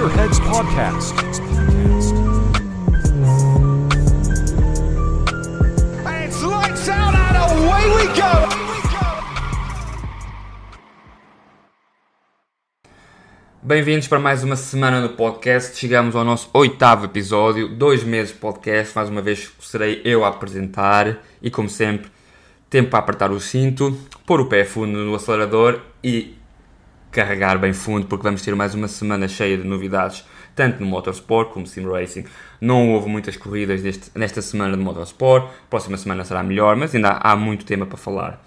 Gearheads 0.00 0.40
Podcast. 0.40 1.14
And 6.06 6.24
it's 6.24 6.42
lights 6.42 6.88
out 6.88 7.14
and 7.14 7.36
away 7.36 7.84
we 7.96 8.06
go! 8.16 8.48
Bem-vindos 13.62 14.08
para 14.08 14.18
mais 14.18 14.42
uma 14.42 14.56
semana 14.56 15.02
no 15.02 15.10
podcast. 15.10 15.76
Chegamos 15.76 16.16
ao 16.16 16.24
nosso 16.24 16.48
oitavo 16.54 17.04
episódio, 17.04 17.68
dois 17.68 18.02
meses 18.02 18.32
de 18.32 18.38
podcast. 18.38 18.96
Mais 18.96 19.10
uma 19.10 19.20
vez 19.20 19.52
serei 19.60 20.00
eu 20.02 20.24
a 20.24 20.28
apresentar 20.28 21.18
e, 21.42 21.50
como 21.50 21.68
sempre, 21.68 22.10
tempo 22.70 22.88
para 22.88 23.00
apertar 23.00 23.30
o 23.30 23.38
cinto, 23.38 23.94
pôr 24.24 24.40
o 24.40 24.48
pé 24.48 24.64
fundo 24.64 24.96
no 24.96 25.14
acelerador 25.14 25.78
e 26.02 26.39
carregar 27.10 27.58
bem 27.58 27.72
fundo, 27.72 28.06
porque 28.06 28.22
vamos 28.22 28.42
ter 28.42 28.54
mais 28.54 28.74
uma 28.74 28.88
semana 28.88 29.26
cheia 29.26 29.56
de 29.56 29.64
novidades, 29.64 30.24
tanto 30.54 30.80
no 30.80 30.86
Motorsport 30.86 31.50
como 31.52 31.66
Sim 31.66 31.88
Racing. 31.88 32.24
Não 32.60 32.92
houve 32.92 33.08
muitas 33.08 33.36
corridas 33.36 33.82
deste, 33.82 34.10
nesta 34.14 34.40
semana 34.40 34.76
de 34.76 34.82
Motorsport, 34.82 35.50
próxima 35.68 35.96
semana 35.96 36.24
será 36.24 36.42
melhor, 36.42 36.76
mas 36.76 36.94
ainda 36.94 37.18
há 37.22 37.34
muito 37.34 37.64
tema 37.64 37.86
para 37.86 37.96
falar. 37.96 38.40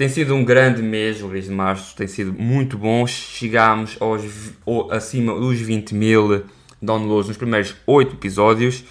Tem 0.00 0.08
sido 0.08 0.34
um 0.34 0.42
grande 0.42 0.82
mês, 0.82 1.20
o 1.20 1.28
mês 1.28 1.44
de 1.44 1.50
março 1.50 1.94
tem 1.94 2.06
sido 2.06 2.32
muito 2.32 2.78
bom. 2.78 3.06
Chegámos 3.06 3.98
aos, 4.00 4.22
acima 4.90 5.34
dos 5.34 5.60
20 5.60 5.94
mil 5.94 6.44
downloads 6.80 7.28
nos 7.28 7.36
primeiros 7.36 7.76
8 7.86 8.14
episódios 8.14 8.82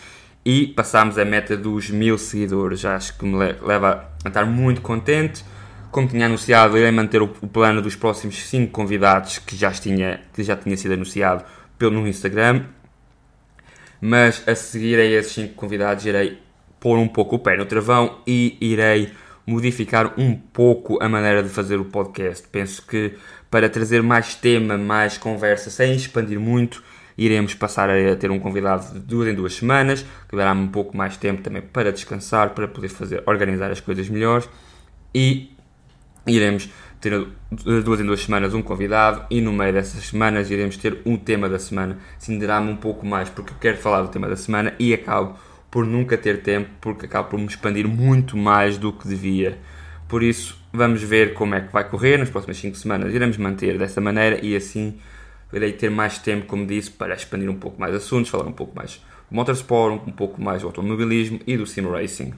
e 0.45 0.67
passámos 0.67 1.17
a 1.17 1.25
meta 1.25 1.57
dos 1.57 1.89
mil 1.89 2.15
seguidores. 2.15 2.85
Acho 2.85 3.17
que 3.17 3.25
me 3.25 3.37
leva 3.37 4.07
a 4.23 4.27
estar 4.27 4.45
muito 4.45 4.81
contente. 4.81 5.43
Como 5.91 6.07
tinha 6.07 6.27
anunciado, 6.27 6.77
irei 6.77 6.91
manter 6.91 7.21
o, 7.21 7.27
plano 7.27 7.81
dos 7.81 7.95
próximos 7.95 8.47
5 8.47 8.71
convidados 8.71 9.39
que 9.39 9.55
já, 9.55 9.71
tinha, 9.71 10.21
que 10.33 10.43
já 10.43 10.55
tinha 10.55 10.77
sido 10.77 10.93
anunciado 10.93 11.43
pelo 11.77 11.99
no 11.99 12.07
Instagram. 12.07 12.65
Mas 13.99 14.47
a 14.47 14.55
seguir 14.55 14.99
a 14.99 15.03
esses 15.03 15.33
5 15.33 15.55
convidados 15.55 16.05
irei 16.05 16.39
pôr 16.79 16.97
um 16.97 17.07
pouco 17.07 17.37
o 17.37 17.39
pé 17.39 17.57
no 17.57 17.65
travão 17.65 18.19
e 18.25 18.57
irei 18.61 19.11
modificar 19.45 20.13
um 20.17 20.35
pouco 20.35 21.01
a 21.01 21.09
maneira 21.09 21.41
de 21.41 21.49
fazer 21.49 21.79
o 21.79 21.85
podcast. 21.85 22.47
Penso 22.47 22.85
que 22.85 23.15
para 23.49 23.67
trazer 23.67 24.03
mais 24.03 24.35
tema, 24.35 24.77
mais 24.77 25.17
conversa, 25.17 25.71
sem 25.71 25.95
expandir 25.95 26.39
muito, 26.39 26.83
iremos 27.17 27.55
passar 27.55 27.89
a 27.89 28.15
ter 28.15 28.29
um 28.29 28.39
convidado 28.39 28.93
de 28.93 28.99
duas 28.99 29.27
em 29.27 29.33
duas 29.33 29.55
semanas, 29.55 30.05
que 30.29 30.35
dará-me 30.35 30.61
um 30.61 30.67
pouco 30.67 30.95
mais 30.95 31.17
tempo 31.17 31.41
também 31.41 31.63
para 31.63 31.91
descansar, 31.91 32.51
para 32.51 32.67
poder 32.67 32.89
fazer, 32.89 33.23
organizar 33.25 33.71
as 33.71 33.79
coisas 33.79 34.07
melhores 34.07 34.47
e 35.13 35.51
iremos 36.27 36.69
ter 36.99 37.27
duas 37.83 37.99
em 37.99 38.05
duas 38.05 38.21
semanas 38.21 38.53
um 38.53 38.61
convidado 38.61 39.25
e 39.29 39.39
no 39.41 39.53
meio 39.53 39.73
dessas 39.73 40.03
semanas 40.05 40.51
iremos 40.51 40.75
ter 40.77 40.99
um 41.05 41.17
tema 41.17 41.47
da 41.47 41.57
semana. 41.57 41.97
Cinderá-me 42.17 42.71
um 42.71 42.75
pouco 42.75 43.05
mais 43.05 43.29
porque 43.29 43.53
eu 43.53 43.57
quero 43.59 43.77
falar 43.77 44.01
do 44.01 44.09
tema 44.09 44.27
da 44.27 44.35
semana 44.35 44.73
e 44.77 44.93
acabo 44.93 45.37
por 45.71 45.85
nunca 45.85 46.17
ter 46.17 46.41
tempo, 46.41 46.69
porque 46.81 47.05
acabo 47.05 47.29
por 47.29 47.39
me 47.39 47.45
expandir 47.45 47.87
muito 47.87 48.35
mais 48.35 48.77
do 48.77 48.91
que 48.91 49.07
devia. 49.07 49.57
Por 50.07 50.23
isso, 50.23 50.59
vamos 50.73 51.03
ver 51.03 51.33
como 51.33 51.55
é 51.55 51.61
que 51.61 51.71
vai 51.71 51.87
correr 51.87 52.17
nas 52.17 52.29
próximas 52.29 52.57
5 52.57 52.75
semanas. 52.75 53.13
Iremos 53.13 53.37
manter 53.37 53.77
dessa 53.77 54.01
maneira 54.01 54.43
e 54.43 54.55
assim 54.55 54.99
irei 55.53 55.71
ter 55.73 55.89
mais 55.89 56.17
tempo, 56.17 56.45
como 56.45 56.65
disse, 56.65 56.91
para 56.91 57.13
expandir 57.13 57.49
um 57.49 57.55
pouco 57.55 57.79
mais 57.79 57.93
assuntos, 57.93 58.29
falar 58.29 58.45
um 58.45 58.51
pouco 58.51 58.75
mais 58.75 59.01
do 59.29 59.35
motorsport, 59.35 60.01
um 60.07 60.11
pouco 60.11 60.41
mais 60.41 60.61
do 60.61 60.67
automobilismo 60.67 61.39
e 61.45 61.55
do 61.55 61.65
sim 61.65 61.81
racing. 61.81 62.33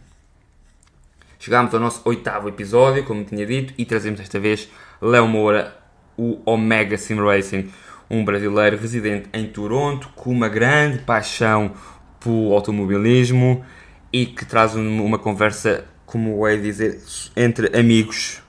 Chegámos 1.41 1.73
ao 1.73 1.79
nosso 1.79 2.03
oitavo 2.05 2.49
episódio, 2.49 3.03
como 3.03 3.23
tinha 3.23 3.43
dito, 3.47 3.73
e 3.75 3.83
trazemos 3.83 4.19
desta 4.19 4.39
vez 4.39 4.69
Léo 5.01 5.27
Moura, 5.27 5.75
o 6.15 6.39
Omega 6.45 6.95
Sim 6.99 7.15
Racing, 7.15 7.67
um 8.07 8.23
brasileiro 8.23 8.77
residente 8.77 9.27
em 9.33 9.47
Toronto 9.47 10.09
com 10.15 10.29
uma 10.29 10.47
grande 10.47 10.99
paixão 10.99 11.71
pelo 12.19 12.53
automobilismo 12.53 13.65
e 14.13 14.27
que 14.27 14.45
traz 14.45 14.75
uma 14.75 15.17
conversa, 15.17 15.85
como 16.05 16.45
é 16.45 16.55
dizer, 16.57 17.01
entre 17.35 17.75
amigos. 17.75 18.43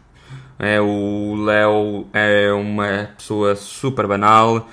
É, 0.58 0.78
o 0.78 1.34
Léo 1.46 2.08
é 2.12 2.52
uma 2.52 3.08
pessoa 3.16 3.56
super 3.56 4.06
banal 4.06 4.68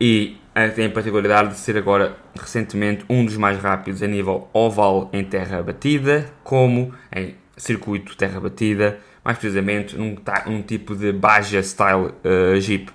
e 0.00 0.38
tem 0.74 0.86
a 0.86 0.90
particularidade 0.90 1.50
de 1.50 1.58
ser 1.58 1.76
agora 1.76 2.16
recentemente 2.40 3.04
um 3.06 3.22
dos 3.22 3.36
mais 3.36 3.58
rápidos 3.58 4.02
a 4.02 4.06
nível 4.06 4.48
oval 4.54 5.10
em 5.12 5.22
terra 5.22 5.62
batida, 5.62 6.26
como 6.42 6.94
em 7.14 7.34
circuito 7.60 8.16
terra 8.16 8.40
batida, 8.40 9.00
mais 9.24 9.38
precisamente 9.38 9.96
num, 9.96 10.16
num 10.46 10.62
tipo 10.62 10.94
de 10.94 11.12
Baja 11.12 11.62
Style 11.62 12.12
uh, 12.24 12.60
Jeep. 12.60 12.90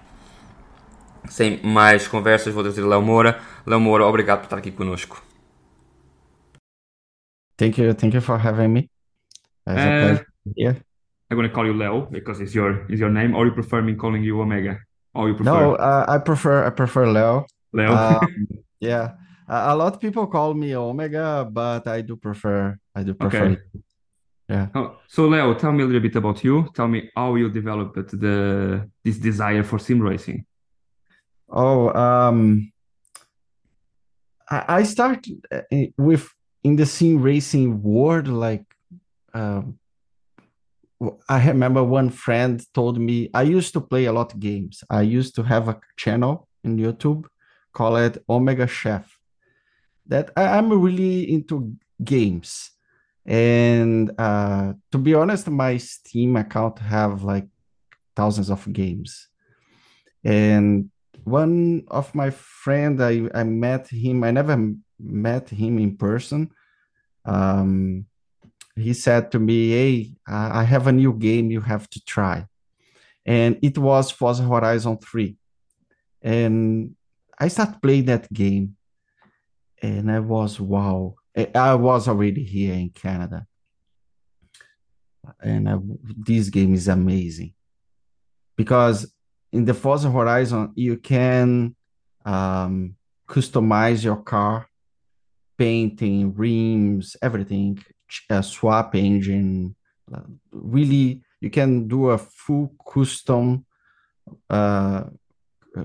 Sem 1.30 1.60
mais 1.64 2.08
conversas, 2.08 2.54
vou 2.54 2.64
trazer 2.64 2.84
Léo 2.86 3.02
Moura. 3.02 3.40
Léo 3.66 3.80
Moura, 3.80 4.06
obrigado 4.06 4.40
por 4.40 4.46
estar 4.46 4.58
aqui 4.58 4.72
conosco. 4.72 5.22
Thank 7.58 7.78
you, 7.78 7.94
thank 7.94 8.14
you 8.14 8.22
for 8.22 8.38
having 8.38 8.74
me. 8.74 8.90
It's 9.68 9.86
a 9.86 9.92
Uh, 9.92 9.92
pleasure 9.92 10.26
here. 10.56 10.78
I'm 11.30 11.38
gonna 11.38 11.50
call 11.50 11.66
you 11.66 11.74
Leo 11.74 12.08
because 12.12 12.40
it's 12.42 12.54
your 12.54 12.86
it's 12.90 13.00
your 13.00 13.10
name, 13.10 13.36
or 13.36 13.46
you 13.46 13.52
prefer 13.54 13.82
me 13.82 13.96
calling 13.96 14.24
you 14.24 14.40
Omega? 14.42 14.80
Or 15.14 15.28
you 15.30 15.36
prefer 15.36 15.52
No, 15.52 15.76
uh, 15.76 16.06
I 16.08 16.18
prefer 16.20 16.66
I 16.66 16.70
prefer 16.70 17.08
Leo. 17.08 17.46
Leo? 17.74 17.92
Um, 17.92 18.48
yeah, 18.80 19.16
a, 19.48 19.74
a 19.74 19.76
lot 19.76 19.94
of 19.94 20.00
people 20.00 20.28
call 20.28 20.54
me 20.54 20.76
Omega, 20.76 21.48
but 21.52 21.88
I 21.88 22.02
do 22.02 22.16
prefer 22.16 22.78
I 22.96 23.04
do 23.04 23.14
prefer. 23.14 23.56
Okay. 23.56 23.58
Yeah. 24.48 24.68
Oh, 24.76 24.98
so 25.08 25.28
Leo, 25.28 25.56
tell 25.56 25.72
me 25.72 25.84
a 25.84 25.86
little 25.86 26.02
bit 26.02 26.16
about 26.16 26.44
you. 26.44 26.70
Tell 26.76 26.88
me 26.88 27.10
how 27.16 27.36
you 27.36 27.50
developed 27.50 27.96
the 28.12 28.88
this 29.04 29.18
desire 29.18 29.64
for 29.64 29.80
sim 29.80 30.00
racing. 30.02 30.46
Oh, 31.50 31.90
um, 31.94 32.72
I, 34.50 34.66
I 34.80 34.84
start 34.84 35.26
uh, 35.52 35.62
with 35.98 36.30
in 36.64 36.76
the 36.76 36.86
sim 36.86 37.22
racing 37.22 37.82
world 37.82 38.28
like 38.28 38.66
um, 39.34 39.80
I 41.28 41.48
remember 41.48 41.84
one 41.84 42.10
friend 42.10 42.64
told 42.74 43.00
me 43.00 43.30
I 43.34 43.42
used 43.42 43.74
to 43.74 43.82
play 43.82 44.06
a 44.06 44.14
lot 44.14 44.34
of 44.34 44.40
games. 44.40 44.84
I 44.90 45.02
used 45.02 45.36
to 45.36 45.44
have 45.44 45.68
a 45.68 45.80
channel 45.98 46.48
in 46.64 46.78
YouTube 46.78 47.26
called 47.74 48.20
Omega 48.30 48.68
Chef. 48.68 49.20
That 50.08 50.32
I, 50.38 50.58
I'm 50.58 50.72
really 50.72 51.32
into 51.32 51.76
games. 52.04 52.72
And 53.26 54.12
uh, 54.20 54.74
to 54.92 54.98
be 54.98 55.14
honest, 55.16 55.48
my 55.48 55.78
Steam 55.78 56.36
account 56.36 56.80
have 56.80 57.24
like 57.24 57.48
thousands 58.16 58.50
of 58.50 58.72
games. 58.72 59.30
And 60.24 60.92
one 61.24 61.84
of 61.88 62.14
my 62.14 62.30
friend, 62.30 63.02
I, 63.02 63.28
I 63.34 63.44
met 63.44 63.88
him. 63.88 64.24
I 64.24 64.32
never 64.32 64.74
met 65.00 65.50
him 65.50 65.80
in 65.80 65.98
person. 65.98 66.52
Um, 67.26 68.06
he 68.76 68.94
said 68.94 69.32
to 69.32 69.40
me, 69.40 69.70
"Hey, 69.72 70.12
I 70.28 70.64
have 70.64 70.88
a 70.88 70.92
new 70.92 71.14
game 71.14 71.50
you 71.50 71.62
have 71.62 71.90
to 71.92 72.04
try," 72.04 72.46
and 73.26 73.58
it 73.62 73.78
was 73.78 74.12
Forza 74.12 74.44
Horizon 74.44 74.98
3. 74.98 75.38
And 76.22 76.96
I 77.40 77.48
started 77.48 77.82
playing 77.82 78.06
that 78.06 78.32
game, 78.32 78.76
and 79.82 80.12
I 80.12 80.20
was 80.20 80.60
wow. 80.60 81.16
I 81.36 81.50
I 81.54 81.76
was 81.76 82.08
already 82.08 82.44
here 82.44 82.74
in 82.74 82.90
Canada, 82.90 83.46
and 85.42 85.70
I, 85.70 85.78
this 86.18 86.50
game 86.50 86.74
is 86.74 86.88
amazing 86.88 87.54
because 88.56 89.14
in 89.52 89.66
the 89.66 89.74
Forza 89.74 90.10
Horizon 90.12 90.72
you 90.76 90.98
can 90.98 91.76
um, 92.26 92.96
customize 93.28 94.04
your 94.04 94.18
car, 94.18 94.68
painting, 95.58 96.34
rims, 96.36 97.16
everything, 97.22 97.84
uh, 98.30 98.42
swap 98.42 98.96
engine. 98.96 99.76
uh, 100.14 100.22
Really, 100.52 101.22
you 101.42 101.50
can 101.50 101.88
do 101.88 102.10
a 102.10 102.18
full 102.18 102.74
custom. 102.94 103.66
Uh, 104.50 105.04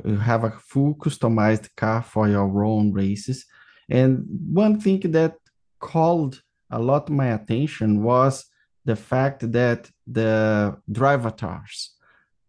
you 0.04 0.16
have 0.16 0.44
a 0.44 0.50
full 0.50 0.94
customized 0.94 1.68
car 1.76 2.02
for 2.02 2.28
your 2.28 2.64
own 2.64 2.92
races. 2.92 3.46
And 3.90 4.26
one 4.52 4.80
thing 4.80 5.00
that 5.12 5.36
called 5.80 6.42
a 6.70 6.78
lot 6.78 7.10
my 7.10 7.28
attention 7.38 8.02
was 8.02 8.44
the 8.84 8.96
fact 8.96 9.50
that 9.52 9.90
the 10.06 10.76
drivatars 10.90 11.88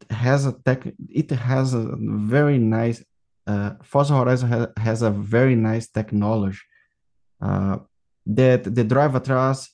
has 0.09 0.45
a 0.45 0.53
tech 0.65 0.81
it 1.09 1.29
has 1.31 1.73
a 1.73 1.95
very 1.97 2.57
nice 2.57 3.03
uh 3.47 3.71
Forza 3.83 4.13
Horizon 4.17 4.49
has, 4.49 4.67
has 4.77 5.01
a 5.01 5.11
very 5.11 5.55
nice 5.55 5.88
technology 5.88 6.59
uh 7.41 7.77
that 8.25 8.63
the 8.63 8.83
drivatars 8.83 9.69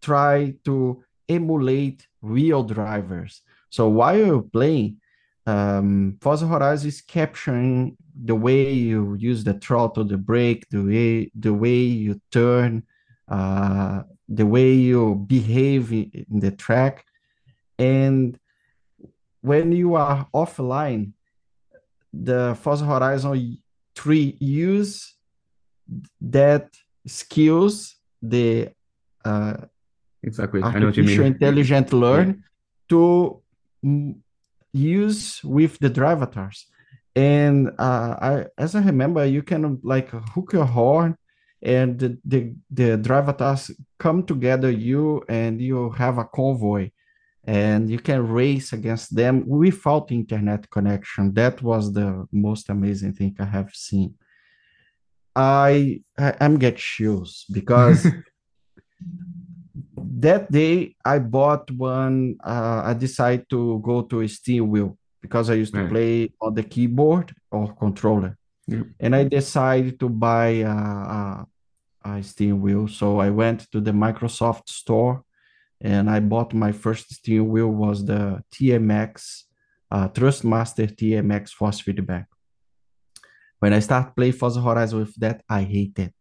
try 0.00 0.54
to 0.64 1.02
emulate 1.28 2.06
real 2.22 2.62
drivers. 2.62 3.42
So 3.70 3.88
while 3.88 4.16
you're 4.16 4.42
playing 4.42 5.00
um 5.46 6.16
Forza 6.20 6.46
Horizon 6.46 6.88
is 6.88 7.00
capturing 7.00 7.96
the 8.24 8.34
way 8.34 8.72
you 8.72 9.14
use 9.14 9.44
the 9.44 9.54
throttle 9.54 10.04
the 10.04 10.18
brake 10.18 10.66
the 10.70 10.82
way 10.82 11.30
the 11.34 11.54
way 11.54 11.78
you 11.78 12.20
turn 12.30 12.82
uh 13.28 14.02
the 14.28 14.46
way 14.46 14.72
you 14.72 15.14
behave 15.26 15.92
in 15.92 16.38
the 16.40 16.50
track 16.50 17.04
and 17.78 18.38
when 19.40 19.72
you 19.72 19.94
are 19.94 20.28
offline, 20.34 21.12
the 22.12 22.56
Forza 22.60 22.84
Horizon 22.84 23.58
three 23.94 24.36
use 24.40 25.14
that 26.20 26.68
skills 27.06 27.96
the 28.22 28.70
uh, 29.24 29.56
exactly. 30.22 30.62
I 30.62 30.78
know 30.78 30.86
what 30.86 30.96
you 30.96 31.02
artificial 31.02 31.24
mean. 31.24 31.32
intelligent 31.32 31.92
learn 32.04 32.44
to 32.88 33.42
mm, 33.84 34.16
use 34.72 35.42
with 35.44 35.78
the 35.78 35.90
drive 35.90 36.22
avatars. 36.22 36.66
And 37.16 37.68
uh, 37.78 38.16
I, 38.20 38.46
as 38.56 38.74
I 38.74 38.82
remember, 38.82 39.24
you 39.24 39.42
can 39.42 39.80
like 39.82 40.10
hook 40.10 40.52
your 40.52 40.64
horn, 40.64 41.16
and 41.62 41.98
the 41.98 42.18
the, 42.24 42.54
the 42.70 42.96
drive 42.96 43.28
avatars 43.28 43.70
come 43.98 44.24
together, 44.24 44.70
you 44.70 45.22
and 45.28 45.60
you 45.60 45.90
have 45.90 46.18
a 46.18 46.24
convoy, 46.24 46.90
and 47.44 47.90
you 47.90 47.98
can 47.98 48.28
race 48.28 48.72
against 48.72 49.14
them 49.14 49.46
without 49.46 50.12
internet 50.12 50.70
connection. 50.70 51.34
That 51.34 51.62
was 51.62 51.92
the 51.92 52.26
most 52.32 52.70
amazing 52.70 53.14
thing 53.14 53.36
I 53.40 53.44
have 53.44 53.74
seen. 53.74 54.14
I 55.34 56.00
I'm 56.16 56.58
get 56.58 56.76
chills 56.76 57.44
because 57.52 58.06
that 60.20 60.50
day 60.50 60.94
I 61.04 61.18
bought 61.18 61.70
one. 61.70 62.36
Uh, 62.44 62.82
I 62.84 62.94
decided 62.94 63.48
to 63.50 63.80
go 63.84 64.02
to 64.02 64.20
a 64.20 64.28
steering 64.28 64.70
wheel 64.70 64.96
because 65.22 65.50
I 65.50 65.54
used 65.54 65.74
to 65.74 65.80
Right. 65.80 65.90
play 65.90 66.32
on 66.40 66.54
the 66.54 66.62
keyboard 66.62 67.34
or 67.50 67.74
controller, 67.74 68.36
Yeah. 68.66 68.84
and 68.98 69.14
I 69.14 69.24
decided 69.24 69.98
to 70.00 70.08
buy 70.08 70.46
a, 70.64 70.76
a, 71.18 71.46
a 72.04 72.22
steering 72.22 72.60
wheel. 72.62 72.88
So 72.88 73.18
I 73.20 73.30
went 73.30 73.70
to 73.72 73.80
the 73.80 73.92
Microsoft 73.92 74.68
store, 74.68 75.22
and 75.80 76.08
I 76.10 76.20
bought 76.20 76.54
my 76.54 76.72
first 76.72 77.12
steering 77.14 77.48
wheel 77.50 77.68
was 77.68 78.04
the 78.04 78.42
TMX 78.54 79.44
uh, 79.90 80.08
Trustmaster 80.08 80.86
TMX 80.94 81.50
Force 81.50 81.80
Feedback. 81.80 82.26
When 83.58 83.72
I 83.74 83.80
start 83.80 84.14
playing 84.16 84.32
Forza 84.34 84.60
Horizon 84.62 85.00
with 85.00 85.14
that, 85.16 85.42
I 85.48 85.62
hate 85.62 85.98
it 85.98 86.14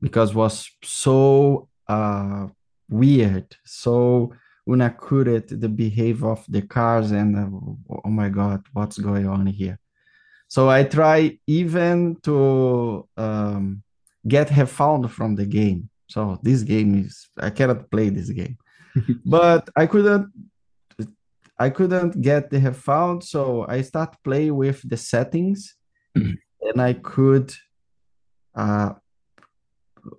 because 0.00 0.30
it 0.30 0.36
was 0.36 0.70
so 0.82 1.68
uh, 1.88 2.46
weird, 2.88 3.56
so 3.64 4.32
when 4.64 4.82
I 4.82 4.88
could 4.88 5.48
the 5.48 5.68
behavior 5.68 6.30
of 6.30 6.44
the 6.48 6.62
cars, 6.62 7.12
and 7.12 7.36
uh, 7.36 7.96
oh 8.04 8.10
my 8.10 8.28
god, 8.28 8.64
what's 8.72 8.98
going 8.98 9.26
on 9.26 9.46
here? 9.46 9.78
So 10.48 10.68
I 10.68 10.84
try 10.84 11.38
even 11.46 12.16
to 12.22 13.08
um, 13.16 13.82
get 14.26 14.50
her 14.50 14.66
found 14.66 15.10
from 15.12 15.36
the 15.36 15.46
game. 15.46 15.88
So 16.08 16.38
this 16.42 16.62
game 16.62 16.94
is 17.04 17.28
I 17.38 17.50
cannot 17.50 17.90
play 17.90 18.08
this 18.10 18.30
game, 18.30 18.58
but 19.24 19.68
I 19.74 19.86
couldn't. 19.86 20.32
I 21.58 21.70
couldn't 21.70 22.20
get 22.20 22.50
the 22.50 22.60
have 22.60 22.76
found, 22.76 23.24
so 23.24 23.64
I 23.66 23.80
start 23.80 24.22
play 24.22 24.50
with 24.50 24.86
the 24.86 24.98
settings, 24.98 25.74
and 26.14 26.76
I 26.78 26.92
could 26.92 27.50
uh, 28.54 28.92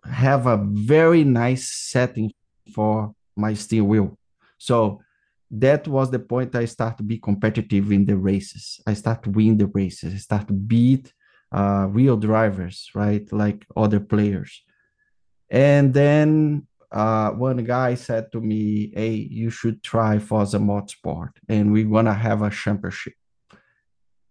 have 0.04 0.48
a 0.48 0.58
very 0.58 1.24
nice 1.24 1.70
setting 1.70 2.32
for 2.70 3.14
my 3.36 3.54
steel 3.54 3.86
wheel. 3.86 4.18
So 4.58 5.02
that 5.50 5.88
was 5.88 6.12
the 6.12 6.20
point 6.20 6.56
I 6.56 6.66
start 6.66 6.98
to 6.98 7.04
be 7.04 7.18
competitive 7.18 7.92
in 7.92 8.06
the 8.06 8.18
races. 8.18 8.82
I 8.86 8.94
start 8.94 9.24
to 9.24 9.30
win 9.30 9.58
the 9.58 9.68
races. 9.68 10.14
I 10.14 10.18
start 10.18 10.48
to 10.48 10.54
beat 10.54 11.14
uh, 11.52 11.88
real 11.90 12.18
drivers, 12.18 12.90
right? 12.94 13.32
Like 13.32 13.66
other 13.76 14.00
players. 14.00 14.62
And 15.50 15.94
then 15.94 16.68
uh, 16.92 17.32
one 17.32 17.64
guy 17.64 17.96
said 17.96 18.32
to 18.32 18.42
me, 18.42 18.92
"Hey, 18.94 19.14
you 19.14 19.50
should 19.50 19.84
try 19.84 20.20
for 20.20 20.28
Forza 20.28 20.60
Motorsport, 20.60 21.32
and 21.48 21.72
we're 21.72 21.90
gonna 21.90 22.14
have 22.14 22.42
a 22.42 22.50
championship." 22.50 23.14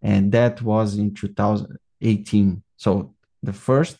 And 0.01 0.31
that 0.31 0.61
was 0.61 0.97
in 0.97 1.13
2018. 1.13 2.63
So 2.77 3.15
the 3.41 3.53
first 3.53 3.97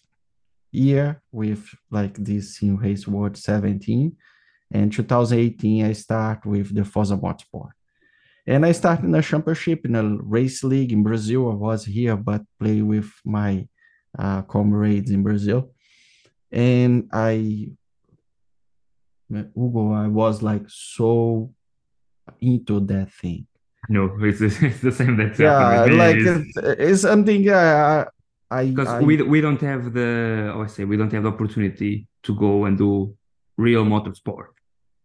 year 0.78 1.22
with 1.32 1.64
like 1.92 2.16
this 2.30 2.62
in 2.62 2.78
Race 2.78 3.08
World 3.08 3.36
17, 3.38 4.16
and 4.72 4.92
2018 4.94 5.86
I 5.86 5.94
start 5.94 6.46
with 6.46 6.74
the 6.76 6.84
Forza 6.86 7.18
Motorsport. 7.18 7.72
And 8.46 8.66
I 8.66 8.72
started 8.72 9.06
in 9.06 9.16
a 9.16 9.22
championship 9.22 9.86
in 9.86 9.96
a 9.96 10.04
race 10.38 10.64
league 10.64 10.94
in 10.94 11.04
Brazil. 11.04 11.52
I 11.52 11.56
was 11.56 11.84
here, 11.86 12.16
but 12.16 12.44
play 12.60 12.82
with 12.82 13.10
my 13.26 13.68
uh, 14.18 14.42
comrades 14.44 15.12
in 15.12 15.22
Brazil. 15.22 15.72
And 16.52 17.10
I, 17.12 17.70
Hugo, 19.30 19.92
I 19.94 20.08
was 20.08 20.42
like 20.42 20.64
so 20.68 21.52
into 22.40 22.80
that 22.82 23.12
thing. 23.12 23.48
No, 23.90 24.12
it's, 24.22 24.40
it's 24.64 24.80
the 24.82 24.92
same 24.92 25.18
that's 25.18 25.40
Yeah, 25.40 25.60
happening 25.60 25.82
with 25.84 25.92
me. 25.92 25.98
like 25.98 26.18
It's- 26.18 26.78
it's, 26.92 27.02
something 27.02 27.50
uh, 27.50 28.06
I, 28.50 28.66
because 28.70 28.88
I, 28.90 29.02
we 29.02 29.22
we 29.22 29.42
don't 29.42 29.60
have 29.62 29.94
the 29.94 30.52
how 30.54 30.62
I 30.64 30.68
say 30.68 30.86
we 30.86 30.98
don't 30.98 31.12
have 31.12 31.24
the 31.24 31.30
opportunity 31.30 32.08
to 32.24 32.36
go 32.36 32.66
and 32.66 32.78
do 32.78 33.16
real 33.58 33.86
motorsport. 33.86 34.48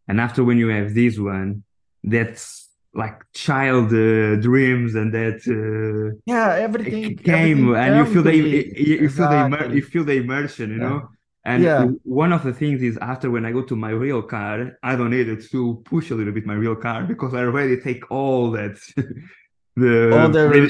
And 0.08 0.20
after 0.20 0.44
when 0.44 0.58
you 0.58 0.68
have 0.68 0.94
this 0.94 1.18
one, 1.18 1.64
that's 2.04 2.68
like 2.94 3.22
child 3.32 3.86
uh, 3.86 4.36
dreams 4.36 4.94
and 4.94 5.12
that 5.14 5.40
uh, 5.48 6.16
yeah, 6.26 6.54
everything 6.56 7.16
came 7.16 7.74
everything 7.74 7.76
and 7.76 7.96
you 7.96 8.04
feel 8.12 8.22
the 8.22 8.36
you, 8.36 8.96
you 9.02 9.08
feel 9.08 9.28
the 9.28 9.36
immer- 9.46 9.74
you 9.74 9.82
feel 9.82 10.04
the 10.04 10.16
immersion, 10.16 10.70
you 10.70 10.76
Yeah. 10.78 10.88
know. 10.88 11.08
And 11.44 11.64
Yeah. 11.64 11.86
one 12.04 12.32
of 12.32 12.44
the 12.44 12.52
things 12.52 12.82
is 12.82 12.96
after 12.98 13.28
when 13.28 13.44
I 13.44 13.50
go 13.50 13.62
to 13.62 13.74
my 13.74 13.90
real 13.90 14.22
car, 14.22 14.78
I 14.84 14.94
don't 14.94 15.10
need 15.10 15.28
it 15.28 15.50
to 15.50 15.82
push 15.84 16.10
a 16.10 16.14
little 16.14 16.32
bit 16.32 16.46
my 16.46 16.54
real 16.54 16.76
car 16.76 17.02
because 17.02 17.34
I 17.34 17.40
already 17.40 17.80
take 17.80 18.08
all 18.12 18.52
that 18.52 18.76
the, 19.76 20.10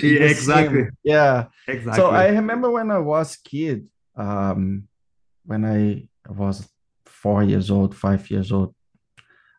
yeah, 0.03 0.25
exactly 0.31 0.83
same- 0.85 0.91
yeah. 1.05 1.45
exactly 1.67 1.97
So 2.01 2.11
I 2.11 2.29
remember 2.29 2.71
when 2.71 2.91
I 2.91 2.99
was 2.99 3.37
kid, 3.37 3.89
um, 4.17 4.89
when 5.45 5.65
I 5.65 6.07
was 6.29 6.69
four 7.07 7.43
years 7.43 7.71
old, 7.71 7.97
five 7.97 8.31
years 8.31 8.53
old, 8.53 8.75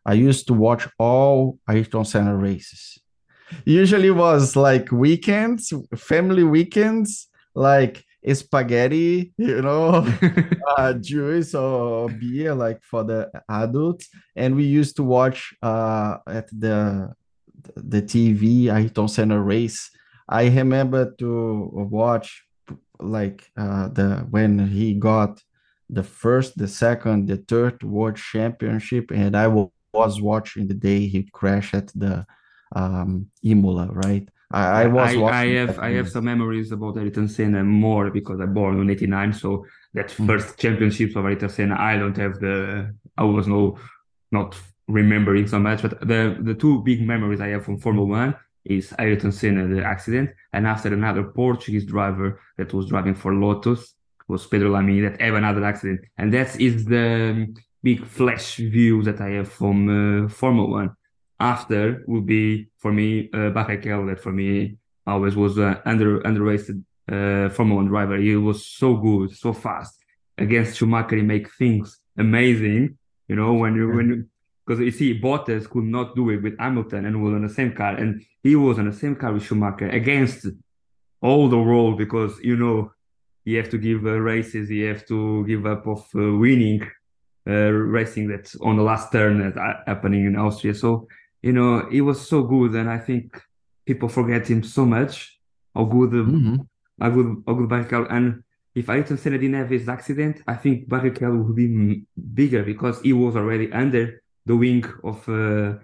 I 0.06 0.14
used 0.14 0.46
to 0.48 0.54
watch 0.54 0.88
all 0.98 1.58
Ayrton 1.68 2.04
Senna 2.04 2.36
races. 2.36 2.98
Usually 3.64 4.10
was 4.10 4.56
like 4.56 4.90
weekends, 4.90 5.72
family 5.96 6.44
weekends, 6.44 7.28
like 7.54 8.04
spaghetti, 8.32 9.32
you 9.36 9.60
know, 9.62 10.06
uh, 10.78 10.94
juice 10.94 11.54
or 11.54 12.08
beer, 12.08 12.54
like 12.54 12.82
for 12.82 13.04
the 13.04 13.30
adults. 13.48 14.08
And 14.34 14.56
we 14.56 14.64
used 14.64 14.96
to 14.96 15.02
watch 15.02 15.54
uh, 15.62 16.16
at 16.26 16.48
the 16.48 17.12
the 17.76 18.02
TV 18.02 18.68
Ayrton 18.68 19.08
Senna 19.08 19.40
race. 19.40 19.90
I 20.28 20.46
remember 20.46 21.14
to 21.18 21.70
watch 21.90 22.44
like 23.00 23.50
uh, 23.56 23.88
the 23.88 24.26
when 24.30 24.58
he 24.68 24.94
got 24.94 25.42
the 25.90 26.02
first, 26.02 26.56
the 26.56 26.68
second, 26.68 27.28
the 27.28 27.36
third 27.36 27.82
world 27.82 28.16
championship, 28.16 29.10
and 29.10 29.36
I 29.36 29.48
was 29.92 30.20
watching 30.20 30.66
the 30.66 30.74
day 30.74 31.06
he 31.06 31.28
crashed 31.32 31.74
at 31.74 31.88
the 31.94 32.26
um, 32.74 33.26
Imola, 33.42 33.88
right? 33.92 34.28
I, 34.50 34.82
I 34.82 34.86
was 34.86 35.16
I, 35.16 35.30
I 35.30 35.46
have 35.60 35.78
I 35.78 35.90
have 35.92 36.08
some 36.08 36.24
memories 36.24 36.70
about 36.72 36.96
Ayrton 36.96 37.28
Senna 37.28 37.62
more 37.64 38.10
because 38.10 38.40
I 38.40 38.46
born 38.46 38.80
in 38.80 38.90
'89, 38.90 39.32
so 39.32 39.66
that 39.94 40.08
Mm. 40.08 40.26
first 40.26 40.58
championships 40.58 41.16
of 41.16 41.24
Ayrton 41.24 41.48
Senna, 41.48 41.76
I 41.78 41.96
don't 41.96 42.16
have 42.16 42.38
the 42.40 42.94
I 43.18 43.24
was 43.24 43.46
no 43.46 43.78
not 44.32 44.56
remembering 44.88 45.46
so 45.46 45.58
much, 45.58 45.82
but 45.82 46.00
the 46.00 46.36
the 46.40 46.54
two 46.54 46.82
big 46.82 47.06
memories 47.06 47.40
I 47.40 47.48
have 47.48 47.64
from 47.64 47.78
Formula 47.78 48.06
One 48.06 48.34
is 48.64 48.94
Ayrton 48.98 49.32
Senna 49.32 49.66
the 49.66 49.84
accident, 49.84 50.30
and 50.52 50.66
after 50.66 50.92
another 50.92 51.24
Portuguese 51.24 51.84
driver 51.84 52.40
that 52.56 52.72
was 52.72 52.88
driving 52.88 53.14
for 53.14 53.34
Lotus 53.34 53.94
was 54.28 54.46
Pedro 54.46 54.70
Lamy 54.70 55.00
that 55.00 55.20
have 55.20 55.34
another 55.34 55.64
accident, 55.64 56.00
and 56.18 56.32
that 56.32 56.58
is 56.60 56.84
the 56.84 57.54
big 57.82 58.04
flash 58.06 58.56
view 58.56 59.02
that 59.02 59.20
I 59.20 59.30
have 59.30 59.50
from 59.50 60.24
uh, 60.24 60.28
Formula 60.28 60.68
One 60.68 60.90
after 61.40 62.02
would 62.06 62.26
be 62.26 62.68
for 62.78 62.92
me 62.92 63.28
uh, 63.32 63.50
Barrichello 63.50 64.08
that 64.08 64.20
for 64.20 64.32
me 64.32 64.76
always 65.06 65.36
was 65.36 65.58
an 65.58 65.76
under 65.84 66.20
underrated 66.20 66.84
uh, 67.10 67.48
Formula 67.50 67.76
One 67.82 67.88
driver. 67.88 68.16
He 68.16 68.36
was 68.36 68.66
so 68.66 68.96
good, 68.96 69.36
so 69.36 69.52
fast 69.52 69.98
against 70.38 70.76
Schumacher. 70.76 71.16
He 71.16 71.22
make 71.22 71.50
things 71.52 72.00
amazing. 72.18 72.96
You 73.28 73.36
know 73.36 73.52
when 73.54 73.74
you 73.74 73.88
when 73.88 74.08
you 74.08 74.28
because 74.66 74.80
you 74.80 74.90
see 74.90 75.20
Bottas 75.20 75.68
could 75.68 75.84
not 75.84 76.14
do 76.16 76.30
it 76.30 76.42
with 76.42 76.58
Hamilton 76.58 77.04
and 77.06 77.22
was 77.22 77.34
on 77.34 77.42
the 77.46 77.52
same 77.52 77.72
car, 77.74 77.94
and 77.96 78.22
he 78.42 78.56
was 78.56 78.78
on 78.78 78.86
the 78.90 78.96
same 78.96 79.16
car 79.16 79.32
with 79.32 79.42
Schumacher 79.44 79.88
against 79.88 80.46
all 81.20 81.48
the 81.48 81.58
world 81.58 81.98
because 81.98 82.38
you 82.40 82.56
know 82.56 82.92
you 83.44 83.56
have 83.58 83.68
to 83.70 83.78
give 83.78 84.06
uh, 84.06 84.12
races, 84.18 84.70
you 84.70 84.86
have 84.86 85.06
to 85.06 85.44
give 85.46 85.66
up 85.66 85.86
of 85.86 86.00
uh, 86.14 86.32
winning 86.36 86.82
uh, 87.46 87.70
racing 87.70 88.26
that's 88.28 88.56
on 88.56 88.76
the 88.76 88.82
last 88.82 89.12
turn 89.12 89.38
that's 89.38 89.58
happening 89.86 90.24
in 90.26 90.36
Austria. 90.36 90.74
So 90.74 91.08
you 91.42 91.52
know, 91.52 91.86
he 91.90 92.00
was 92.00 92.26
so 92.26 92.42
good, 92.42 92.72
and 92.74 92.88
I 92.88 92.98
think 92.98 93.38
people 93.86 94.08
forget 94.08 94.48
him 94.48 94.62
so 94.62 94.86
much. 94.86 95.38
How 95.74 95.84
good, 95.84 96.10
Mhm. 96.12 96.66
how 97.00 97.10
good, 97.10 97.42
how 97.46 97.52
good 97.54 97.68
Barrichello. 97.68 98.06
And 98.10 98.42
if 98.74 98.88
Ayrton 98.88 99.18
Senna 99.18 99.36
didn't 99.38 99.56
have 99.56 99.68
his 99.68 99.88
accident, 99.88 100.40
I 100.46 100.54
think 100.54 100.88
Barrichello 100.88 101.44
would 101.44 101.54
be 101.56 102.06
bigger 102.40 102.62
because 102.62 103.00
he 103.02 103.12
was 103.12 103.36
already 103.36 103.70
under 103.72 104.22
the 104.46 104.56
wing 104.56 104.84
of 105.02 105.28
uh, 105.28 105.74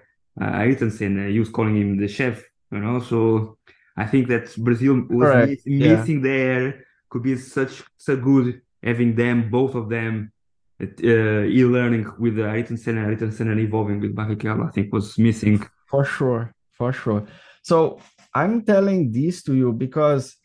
uh, 0.41 0.61
Ayrton 0.63 0.91
Senna. 0.91 1.29
He 1.29 1.39
was 1.39 1.49
calling 1.49 1.77
him 1.77 1.99
the 1.99 2.09
chef, 2.09 2.43
you 2.71 2.81
know. 2.81 3.01
So 3.01 3.59
I 3.97 4.07
think 4.07 4.29
that 4.29 4.55
Brazil 4.57 5.03
was 5.09 5.49
miss- 5.49 5.67
yeah. 5.67 5.97
missing 5.97 6.23
there 6.23 6.85
could 7.09 7.23
be 7.23 7.37
such 7.37 7.83
so 7.97 8.17
good 8.17 8.61
having 8.83 9.15
them, 9.15 9.51
both 9.51 9.75
of 9.75 9.89
them, 9.89 10.33
uh, 10.81 11.43
e-learning 11.45 12.11
with 12.19 12.39
uh, 12.39 12.45
Ayrton 12.45 12.79
Senna, 12.79 13.07
Ayrton 13.09 13.33
Senna 13.33 13.55
evolving 13.61 14.01
with 14.01 14.15
Barrichello, 14.15 14.67
I 14.67 14.71
think 14.71 14.93
was 14.93 15.19
missing. 15.19 15.63
For 15.87 16.05
sure, 16.05 16.55
for 16.71 16.93
sure. 16.93 17.27
So 17.63 18.01
I'm 18.35 18.63
telling 18.63 19.13
this 19.13 19.43
to 19.43 19.55
you 19.55 19.73
because 19.73 20.37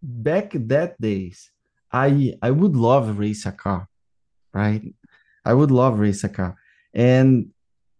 back 0.00 0.52
that 0.54 1.00
days, 1.00 1.50
I 1.90 2.34
I 2.42 2.50
would 2.50 2.76
love 2.76 3.18
race 3.18 3.46
a 3.46 3.52
car, 3.52 3.88
right? 4.52 4.82
I 5.44 5.54
would 5.54 5.70
love 5.70 5.98
race 5.98 6.22
a 6.24 6.28
car, 6.28 6.56
and 6.96 7.50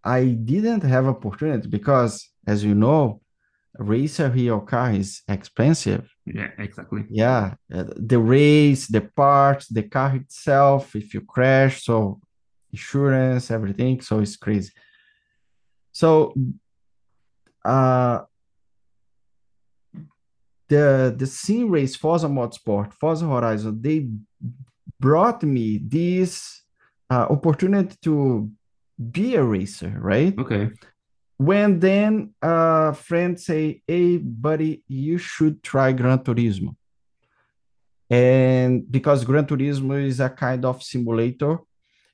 I 0.03 0.25
didn't 0.25 0.83
have 0.83 1.07
opportunity 1.07 1.69
because, 1.69 2.31
as 2.47 2.65
you 2.65 2.75
know, 2.75 3.21
race 3.79 4.19
a 4.21 4.31
real 4.31 4.61
car 4.61 4.93
is 4.93 5.23
expensive. 5.29 6.09
Yeah, 6.25 6.49
exactly. 6.59 7.05
Yeah, 7.11 7.55
uh, 7.73 7.85
the 7.95 8.19
race, 8.19 8.87
the 8.87 9.03
parts, 9.03 9.69
the 9.69 9.83
car 9.83 10.17
itself. 10.17 10.97
If 10.97 11.13
you 11.13 11.21
crash, 11.21 11.85
so 11.85 12.21
insurance, 12.73 13.51
everything. 13.51 14.01
So 14.01 14.21
it's 14.21 14.37
crazy. 14.37 14.73
So, 15.93 16.35
uh, 17.65 18.21
the 20.69 21.15
the 21.17 21.27
sim 21.27 21.69
race 21.71 21.97
Forza 21.97 22.29
Motorsport, 22.29 22.95
Forza 22.95 23.27
Horizon, 23.27 23.83
they 23.83 24.09
brought 24.99 25.43
me 25.43 25.79
this 25.85 26.63
uh, 27.11 27.27
opportunity 27.29 27.95
to 28.03 28.51
be 28.99 29.35
a 29.37 29.43
racer, 29.43 29.95
right? 30.01 30.35
Okay. 30.39 30.71
When 31.39 31.81
then 31.81 32.35
a 32.41 32.95
friend 32.95 33.39
say, 33.39 33.83
"Hey, 33.87 34.17
buddy, 34.17 34.83
you 34.89 35.19
should 35.19 35.63
try 35.63 35.93
Gran 35.93 36.21
Turismo," 36.21 36.75
and 38.09 38.91
because 38.91 39.25
Gran 39.25 39.47
Turismo 39.47 40.03
is 40.03 40.21
a 40.21 40.31
kind 40.31 40.65
of 40.65 40.83
simulator, 40.83 41.59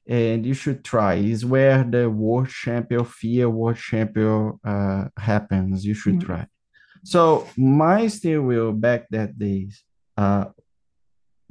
and 0.08 0.44
you 0.44 0.54
should 0.54 0.84
try. 0.84 1.14
Is 1.14 1.44
where 1.44 1.84
the 1.84 2.10
world 2.10 2.48
champion, 2.48 3.04
FIA 3.04 3.48
world 3.48 3.76
champion 3.76 4.58
uh, 4.64 5.04
happens. 5.16 5.84
You 5.84 5.94
should 5.94 6.16
Mhm. 6.16 6.26
try. 6.26 6.46
So 7.04 7.48
my 7.56 8.06
steering 8.08 8.46
wheel 8.46 8.72
back 8.72 9.08
that 9.10 9.38
days 9.38 9.82
uh, 10.16 10.46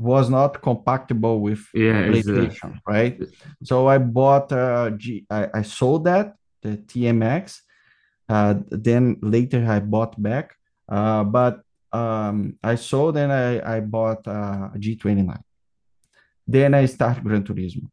was 0.01 0.29
not 0.29 0.61
compatible 0.61 1.39
with 1.39 1.61
Yeah, 1.73 1.99
uh, 1.99 2.07
PlayStation, 2.09 2.79
right? 2.87 3.21
So 3.63 3.87
I 3.87 3.97
bought 3.97 4.51
a 4.51 4.93
G. 4.97 5.25
I, 5.29 5.47
I 5.53 5.61
sold 5.61 6.05
that 6.05 6.35
the 6.61 6.77
TMX. 6.77 7.61
Uh, 8.29 8.55
then 8.69 9.17
later 9.21 9.65
I 9.67 9.79
bought 9.79 10.21
back, 10.21 10.55
uh, 10.87 11.23
but 11.23 11.61
um, 11.91 12.57
I 12.63 12.75
sold 12.75 13.17
and 13.17 13.31
I 13.31 13.77
I 13.77 13.79
bought 13.81 14.25
uh, 14.27 14.69
a 14.73 14.77
G29. 14.77 15.37
Then 16.47 16.73
I 16.73 16.85
start 16.85 17.23
Gran 17.23 17.43
Turismo. 17.43 17.89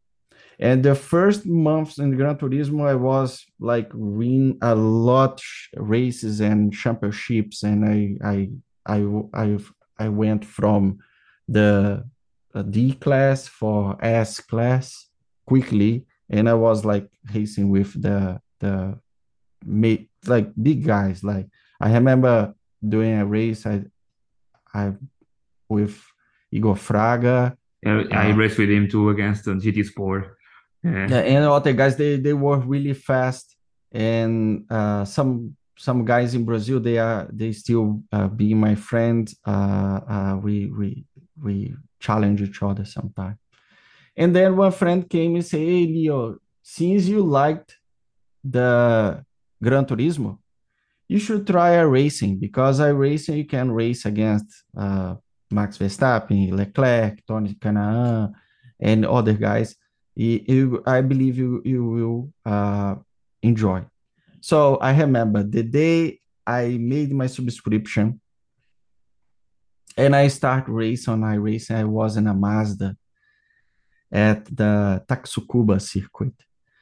And 0.61 0.83
the 0.83 0.95
first 0.95 1.47
months 1.47 1.99
in 1.99 2.17
Gran 2.17 2.37
Turismo, 2.37 2.87
I 2.87 2.95
was 2.95 3.45
like 3.61 3.91
win 3.95 4.59
a 4.63 4.75
lot 4.75 5.41
races 5.77 6.41
and 6.41 6.73
championships, 6.73 7.63
and 7.63 7.85
I 7.85 8.17
I 8.25 8.51
I 8.87 8.99
I 9.35 9.59
I 9.99 10.09
went 10.09 10.45
from 10.45 10.99
the 11.49 12.05
uh, 12.55 12.63
D 12.63 12.93
class 12.95 13.49
for 13.49 13.97
S 14.05 14.41
class 14.41 15.09
quickly, 15.47 16.05
and 16.29 16.49
I 16.49 16.55
was 16.55 16.85
like 16.85 17.09
racing 17.35 17.71
with 17.71 18.01
the 18.01 18.41
the 18.61 18.99
mate 19.65 20.11
like 20.27 20.51
big 20.61 20.85
guys. 20.85 21.25
Like 21.25 21.49
I 21.81 21.93
remember 21.95 22.55
doing 22.87 23.15
a 23.19 23.27
race 23.27 23.67
I 23.67 23.85
I 24.75 24.93
with 25.69 26.01
Igor 26.53 26.75
Fraga. 26.77 27.57
Yeah, 27.83 28.05
I 28.13 28.31
Uh, 28.33 28.37
raced 28.37 28.59
with 28.59 28.71
him 28.71 28.89
too 28.89 29.11
against 29.11 29.45
the 29.45 29.55
GT 29.55 29.85
Sport. 29.85 30.37
Yeah. 30.83 31.09
Yeah, 31.09 31.19
and 31.19 31.45
other 31.45 31.73
guys 31.73 31.97
they 31.97 32.17
they 32.17 32.35
were 32.35 32.59
really 32.59 32.95
fast, 32.95 33.57
and 33.93 34.65
uh, 34.71 35.05
some 35.05 35.57
some 35.77 36.05
guys 36.05 36.35
in 36.35 36.45
Brazil 36.45 36.81
they 36.81 36.99
are 36.99 37.29
they 37.33 37.53
still 37.53 38.03
uh, 38.13 38.29
be 38.29 38.55
my 38.55 38.75
friends. 38.75 39.37
Uh, 39.47 40.01
uh, 40.09 40.41
we 40.43 40.67
we 40.67 41.05
we 41.43 41.75
challenge 42.01 42.43
each 42.43 42.63
other 42.63 42.85
sometimes. 42.85 43.37
And 44.17 44.35
then 44.35 44.57
one 44.57 44.73
friend 44.73 45.09
came 45.09 45.35
and 45.37 45.45
say, 45.45 45.65
"Hey 45.65 45.87
Leo, 45.87 46.39
since 46.63 47.07
you 47.07 47.23
liked 47.23 47.79
the 48.45 49.25
Gran 49.63 49.85
Turismo, 49.87 50.39
you 51.09 51.19
should 51.19 51.47
try 51.47 51.71
a 51.73 51.87
racing 51.87 52.39
because 52.39 52.81
I 52.81 52.89
racing 52.89 53.37
you 53.39 53.47
can 53.47 53.71
race 53.71 54.05
against 54.07 54.47
uh, 54.77 55.17
Max 55.51 55.79
Verstappen, 55.79 56.53
Leclerc, 56.53 57.25
Tony 57.27 57.55
Canaan, 57.55 58.35
and 58.81 59.07
other 59.07 59.33
guys. 59.35 59.77
You, 60.15 60.41
you- 60.47 60.83
I 60.87 61.01
believe 61.01 61.39
you 61.39 61.63
you 61.65 61.85
will 61.85 62.33
uh, 62.45 62.97
enjoy. 63.43 63.85
So 64.41 64.77
I 64.77 64.99
remember 64.99 65.43
the 65.43 65.63
day 65.63 66.21
I 66.47 66.79
made 66.81 67.13
my 67.13 67.27
subscription 67.27 68.21
and 69.99 70.15
I 70.17 70.29
start 70.29 70.65
race 70.69 71.09
on 71.09 71.21
iRacing. 71.21 71.77
I 71.77 71.85
was 71.85 72.17
in 72.17 72.27
a 72.27 72.35
Mazda 72.35 72.97
at 74.11 74.45
the 74.47 75.03
Taxucuba 75.09 75.79
circuit 75.81 76.35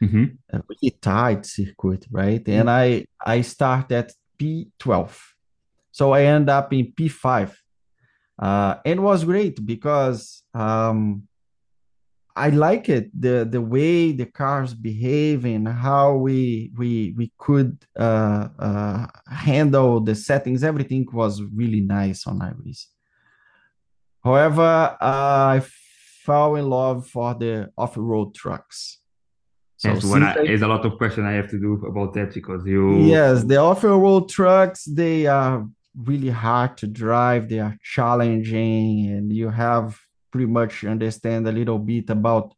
Mhm. 0.02 0.36
a 0.52 0.60
really 0.68 0.90
tight 1.00 1.46
circuit, 1.46 2.06
right? 2.10 2.46
And 2.48 2.68
I 2.70 3.06
I 3.34 3.40
start 3.42 3.90
at 3.92 4.12
P12. 4.38 5.08
So 5.90 6.12
I 6.12 6.24
end 6.36 6.50
up 6.50 6.72
in 6.72 6.92
P5. 6.92 7.56
Uh, 8.38 8.74
and 8.84 8.98
it 9.00 9.02
was 9.02 9.24
great 9.24 9.56
because 9.64 10.42
um, 10.52 11.22
I 12.36 12.50
like 12.50 12.90
it 12.90 13.06
the 13.18 13.46
the 13.50 13.62
way 13.62 14.12
the 14.12 14.26
cars 14.26 14.74
behave 14.74 15.46
and 15.46 15.66
how 15.66 16.16
we 16.26 16.70
we 16.76 17.14
we 17.16 17.32
could 17.38 17.72
uh, 17.98 18.48
uh, 18.58 19.06
handle 19.26 20.00
the 20.00 20.14
settings. 20.14 20.62
Everything 20.62 21.06
was 21.10 21.40
really 21.60 21.80
nice 21.80 22.26
on 22.26 22.42
Iris. 22.42 22.88
However, 24.26 24.96
I 25.00 25.62
fell 26.24 26.56
in 26.56 26.68
love 26.68 27.06
for 27.06 27.32
the 27.34 27.70
off-road 27.78 28.34
trucks. 28.34 28.98
So 29.76 29.90
Yes, 29.90 30.04
what 30.04 30.22
I, 30.22 30.52
a 30.52 30.66
lot 30.66 30.84
of 30.84 30.98
question 30.98 31.24
I 31.24 31.34
have 31.34 31.48
to 31.50 31.60
do 31.60 31.74
about 31.86 32.12
that 32.14 32.34
because 32.34 32.66
you 32.66 33.06
Yes, 33.06 33.44
the 33.44 33.58
off-road 33.58 34.28
trucks, 34.28 34.84
they 34.84 35.26
are 35.26 35.64
really 35.94 36.30
hard 36.30 36.76
to 36.78 36.88
drive. 36.88 37.48
They 37.48 37.60
are 37.60 37.76
challenging, 37.80 39.12
and 39.12 39.32
you 39.32 39.48
have 39.48 39.96
pretty 40.32 40.50
much 40.50 40.84
understand 40.84 41.46
a 41.46 41.52
little 41.52 41.78
bit 41.78 42.10
about 42.10 42.52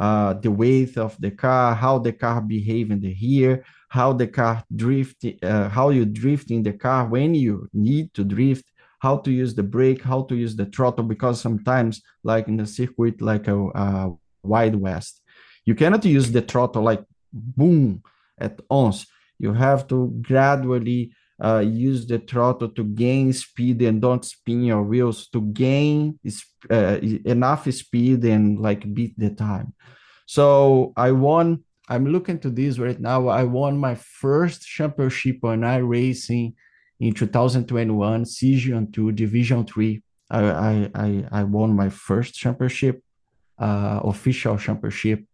uh, 0.00 0.32
the 0.32 0.50
weight 0.50 0.96
of 0.96 1.20
the 1.20 1.30
car, 1.30 1.74
how 1.74 1.98
the 1.98 2.14
car 2.14 2.40
behave 2.40 2.90
in 2.90 3.00
the 3.00 3.14
rear, 3.20 3.62
how 3.90 4.14
the 4.14 4.28
car 4.28 4.64
drift, 4.74 5.26
uh, 5.42 5.68
how 5.68 5.90
you 5.90 6.06
drift 6.06 6.50
in 6.50 6.62
the 6.62 6.72
car 6.72 7.06
when 7.06 7.34
you 7.34 7.68
need 7.74 8.14
to 8.14 8.24
drift, 8.24 8.71
how 9.04 9.14
to 9.24 9.30
use 9.42 9.52
the 9.54 9.68
brake, 9.74 10.02
how 10.12 10.20
to 10.28 10.34
use 10.44 10.54
the 10.60 10.68
throttle, 10.74 11.06
because 11.14 11.36
sometimes, 11.46 11.94
like 12.22 12.46
in 12.50 12.56
the 12.56 12.66
circuit, 12.66 13.16
like 13.20 13.46
a, 13.48 13.58
uh 13.82 14.08
Wide 14.52 14.76
West, 14.84 15.14
you 15.68 15.74
cannot 15.80 16.04
use 16.04 16.28
the 16.32 16.42
throttle 16.50 16.82
like 16.90 17.02
boom 17.32 18.02
at 18.46 18.54
once. 18.68 19.06
You 19.38 19.52
have 19.54 19.86
to 19.92 19.98
gradually 20.28 21.02
uh, 21.46 21.62
use 21.88 22.06
the 22.06 22.18
throttle 22.18 22.70
to 22.78 22.84
gain 22.84 23.32
speed 23.32 23.82
and 23.82 24.00
don't 24.00 24.24
spin 24.24 24.64
your 24.64 24.82
wheels 24.90 25.28
to 25.34 25.40
gain 25.40 26.18
uh, 26.70 26.98
enough 27.34 27.70
speed 27.72 28.24
and 28.24 28.58
like 28.58 28.82
beat 28.94 29.14
the 29.18 29.30
time. 29.30 29.74
So 30.26 30.92
I 30.96 31.10
won. 31.12 31.46
I'm 31.88 32.06
looking 32.06 32.38
to 32.40 32.50
this 32.50 32.78
right 32.78 33.00
now. 33.00 33.28
I 33.28 33.42
won 33.44 33.76
my 33.78 33.94
first 33.94 34.62
championship 34.62 35.38
on 35.44 35.60
iRacing 35.60 36.54
in 37.02 37.12
2021, 37.12 38.24
Season 38.24 38.90
2, 38.90 39.12
Division 39.12 39.66
3. 39.66 40.02
I, 40.30 40.90
I, 40.94 41.24
I, 41.30 41.42
won 41.44 41.76
my 41.76 41.90
first 41.90 42.32
championship, 42.32 43.02
uh, 43.58 44.00
official 44.04 44.56
championship 44.56 45.24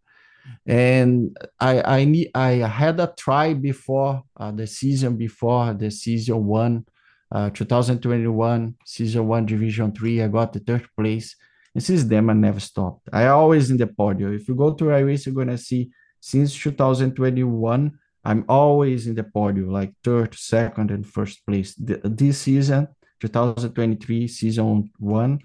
and 0.67 1.37
I 1.61 1.99
I 1.99 2.05
need 2.05 2.31
I 2.35 2.51
had 2.67 3.01
a 3.01 3.13
try 3.17 3.55
before 3.55 4.23
uh, 4.37 4.51
the 4.51 4.67
season 4.67 5.17
before 5.17 5.75
the 5.75 5.91
season 5.91 6.45
one, 6.47 6.87
uh, 7.33 7.51
2021 7.51 8.75
season 8.85 9.27
one 9.27 9.47
division 9.47 9.93
three. 9.93 10.23
I 10.23 10.29
got 10.29 10.53
the 10.53 10.61
third 10.61 10.89
place, 10.97 11.37
and 11.75 11.83
since 11.83 12.05
then 12.05 12.31
I 12.31 12.33
never 12.33 12.61
stopped. 12.61 13.09
I 13.13 13.27
always 13.27 13.71
in 13.71 13.77
the 13.77 13.87
podium. 13.87 14.35
If 14.35 14.49
you 14.49 14.55
go 14.55 14.75
to 14.75 14.85
iRace, 14.85 15.27
you're 15.27 15.35
gonna 15.35 15.59
see 15.59 15.91
since 16.21 16.57
2021 16.59 17.99
I'm 18.29 18.45
always 18.47 19.07
in 19.07 19.15
the 19.15 19.25
podium, 19.25 19.71
like 19.71 19.95
third, 20.05 20.35
second, 20.35 20.91
and 20.91 21.07
first 21.07 21.47
place. 21.47 21.75
The, 21.75 21.99
this 22.05 22.43
season, 22.43 22.89
2023 23.21 24.29
season 24.29 24.91
one, 24.99 25.39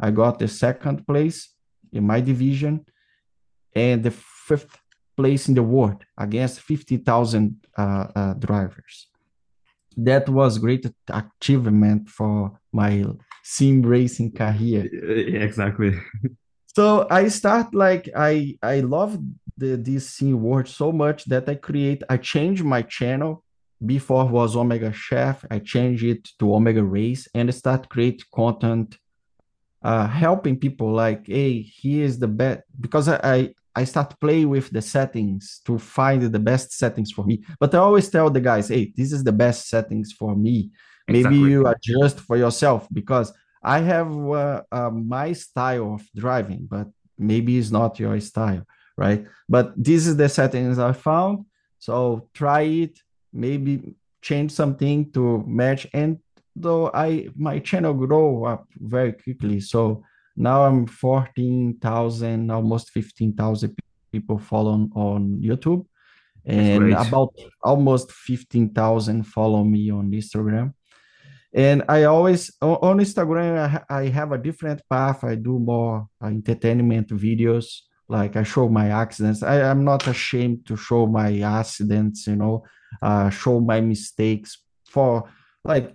I 0.00 0.12
got 0.12 0.38
the 0.38 0.46
second 0.46 1.04
place 1.04 1.52
in 1.92 2.06
my 2.06 2.20
division 2.20 2.86
and 3.74 4.04
the 4.04 4.12
fifth 4.12 4.78
place 5.16 5.48
in 5.48 5.54
the 5.54 5.64
world 5.64 6.04
against 6.16 6.60
50,000 6.60 7.56
uh, 7.76 7.82
uh, 8.14 8.34
drivers. 8.34 9.08
That 9.96 10.28
was 10.28 10.58
great 10.58 10.86
achievement 11.10 12.08
for 12.08 12.60
my 12.72 13.04
sim 13.42 13.82
racing 13.82 14.30
career. 14.30 14.86
Exactly. 15.42 15.92
So 16.76 17.06
I 17.10 17.28
start 17.28 17.74
like 17.74 18.08
I 18.16 18.56
I 18.62 18.80
love 18.80 19.18
the 19.56 19.76
this 19.76 20.10
sim 20.10 20.40
world 20.42 20.68
so 20.68 20.92
much 20.92 21.24
that 21.26 21.48
I 21.48 21.54
create 21.56 22.02
I 22.08 22.16
change 22.18 22.62
my 22.62 22.82
channel. 22.82 23.44
Before 23.84 24.26
was 24.26 24.56
Omega 24.56 24.92
Chef, 24.92 25.44
I 25.50 25.60
change 25.60 26.02
it 26.02 26.28
to 26.40 26.52
Omega 26.54 26.82
Race 26.82 27.28
and 27.34 27.52
start 27.54 27.88
create 27.88 28.24
content 28.34 28.98
uh 29.82 30.08
helping 30.08 30.58
people 30.58 30.90
like 30.92 31.24
hey 31.28 31.62
here's 31.80 32.18
the 32.18 32.26
best 32.26 32.62
because 32.80 33.08
I, 33.08 33.20
I 33.22 33.54
I 33.76 33.84
start 33.84 34.18
play 34.20 34.44
with 34.44 34.70
the 34.70 34.82
settings 34.82 35.60
to 35.66 35.78
find 35.78 36.20
the 36.22 36.38
best 36.40 36.72
settings 36.72 37.12
for 37.12 37.24
me. 37.24 37.44
But 37.60 37.72
I 37.74 37.78
always 37.78 38.08
tell 38.10 38.28
the 38.28 38.40
guys, 38.40 38.68
hey, 38.68 38.92
this 38.96 39.12
is 39.12 39.22
the 39.22 39.30
best 39.32 39.68
settings 39.68 40.12
for 40.12 40.34
me. 40.34 40.72
Maybe 41.08 41.36
Exactly. 41.36 41.50
you 41.50 41.66
adjust 41.66 42.18
for 42.20 42.36
yourself 42.36 42.88
because 42.92 43.32
I 43.62 43.80
have 43.80 44.12
uh, 44.12 44.62
uh, 44.70 44.90
my 44.90 45.32
style 45.32 45.94
of 45.94 46.02
driving, 46.14 46.66
but 46.70 46.88
maybe 47.18 47.58
it's 47.58 47.70
not 47.70 47.98
your 47.98 48.18
style, 48.20 48.64
right? 48.96 49.26
But 49.48 49.72
this 49.76 50.06
is 50.06 50.16
the 50.16 50.28
settings 50.28 50.78
I 50.78 50.92
found. 50.92 51.46
So 51.78 52.28
try 52.34 52.62
it, 52.62 52.98
maybe 53.32 53.94
change 54.22 54.52
something 54.52 55.10
to 55.12 55.44
match. 55.46 55.86
And 55.92 56.18
though 56.54 56.90
I 56.92 57.28
my 57.36 57.58
channel 57.58 57.94
grow 57.94 58.44
up 58.44 58.66
very 58.76 59.12
quickly, 59.12 59.60
so 59.60 60.04
now 60.36 60.64
I'm 60.64 60.86
14,000, 60.86 62.50
almost 62.50 62.90
15,000 62.90 63.76
people 64.12 64.38
follow 64.38 64.88
on 64.94 65.40
YouTube, 65.42 65.84
and 66.44 66.92
about 66.92 67.34
almost 67.62 68.12
15,000 68.12 69.24
follow 69.24 69.64
me 69.64 69.90
on 69.90 70.10
Instagram. 70.12 70.74
And 71.54 71.82
I 71.88 72.04
always 72.04 72.52
on 72.60 72.98
Instagram, 72.98 73.84
I, 73.88 74.06
have 74.08 74.32
a 74.32 74.38
different 74.38 74.82
path. 74.90 75.24
I 75.24 75.34
do 75.34 75.58
more 75.58 76.08
uh, 76.22 76.26
entertainment 76.26 77.08
videos. 77.08 77.80
Like 78.08 78.36
I 78.36 78.42
show 78.42 78.68
my 78.68 78.88
accidents. 78.88 79.42
I 79.42 79.60
am 79.60 79.84
not 79.84 80.06
ashamed 80.06 80.66
to 80.66 80.76
show 80.76 81.06
my 81.06 81.40
accidents, 81.40 82.26
you 82.26 82.36
know, 82.36 82.64
uh, 83.02 83.30
show 83.30 83.60
my 83.60 83.80
mistakes 83.80 84.62
for 84.86 85.30
like 85.64 85.94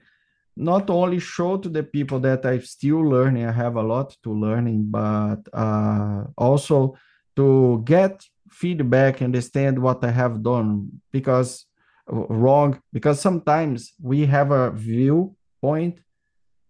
not 0.56 0.90
only 0.90 1.20
show 1.20 1.58
to 1.58 1.70
the 1.70 1.84
people 1.84 2.20
that 2.20 2.46
I'm 2.46 2.62
still 2.62 3.02
learning, 3.02 3.46
I 3.46 3.52
have 3.52 3.76
a 3.76 3.82
lot 3.82 4.16
to 4.24 4.32
learning, 4.32 4.88
but 4.90 5.42
uh, 5.52 6.26
also 6.38 6.96
to 7.36 7.82
get 7.86 8.24
feedback, 8.52 9.22
understand 9.22 9.80
what 9.80 10.04
I 10.04 10.12
have 10.12 10.44
done 10.44 11.02
because 11.12 11.66
uh, 12.12 12.16
wrong. 12.28 12.80
Because 12.92 13.20
sometimes 13.20 13.94
we 14.02 14.26
have 14.28 14.52
a 14.52 14.72
viewpoint, 15.64 16.00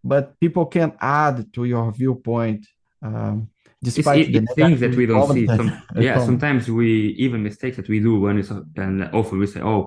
but 0.03 0.39
people 0.39 0.65
can 0.65 0.93
add 1.00 1.51
to 1.53 1.65
your 1.65 1.91
viewpoint. 1.91 2.65
Um, 3.01 3.50
It's, 3.81 3.95
despite 3.95 4.29
it, 4.29 4.45
the 4.47 4.53
things 4.55 4.79
that 4.79 4.95
we 4.95 5.05
don't 5.05 5.33
see. 5.33 5.45
Some, 5.45 5.69
yeah, 6.07 6.17
sometimes 6.29 6.69
we 6.69 6.89
even 7.25 7.43
mistakes 7.43 7.77
that 7.77 7.89
we 7.89 8.00
do 8.00 8.13
when 8.23 8.38
it's 8.39 8.51
and 8.83 8.95
often 9.19 9.39
we 9.39 9.47
say, 9.47 9.62
"Oh, 9.62 9.81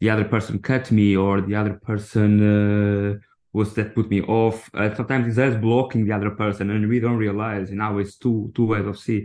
the 0.00 0.08
other 0.14 0.26
person 0.34 0.58
cut 0.70 0.84
me," 0.90 1.08
or 1.24 1.34
the 1.48 1.56
other 1.60 1.76
person 1.90 2.28
uh, 2.54 3.10
was 3.52 3.68
that 3.74 3.94
put 3.94 4.08
me 4.14 4.20
off. 4.22 4.70
Uh, 4.72 4.94
sometimes 4.98 5.24
it's 5.28 5.42
us 5.46 5.54
blocking 5.66 6.02
the 6.06 6.14
other 6.18 6.32
person, 6.42 6.70
and 6.70 6.88
we 6.92 6.98
don't 7.04 7.22
realize. 7.26 7.66
And 7.70 7.78
now 7.84 7.98
it's 8.00 8.16
two 8.22 8.38
two 8.54 8.66
ways 8.72 8.86
of 8.86 8.96
see. 9.06 9.20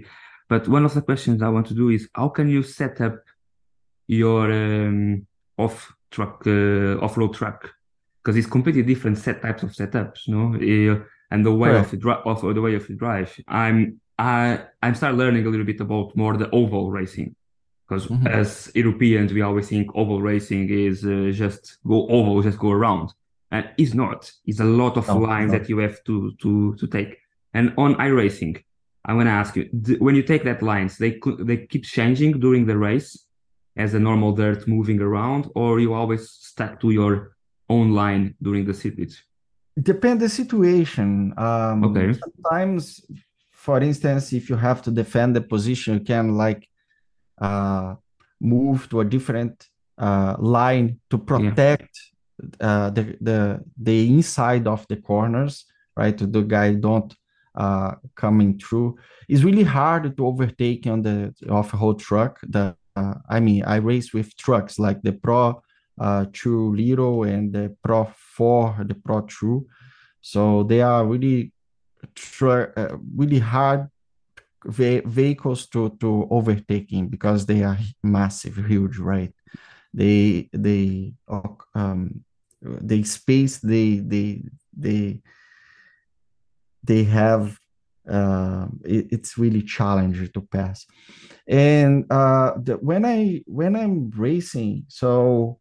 But 0.51 0.63
one 0.67 0.86
of 0.88 0.94
the 0.94 1.06
questions 1.10 1.41
I 1.41 1.53
want 1.56 1.67
to 1.67 1.77
do 1.82 1.88
is, 1.98 2.03
how 2.20 2.29
can 2.38 2.48
you 2.56 2.63
set 2.63 2.96
up 3.08 3.17
your 4.22 4.44
um, 4.63 5.25
off 5.58 5.77
truck 6.13 6.36
uh, 6.48 7.03
off-road 7.06 7.34
truck? 7.39 7.76
Because 8.27 8.39
it's 8.39 8.47
completely 8.58 8.84
different 8.84 9.17
set 9.17 9.41
types 9.41 9.63
of 9.63 9.71
setups, 9.71 10.28
no? 10.28 10.41
Uh, 10.56 11.02
and 11.32 11.45
the 11.45 11.54
way 11.54 11.69
of 11.69 11.75
Correct. 11.75 11.91
the 11.91 11.97
dri- 11.97 12.23
of 12.25 12.41
the 12.56 12.62
way 12.62 12.75
of 12.75 12.86
the 12.86 12.93
drive. 12.93 13.32
I'm 13.47 14.02
I 14.19 14.60
I'm 14.84 14.95
start 14.95 15.15
learning 15.15 15.45
a 15.45 15.49
little 15.49 15.65
bit 15.65 15.80
about 15.80 16.08
more 16.17 16.36
the 16.36 16.49
oval 16.49 16.91
racing 16.91 17.30
because 17.88 18.08
Mhm. 18.08 18.28
as 18.41 18.69
Europeans 18.75 19.32
we 19.32 19.41
always 19.41 19.69
think 19.69 19.86
oval 19.95 20.21
racing 20.21 20.65
is 20.69 21.06
uh, 21.06 21.30
just 21.43 21.78
go 21.91 21.97
oval, 22.17 22.41
just 22.41 22.60
go 22.60 22.71
around, 22.71 23.08
and 23.49 23.63
it's 23.78 23.93
not. 23.93 24.19
It's 24.49 24.60
a 24.60 24.71
lot 24.82 24.97
of 24.97 25.08
No, 25.08 25.19
lines 25.19 25.52
no. 25.54 25.58
that 25.60 25.69
you 25.69 25.78
have 25.86 25.97
to 26.08 26.15
to 26.41 26.52
to 26.80 26.86
take. 26.97 27.12
And 27.54 27.65
on 27.78 27.95
iRacing, 28.10 28.56
I 29.10 29.13
want 29.13 29.28
to 29.28 29.36
ask 29.41 29.52
you: 29.56 29.63
d- 29.86 29.99
when 30.06 30.15
you 30.17 30.23
take 30.32 30.43
that 30.49 30.62
lines, 30.71 30.97
they 30.97 31.12
they 31.49 31.58
keep 31.71 31.84
changing 31.97 32.32
during 32.45 32.65
the 32.67 32.78
race 32.89 33.10
as 33.84 33.93
a 33.93 33.99
normal 33.99 34.32
dirt 34.41 34.67
moving 34.67 34.99
around, 35.08 35.43
or 35.62 35.80
you 35.84 35.93
always 35.93 36.23
stuck 36.52 36.73
to 36.82 36.89
your 36.99 37.13
own 37.69 37.91
line 37.91 38.36
during 38.41 38.65
the 38.65 38.73
circuit? 38.73 39.13
Depend 39.82 40.21
the 40.21 40.30
situation. 40.30 41.34
Um, 41.38 41.84
Okay. 41.84 42.13
sometimes, 42.13 43.06
for 43.51 43.80
instance, 43.82 44.34
if 44.34 44.49
you 44.49 44.56
have 44.56 44.82
to 44.84 44.91
defend 44.91 45.36
the 45.36 45.41
position, 45.41 45.95
you 45.95 45.99
can 45.99 46.36
like 46.36 46.67
uh, 47.39 47.95
move 48.39 48.89
to 48.89 49.01
a 49.01 49.06
different 49.06 49.67
uh, 49.97 50.36
line 50.39 50.99
to 51.10 51.17
protect 51.17 51.89
uh, 52.60 52.89
the, 52.91 53.17
the 53.21 53.60
the 53.82 54.08
inside 54.08 54.67
of 54.67 54.86
the 54.89 54.95
corners, 54.95 55.65
right? 55.95 56.17
The 56.17 56.41
guy 56.41 56.73
don't 56.75 57.13
uh, 57.56 57.95
coming 58.15 58.60
through. 58.60 58.97
It's 59.27 59.43
really 59.43 59.63
hard 59.63 60.15
to 60.15 60.25
overtake 60.25 60.86
on 60.88 61.01
the 61.01 61.34
off-road 61.49 61.99
truck. 61.99 62.39
The 62.47 62.75
uh, 62.95 63.15
I 63.30 63.39
mean, 63.39 63.63
I 63.63 63.77
race 63.77 64.13
with 64.13 64.36
trucks 64.38 64.80
like 64.80 65.01
the 65.01 65.13
Pro 65.13 65.62
uh, 65.99 66.25
True 66.31 66.75
Little 66.75 67.23
and 67.23 67.53
the 67.53 67.75
Pro 67.83 68.12
4, 68.15 68.86
the 68.88 68.95
Pro 68.95 69.21
True. 69.21 69.67
So 70.21 70.63
they 70.63 70.81
are 70.81 71.05
really 71.05 71.51
uh, 72.41 72.97
really 73.15 73.39
hard 73.39 73.88
ve- 74.65 75.01
vehicles 75.05 75.67
to 75.67 75.95
to 75.99 76.27
overtaking 76.29 77.07
because 77.10 77.45
they 77.45 77.63
are 77.63 77.77
massive, 78.03 78.57
huge, 78.57 78.97
right? 78.97 79.33
They 79.93 80.49
they 80.53 81.13
um 81.73 82.23
they 82.62 83.03
space 83.03 83.57
they 83.60 83.97
they 83.97 84.43
they 84.75 85.21
they 86.83 87.03
have 87.03 87.60
uh, 88.10 88.67
it, 88.86 89.07
it's 89.12 89.38
really 89.38 89.62
challenging 89.62 90.29
to 90.33 90.41
pass 90.41 90.86
and 91.47 92.05
uh 92.10 92.53
the, 92.57 92.73
when 92.75 93.05
i 93.05 93.41
when 93.45 93.75
i'm 93.75 94.10
racing 94.12 94.86
so 94.88 95.60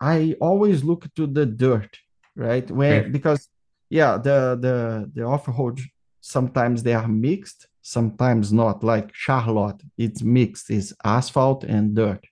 i 0.00 0.34
always 0.40 0.84
look 0.84 1.06
to 1.14 1.26
the 1.26 1.46
dirt 1.46 1.96
right 2.36 2.70
when 2.70 3.00
Okay. 3.00 3.10
because 3.10 3.48
yeah 3.90 4.16
the 4.16 4.56
the 4.60 5.10
the 5.14 5.22
off-road 5.22 5.80
sometimes 6.20 6.82
they 6.82 6.94
are 6.94 7.08
mixed 7.08 7.66
sometimes 7.82 8.52
not 8.52 8.84
like 8.84 9.10
charlotte 9.14 9.82
it's 9.96 10.22
mixed 10.22 10.70
is 10.70 10.94
asphalt 11.04 11.64
and 11.64 11.94
dirt 11.94 12.24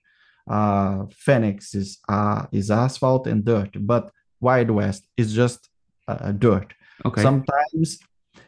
uh 0.49 1.05
phoenix 1.11 1.73
is 1.75 1.99
uh 2.09 2.45
is 2.51 2.69
asphalt 2.71 3.27
and 3.27 3.43
dirt 3.43 3.69
but 3.81 4.11
wild 4.39 4.69
west 4.69 5.07
is 5.17 5.33
just 5.33 5.69
uh, 6.07 6.31
dirt 6.31 6.73
Okay. 7.05 7.21
sometimes 7.21 7.99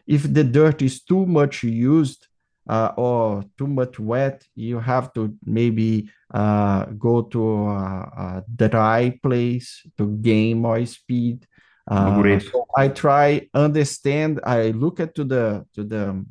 if 0.07 0.31
the 0.33 0.43
dirt 0.43 0.81
is 0.81 1.03
too 1.03 1.25
much 1.25 1.63
used 1.63 2.27
uh, 2.69 2.93
or 2.95 3.43
too 3.57 3.67
much 3.67 3.99
wet 3.99 4.45
you 4.53 4.79
have 4.79 5.11
to 5.13 5.35
maybe 5.43 6.09
uh, 6.33 6.85
go 6.85 7.23
to 7.23 7.65
a, 7.67 8.43
a 8.57 8.69
dry 8.69 9.17
place 9.23 9.81
to 9.97 10.07
gain 10.17 10.61
more 10.61 10.85
speed. 10.85 11.45
Uh, 11.89 12.37
so 12.39 12.67
i 12.77 12.87
try 12.87 13.41
understand 13.55 14.39
i 14.43 14.69
look 14.69 14.99
at 14.99 15.15
to 15.15 15.23
the 15.23 15.65
to 15.73 15.83
the 15.83 16.23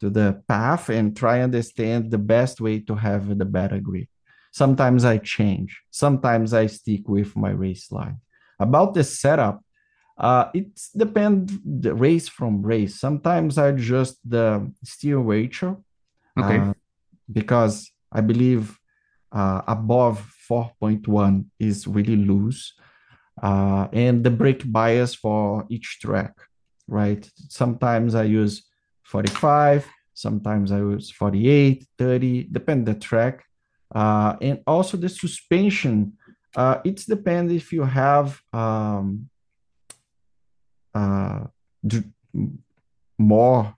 to 0.00 0.10
the 0.10 0.42
path 0.46 0.90
and 0.90 1.16
try 1.16 1.40
understand 1.40 2.10
the 2.10 2.18
best 2.18 2.60
way 2.60 2.80
to 2.80 2.94
have 2.94 3.38
the 3.38 3.44
better 3.44 3.80
grip. 3.80 4.08
Sometimes 4.52 5.04
i 5.04 5.16
change. 5.16 5.80
Sometimes 5.90 6.52
i 6.52 6.66
stick 6.66 7.08
with 7.08 7.34
my 7.36 7.50
race 7.50 7.90
line 7.90 8.18
about 8.58 8.92
the 8.92 9.02
setup 9.02 9.64
uh, 10.20 10.50
it 10.52 10.68
depends 10.94 11.52
the 11.64 11.94
race 11.94 12.28
from 12.28 12.60
race. 12.62 13.00
Sometimes 13.00 13.56
I 13.56 13.68
adjust 13.68 14.18
the 14.28 14.70
steer 14.84 15.18
ratio 15.18 15.82
Okay. 16.38 16.58
uh, 16.58 16.74
because 17.32 17.90
I 18.12 18.20
believe 18.20 18.78
uh, 19.32 19.62
above 19.66 20.18
4.1 20.48 21.46
is 21.58 21.86
really 21.86 22.16
loose, 22.16 22.74
uh, 23.42 23.88
and 23.92 24.22
the 24.22 24.30
brake 24.30 24.70
bias 24.70 25.14
for 25.14 25.64
each 25.70 26.00
track, 26.02 26.34
right? 26.86 27.28
Sometimes 27.48 28.14
I 28.14 28.24
use 28.24 28.64
45, 29.04 29.88
sometimes 30.12 30.70
I 30.70 30.78
use 30.78 31.10
48, 31.10 31.86
30, 31.96 32.48
depend 32.52 32.86
the 32.86 32.94
track, 32.94 33.42
uh, 33.94 34.36
and 34.42 34.60
also 34.66 34.98
the 34.98 35.08
suspension. 35.08 36.12
Uh, 36.54 36.78
it's 36.84 37.06
depend 37.06 37.52
if 37.52 37.72
you 37.72 37.84
have 37.84 38.40
um, 38.52 39.29
uh, 40.94 41.44
d- 41.86 42.04
more 43.18 43.74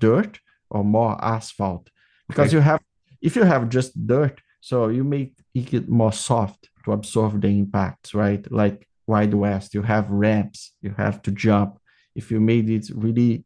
dirt 0.00 0.40
or 0.70 0.84
more 0.84 1.16
asphalt 1.24 1.90
because 2.28 2.48
Okay. 2.48 2.56
you 2.56 2.60
have 2.60 2.80
if 3.20 3.36
you 3.36 3.44
have 3.44 3.68
just 3.68 3.92
dirt 4.06 4.40
so 4.60 4.88
you 4.88 5.04
make 5.04 5.34
it 5.54 5.88
more 5.88 6.12
soft 6.12 6.70
to 6.84 6.92
absorb 6.92 7.40
the 7.40 7.48
impacts 7.48 8.14
right 8.14 8.50
like 8.50 8.88
wide 9.06 9.34
west 9.34 9.74
you 9.74 9.82
have 9.82 10.10
ramps 10.10 10.74
you 10.82 10.94
have 10.96 11.20
to 11.22 11.30
jump 11.30 11.78
If 12.14 12.30
you 12.30 12.40
made 12.40 12.68
it 12.68 12.90
really 12.94 13.44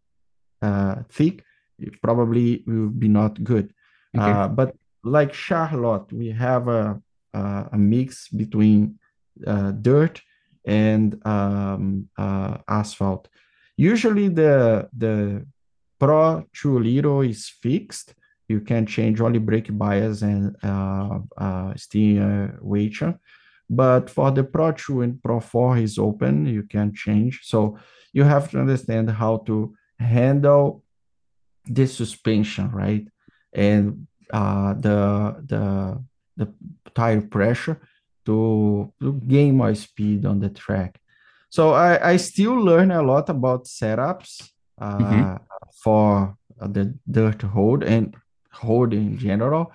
uh, 0.63 0.97
thick, 1.09 1.45
it 1.79 2.01
probably 2.03 2.65
will 2.67 2.89
be 2.91 3.09
not 3.09 3.39
good. 3.45 3.73
Okay. 4.17 4.31
Uh, 4.33 4.49
but 4.49 4.75
like 5.05 5.33
Charlotte, 5.33 6.13
we 6.13 6.29
have 6.35 6.67
a 6.69 7.01
a, 7.35 7.69
a 7.73 7.79
mix 7.79 8.29
between 8.29 8.99
uh, 9.47 9.71
dirt 9.71 10.23
and 10.67 11.25
um, 11.25 12.09
uh, 12.19 12.59
asphalt. 12.69 13.29
Usually, 13.77 14.29
the 14.29 14.89
the 14.97 15.47
Pro 15.99 16.45
Little 16.65 17.23
is 17.23 17.49
fixed. 17.49 18.15
You 18.49 18.61
can 18.61 18.87
change 18.87 19.21
only 19.21 19.39
brake 19.39 19.77
bias 19.77 20.23
and 20.23 20.57
uh, 20.63 21.19
uh, 21.37 21.75
steering 21.77 22.59
weight. 22.61 23.01
But 23.69 24.11
for 24.11 24.31
the 24.31 24.45
Pro 24.45 24.73
True 24.73 25.03
and 25.03 25.21
Pro 25.21 25.41
4 25.41 25.79
is 25.79 25.99
open, 25.99 26.47
you 26.47 26.63
can 26.63 26.95
change. 26.95 27.41
So 27.43 27.79
you 28.13 28.23
have 28.23 28.51
to 28.51 28.61
understand 28.61 29.11
how 29.11 29.39
to 29.47 29.75
handle 29.99 30.85
the 31.65 31.87
suspension, 31.87 32.71
right? 32.71 33.07
And 33.53 34.07
uh, 34.33 34.75
the 34.75 35.43
the 35.47 36.05
the 36.37 36.53
tire 36.95 37.23
pressure 37.23 37.81
to, 38.27 38.93
to 39.01 39.13
gain 39.27 39.57
more 39.57 39.75
speed 39.75 40.27
on 40.27 40.41
the 40.41 40.51
track. 40.51 41.01
So 41.49 41.73
I, 41.73 42.13
I 42.13 42.17
still 42.17 42.55
learn 42.55 42.91
a 42.91 43.03
lot 43.03 43.29
about 43.29 43.65
setups 43.65 44.51
uh, 44.79 44.99
Mhm. 45.01 45.39
for 45.83 46.37
the 46.61 46.95
dirt 47.11 47.43
road 47.55 47.83
and 47.85 48.15
road 48.65 48.93
in 48.93 49.17
general, 49.17 49.73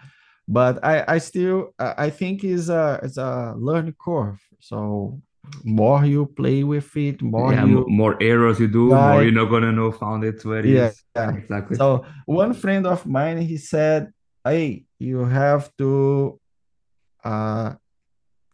but 0.47 0.83
I, 0.83 1.03
I 1.07 1.17
still 1.19 1.73
I 1.79 2.09
think 2.09 2.43
is 2.43 2.69
a 2.69 2.99
is 3.03 3.17
a 3.17 3.53
learning 3.57 3.95
curve. 4.03 4.39
So 4.59 5.21
more 5.63 6.05
you 6.05 6.25
play 6.25 6.63
with 6.63 6.95
it, 6.97 7.21
more 7.21 7.53
yeah, 7.53 7.65
you 7.65 7.85
more 7.87 8.15
errors 8.21 8.59
you 8.59 8.67
do, 8.67 8.89
more 8.89 9.23
you're 9.23 9.31
not 9.41 9.49
gonna 9.49 9.71
know 9.71 9.91
found 9.91 10.23
it 10.23 10.43
where 10.45 10.59
it 10.59 10.65
Yeah, 10.65 10.87
is. 10.87 11.03
yeah. 11.15 11.31
Exactly. 11.35 11.77
So 11.77 12.05
one 12.25 12.53
friend 12.53 12.85
of 12.85 13.05
mine, 13.05 13.37
he 13.41 13.57
said, 13.57 14.11
"Hey, 14.43 14.85
you 14.99 15.25
have 15.25 15.69
to 15.77 16.39
uh 17.23 17.73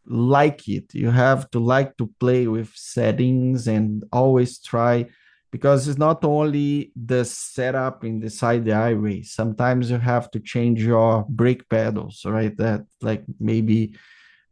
like 0.08 0.67
it. 0.67 0.93
You 0.93 1.12
have 1.12 1.50
to 1.52 1.60
like 1.60 1.98
to 1.98 2.12
play 2.20 2.48
with 2.48 2.72
settings 2.76 3.67
and 3.67 4.04
always 4.12 4.60
try 4.60 5.06
because 5.52 5.88
it's 5.88 5.98
not 5.98 6.24
only 6.24 6.91
the 6.96 7.24
setup 7.26 8.04
inside 8.04 8.65
the 8.65 8.76
highway. 8.76 9.22
Sometimes 9.22 9.89
you 9.89 9.98
have 9.98 10.30
to 10.32 10.39
change 10.39 10.84
your 10.84 11.26
brake 11.30 11.67
pedals, 11.70 12.26
right? 12.26 12.56
That 12.58 12.86
like 13.02 13.24
maybe 13.39 13.96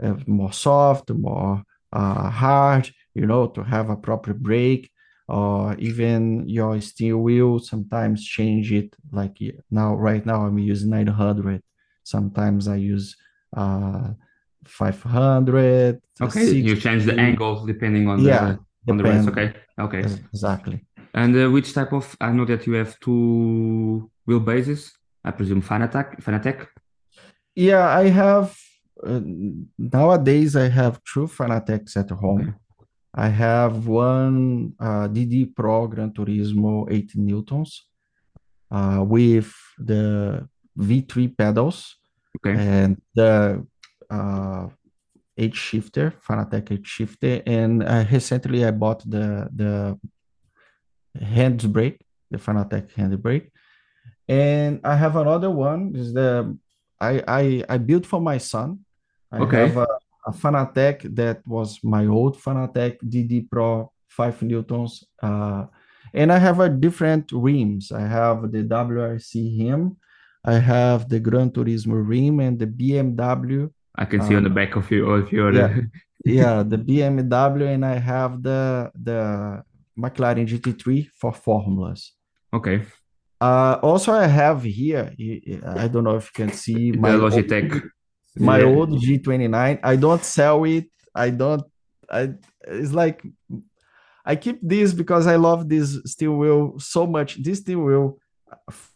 uh, 0.02 0.16
more 0.26 0.54
soft, 0.54 1.10
more 1.12 1.64
uh, 1.92 2.30
hard, 2.30 2.90
you 3.14 3.26
know, 3.26 3.48
to 3.48 3.64
have 3.64 3.90
a 3.90 3.96
proper 3.96 4.34
brake, 4.34 4.90
or 5.28 5.76
even 5.78 6.48
your 6.48 6.80
steering 6.82 7.24
wheel. 7.24 7.60
Sometimes 7.60 8.26
change 8.26 8.72
it. 8.72 8.96
Like 9.12 9.38
now, 9.72 9.96
right 9.96 10.26
now, 10.26 10.46
I'm 10.46 10.60
using 10.60 10.90
900. 10.90 11.62
Sometimes 12.04 12.68
I 12.68 12.76
use 12.76 13.16
uh, 13.56 14.10
500. 14.68 16.02
okay, 16.22 16.52
you 16.52 16.76
change 16.76 17.06
the 17.06 17.12
650. 17.16 17.20
angle 17.22 17.66
depending 17.66 18.08
on 18.08 18.20
Yeah, 18.22 18.56
the 18.86 18.92
on 18.92 18.98
the 18.98 19.04
race. 19.04 19.28
Okay, 19.28 19.54
okay. 19.80 20.00
Exactly. 20.34 20.86
And 21.14 21.36
uh, 21.36 21.50
which 21.50 21.74
type 21.74 21.94
of? 21.94 22.16
I 22.20 22.32
know 22.32 22.46
that 22.46 22.66
you 22.68 22.74
have 22.74 23.00
two 23.00 24.10
wheelbases. 24.28 24.92
I 25.24 25.32
presume 25.32 25.62
Fanatec. 25.62 26.22
Fanatec. 26.24 26.68
Yeah, 27.56 27.88
I 27.88 28.10
have 28.10 28.56
uh, 29.04 29.22
nowadays 29.78 30.56
I 30.56 30.68
have 30.70 31.00
two 31.04 31.28
Fanatecs 31.28 31.96
at 31.98 32.10
home. 32.12 32.42
Okay. 32.42 32.54
I 33.18 33.30
have 33.30 33.88
one 33.88 34.74
uh, 34.80 35.08
DD 35.08 35.56
Pro 35.56 35.88
Gran 35.88 36.12
Turismo 36.12 36.86
8 36.92 37.16
newtons 37.16 37.88
uh, 38.70 39.02
with 39.08 39.54
the 39.80 40.46
V3 40.78 41.38
pedals 41.38 41.96
Okay. 42.38 42.60
and 42.60 43.02
the 43.16 43.66
uh, 44.10 44.68
H 45.38 45.56
shifter, 45.56 46.14
Fanatec 46.28 46.72
H 46.72 46.88
shifter, 46.88 47.42
and 47.46 47.84
uh, 47.84 48.06
recently 48.12 48.66
I 48.66 48.72
bought 48.72 49.04
the 49.10 49.50
the 49.54 50.00
hand 51.20 51.72
brake, 51.74 52.00
the 52.32 52.38
Fanatec 52.38 52.92
hand 52.94 53.22
brake, 53.22 53.52
and 54.28 54.80
I 54.84 54.96
have 54.96 55.16
another 55.16 55.50
one. 55.52 55.96
Is 55.96 56.14
the 56.14 56.58
I 57.00 57.24
I 57.28 57.64
I 57.70 57.78
built 57.78 58.06
for 58.06 58.22
my 58.22 58.38
son. 58.38 58.80
I 59.32 59.42
Okay. 59.44 59.68
have 59.68 59.78
a, 59.78 59.88
a 60.28 60.32
Fanatec 60.32 61.16
that 61.16 61.46
was 61.48 61.80
my 61.84 62.06
old 62.08 62.38
Fanatec 62.38 62.98
DD 63.04 63.50
Pro 63.50 63.92
five 64.08 64.42
newtons, 64.42 65.04
uh, 65.22 65.66
and 66.14 66.32
I 66.32 66.38
have 66.38 66.62
a 66.62 66.70
different 66.70 67.32
rims. 67.34 67.92
I 67.92 68.02
have 68.08 68.50
the 68.52 68.64
WRC 68.64 69.60
rim, 69.60 69.98
I 70.46 70.54
have 70.54 71.10
the 71.10 71.20
Gran 71.20 71.52
Turismo 71.52 72.00
rim, 72.08 72.40
and 72.40 72.58
the 72.58 72.68
BMW. 72.68 73.70
I 73.98 74.06
can 74.06 74.22
see 74.22 74.36
on 74.36 74.44
the 74.44 74.50
back 74.50 74.76
of 74.76 74.90
your 74.92 75.20
of 75.20 75.32
your. 75.32 75.54
Yeah, 75.54 75.78
yeah, 76.26 76.64
the 76.64 76.78
BMW, 76.78 77.74
and 77.74 77.86
I 77.86 77.98
have 77.98 78.44
the 78.44 78.92
the 79.02 79.64
McLaren 79.98 80.48
GT3 80.48 81.08
for 81.20 81.32
formulas. 81.34 82.14
okay. 82.54 82.82
Uh, 83.42 83.78
also, 83.84 84.14
I 84.14 84.28
have 84.28 84.64
here. 84.64 85.12
I 85.66 85.88
don't 85.90 86.04
know 86.06 86.16
if 86.16 86.26
you 86.32 86.46
can 86.46 86.54
see 86.54 86.92
The 86.92 86.98
my 86.98 87.12
old- 87.14 87.34
Logitech. 87.34 87.82
my 88.38 88.60
Yeah. 88.60 88.66
old 88.66 88.90
G29. 89.04 89.80
I 89.84 89.96
don't 89.98 90.24
sell 90.24 90.64
it. 90.64 90.86
I 91.14 91.30
don't. 91.32 91.64
I. 92.10 92.30
It's 92.68 92.94
like 92.94 93.22
I 94.26 94.36
keep 94.38 94.60
this 94.62 94.94
because 94.94 95.28
I 95.28 95.36
love 95.36 95.68
this 95.70 96.00
steel 96.06 96.36
wheel 96.38 96.80
so 96.80 97.06
much. 97.06 97.44
This 97.44 97.60
steel 97.60 97.80
wheel 97.82 98.18
f- 98.70 98.94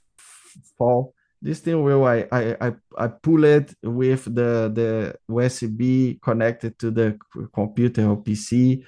fall. 0.78 1.14
This 1.42 1.60
thing 1.60 1.82
wheel, 1.84 2.04
I, 2.04 2.28
I 2.32 2.68
I 2.68 2.74
I 2.98 3.08
pull 3.08 3.46
it 3.46 3.74
with 3.82 4.26
the 4.26 4.70
the 4.74 5.16
USB 5.30 6.22
connected 6.22 6.78
to 6.80 6.92
the 6.92 7.18
computer 7.54 8.10
or 8.10 8.18
PC. 8.18 8.84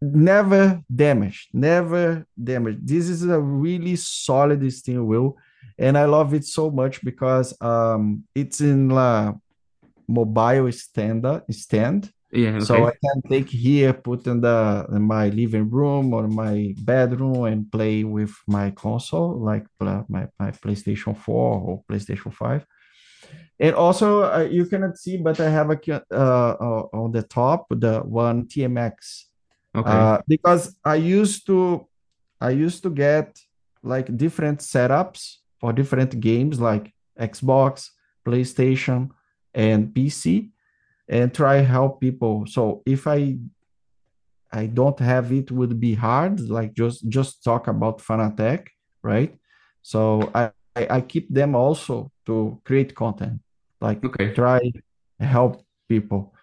Never 0.00 0.82
damaged. 0.92 1.50
Never 1.52 2.26
damaged. 2.42 2.86
This 2.86 3.08
is 3.08 3.24
a 3.24 3.40
really 3.40 3.96
solid 3.96 4.72
steel 4.72 5.04
wheel, 5.04 5.36
and 5.78 5.96
I 5.96 6.06
love 6.06 6.34
it 6.34 6.44
so 6.44 6.70
much 6.70 7.04
because 7.04 7.54
um 7.60 8.24
it's 8.34 8.60
in 8.60 8.88
la 8.88 9.34
mobile 10.08 10.72
stand 10.72 11.26
stand. 11.50 12.12
Yeah. 12.32 12.58
So 12.58 12.86
I 12.86 12.92
can 12.92 13.22
take 13.30 13.48
here, 13.48 13.92
put 13.92 14.26
in 14.26 14.40
the 14.40 14.86
in 14.90 15.02
my 15.02 15.28
living 15.28 15.70
room 15.70 16.12
or 16.12 16.26
my 16.26 16.74
bedroom 16.78 17.44
and 17.44 17.70
play 17.70 18.04
with 18.04 18.34
my 18.46 18.72
console, 18.72 19.38
like 19.38 19.66
my, 19.78 20.02
my 20.08 20.50
PlayStation 20.50 21.16
4 21.16 21.60
or 21.60 21.84
PlayStation 21.90 22.32
5. 22.34 22.66
And 23.58 23.74
also, 23.74 24.24
uh, 24.24 24.48
you 24.50 24.66
cannot 24.66 24.98
see, 24.98 25.16
but 25.16 25.40
I 25.40 25.48
have 25.48 25.70
a 25.70 25.78
uh, 25.88 26.14
uh, 26.14 26.82
on 26.92 27.12
the 27.12 27.22
top 27.22 27.66
the 27.70 28.00
one 28.00 28.46
TMX 28.46 29.26
Okay. 29.76 29.90
uh, 29.90 30.18
because 30.26 30.74
I 30.84 30.94
used 30.96 31.46
to 31.46 31.86
I 32.40 32.50
used 32.50 32.82
to 32.82 32.90
get 32.90 33.38
like 33.82 34.16
different 34.16 34.60
setups 34.60 35.36
for 35.60 35.72
different 35.72 36.18
games 36.20 36.60
like 36.60 36.92
Xbox, 37.20 37.90
PlayStation, 38.26 39.10
and 39.54 39.94
PC, 39.94 40.50
and 41.08 41.32
try 41.32 41.56
help 41.58 42.00
people. 42.00 42.46
So 42.46 42.82
if 42.86 43.06
I 43.06 43.38
I 44.52 44.66
don't 44.66 44.98
have 45.00 45.32
it 45.32 45.50
would 45.50 45.78
be 45.80 45.94
hard, 45.94 46.40
like 46.40 46.74
just 46.74 47.08
just 47.08 47.42
talk 47.44 47.68
about 47.68 47.98
Fanatec, 47.98 48.66
right? 49.02 49.36
So 49.82 50.30
I 50.34 50.50
I, 50.76 51.00
keep 51.00 51.32
them 51.32 51.54
also 51.54 52.12
to 52.26 52.60
create 52.64 52.94
content, 52.94 53.40
like 53.80 54.04
Okay. 54.04 54.34
try 54.34 54.60
help 55.18 55.64
people. 55.88 56.34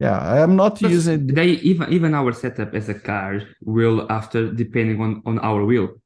Yeah, 0.00 0.18
I'm 0.18 0.56
not 0.56 0.80
Because 0.80 0.92
using 0.92 1.26
they 1.26 1.50
even 1.62 1.92
even 1.92 2.14
our 2.14 2.32
setup 2.32 2.74
as 2.74 2.88
a 2.88 2.94
car 2.94 3.42
will 3.60 4.10
after 4.10 4.50
depending 4.52 5.00
on 5.00 5.22
on 5.26 5.38
our 5.40 5.64
wheel. 5.64 6.01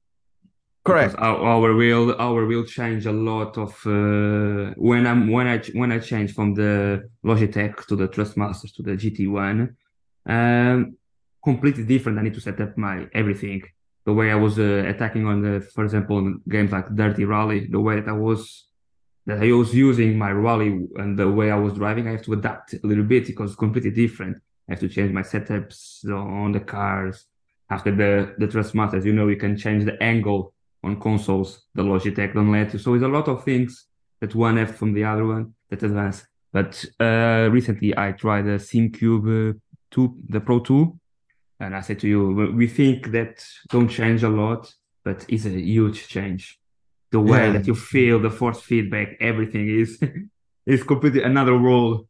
Correct. 0.87 1.17
our, 1.19 1.37
our 1.55 1.75
wheel 1.75 2.15
our 2.17 2.47
wheel 2.47 2.65
change 2.65 3.07
a 3.07 3.13
lot 3.13 3.59
of 3.59 3.73
uh, 3.87 4.73
when 4.77 5.05
I'm 5.05 5.29
when 5.29 5.49
I 5.49 5.59
when 5.75 5.91
I 5.91 5.99
change 5.99 6.33
from 6.33 6.55
the 6.55 7.09
Logitech 7.25 7.87
to 7.87 7.97
the 7.97 8.07
Trustmaster 8.07 8.73
to 8.77 8.83
the 8.83 8.93
GT1, 8.93 9.75
um, 10.27 10.97
completely 11.43 11.85
different. 11.85 12.21
I 12.21 12.23
need 12.23 12.35
to 12.35 12.41
set 12.41 12.61
up 12.61 12.79
my 12.79 13.09
everything. 13.13 13.63
The 14.05 14.13
way 14.13 14.31
I 14.31 14.37
was 14.37 14.61
uh, 14.61 14.85
attacking 14.87 15.27
on 15.27 15.43
the, 15.43 15.61
for 15.75 15.83
example, 15.83 16.21
games 16.49 16.71
like 16.71 16.95
Dirty 16.95 17.25
Rally, 17.25 17.67
the 17.67 17.81
way 17.81 17.97
that 17.99 18.09
I 18.09 18.13
was 18.13 18.67
that 19.27 19.43
I 19.43 19.51
was 19.51 19.75
using 19.75 20.17
my 20.17 20.31
rally 20.31 20.87
and 21.01 21.19
the 21.19 21.29
way 21.29 21.51
I 21.51 21.57
was 21.57 21.73
driving, 21.73 22.07
I 22.07 22.13
have 22.13 22.23
to 22.27 22.35
adapt 22.35 22.75
a 22.75 22.87
little 22.87 23.03
bit 23.03 23.27
because 23.27 23.51
it's 23.51 23.59
completely 23.59 23.91
different. 23.91 24.37
I 24.69 24.75
have 24.75 24.81
to 24.81 24.89
change 24.89 25.11
my 25.11 25.23
setups 25.23 26.09
on 26.09 26.53
the 26.53 26.61
cars. 26.61 27.27
After 27.69 27.91
the 27.91 28.37
the 28.39 28.47
Trustmasters, 28.47 29.05
you 29.05 29.13
know, 29.13 29.27
you 29.27 29.37
can 29.37 29.57
change 29.57 29.85
the 29.85 30.01
angle 30.01 30.55
on 30.85 31.01
consoles. 31.01 31.67
The 31.75 31.83
Logitech 31.83 32.35
don't 32.35 32.53
let 32.53 32.73
you. 32.73 32.79
So 32.79 32.95
it's 32.95 33.05
a 33.05 33.09
lot 33.09 33.29
of 33.29 33.45
things 33.45 33.87
that 34.21 34.35
one 34.35 34.57
have 34.57 34.77
from 34.77 34.93
the 34.93 35.05
other 35.05 35.27
one 35.27 35.55
that 35.71 35.83
advance. 35.83 36.27
But 36.53 36.85
uh, 37.01 37.49
recently 37.51 37.97
I 37.97 38.13
tried 38.13 38.43
the 38.47 38.59
SimCube 38.59 39.51
uh, 39.51 39.59
2, 39.91 40.17
the 40.29 40.41
Pro 40.41 40.61
2, 40.61 40.99
And 41.61 41.75
I 41.75 41.81
said 41.81 41.99
to 42.01 42.09
you, 42.09 42.53
we 42.55 42.67
think 42.67 43.13
that 43.13 43.45
don't 43.71 43.89
change 43.89 44.23
a 44.23 44.29
lot, 44.29 44.73
but 45.05 45.25
it's 45.29 45.47
a 45.47 45.51
huge 45.51 46.09
change. 46.09 46.59
The 47.13 47.21
way 47.21 47.47
Yeah. 47.47 47.53
that 47.53 47.67
you 47.67 47.75
feel, 47.75 48.19
the 48.21 48.31
force 48.31 48.61
feedback, 48.61 49.09
everything 49.21 49.69
is 49.69 49.99
is 50.67 50.83
completely 50.83 51.23
another 51.23 51.53
role, 51.57 51.93
E- 52.03 52.07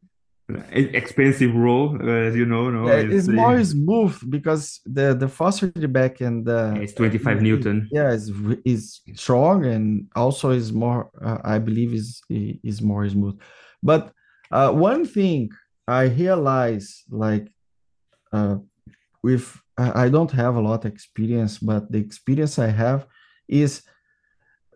expensive 0.48 1.54
role, 1.54 2.00
as 2.08 2.36
you 2.36 2.46
know. 2.46 2.70
No, 2.70 2.88
Yeah, 2.88 2.98
it's 3.10 3.28
uh, 3.28 3.32
more 3.32 3.62
smooth 3.64 4.30
because 4.30 4.80
the 4.84 5.14
the 5.14 5.28
force 5.28 5.60
feedback 5.60 6.20
and 6.20 6.44
the 6.44 6.78
it's 6.80 6.92
25 6.92 7.42
Newton. 7.42 7.88
yeah 7.90 8.12
is 8.12 8.32
is 8.64 9.00
strong 9.14 9.64
and 9.66 10.08
also 10.14 10.50
is 10.50 10.72
more 10.72 11.10
uh, 11.22 11.38
I 11.44 11.58
believe 11.58 11.94
is 11.94 12.22
is 12.30 12.80
more 12.80 13.08
smooth. 13.08 13.38
But 13.82 14.12
uh, 14.50 14.70
one 14.72 15.04
thing 15.04 15.50
I 15.88 16.04
realize 16.04 17.04
like 17.10 17.48
uh, 18.32 18.56
with 19.22 19.60
I 19.78 20.08
don't 20.08 20.30
have 20.32 20.56
a 20.56 20.60
lot 20.60 20.84
of 20.86 20.92
experience, 20.92 21.58
but 21.58 21.90
the 21.92 21.98
experience 21.98 22.58
I 22.58 22.68
have 22.68 23.06
is 23.46 23.82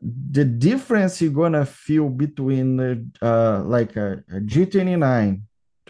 the 0.03 0.45
difference 0.45 1.21
you're 1.23 1.33
gonna 1.33 1.65
feel 1.67 2.09
between 2.09 2.81
uh, 3.23 3.63
like 3.65 3.97
a, 3.97 4.25
a 4.31 4.41
G29 4.41 5.37
to 5.37 5.41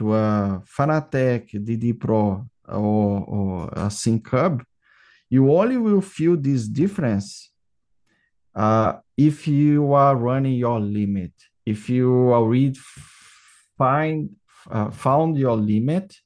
a 0.01 0.63
Fanatec 0.67 1.53
DD 1.53 1.99
Pro 1.99 2.47
or, 2.69 3.25
or 3.25 3.69
a 3.73 3.91
Sync 3.91 4.29
Hub, 4.29 4.63
you 5.29 5.53
only 5.53 5.77
will 5.77 6.01
feel 6.01 6.37
this 6.37 6.67
difference 6.67 7.53
uh, 8.55 8.95
if 9.17 9.47
you 9.47 9.93
are 9.93 10.17
running 10.17 10.55
your 10.55 10.81
limit. 10.81 11.33
If 11.65 11.89
you 11.89 12.33
already 12.33 12.75
find 13.79 14.31
uh, 14.71 14.91
found 14.91 15.39
your 15.39 15.57
limit 15.57 16.17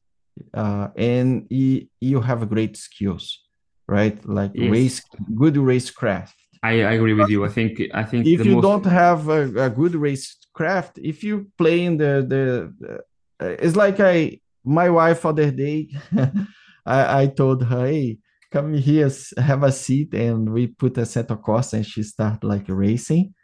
uh, 0.53 0.89
and 0.97 1.47
you, 1.51 1.87
you 2.01 2.21
have 2.21 2.49
great 2.49 2.77
skills, 2.77 3.47
right? 3.87 4.25
Like 4.27 4.53
Yes. 4.55 4.71
race, 4.71 5.03
good 5.35 5.55
racecraft 5.55 6.35
I, 6.65 6.83
I 6.83 6.93
agree 6.93 7.13
with 7.13 7.29
you. 7.29 7.45
I 7.45 7.49
think 7.49 7.83
I 7.93 8.05
think 8.05 8.27
if 8.27 8.47
you 8.47 8.55
most 8.55 8.63
don't 8.63 8.87
have 8.87 9.29
a, 9.29 9.43
a 9.67 9.71
good 9.71 9.93
racecraft, 9.93 10.93
if 10.97 11.23
you 11.23 11.53
play 11.59 11.85
in 11.85 11.99
the 11.99 12.25
the, 12.33 12.45
the 12.81 12.93
it's 13.41 13.77
like 13.77 14.01
I 14.01 14.41
my 14.65 14.89
wife 14.89 15.25
other 15.27 15.51
day, 15.51 15.91
I, 16.87 17.23
I 17.23 17.27
told 17.27 17.65
her, 17.65 17.87
hey, 17.87 18.19
come 18.51 18.75
here, 18.75 19.11
have 19.39 19.63
a 19.63 19.73
seat, 19.73 20.15
and 20.15 20.51
we 20.53 20.69
put 20.69 20.97
a 20.99 21.05
set 21.07 21.31
of 21.31 21.43
course, 21.43 21.73
and 21.73 21.85
she 21.87 22.03
start 22.03 22.43
like 22.45 22.65
racing. 22.69 23.35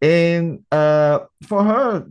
And 0.00 0.60
uh, 0.72 1.20
for 1.46 1.62
her, 1.64 2.06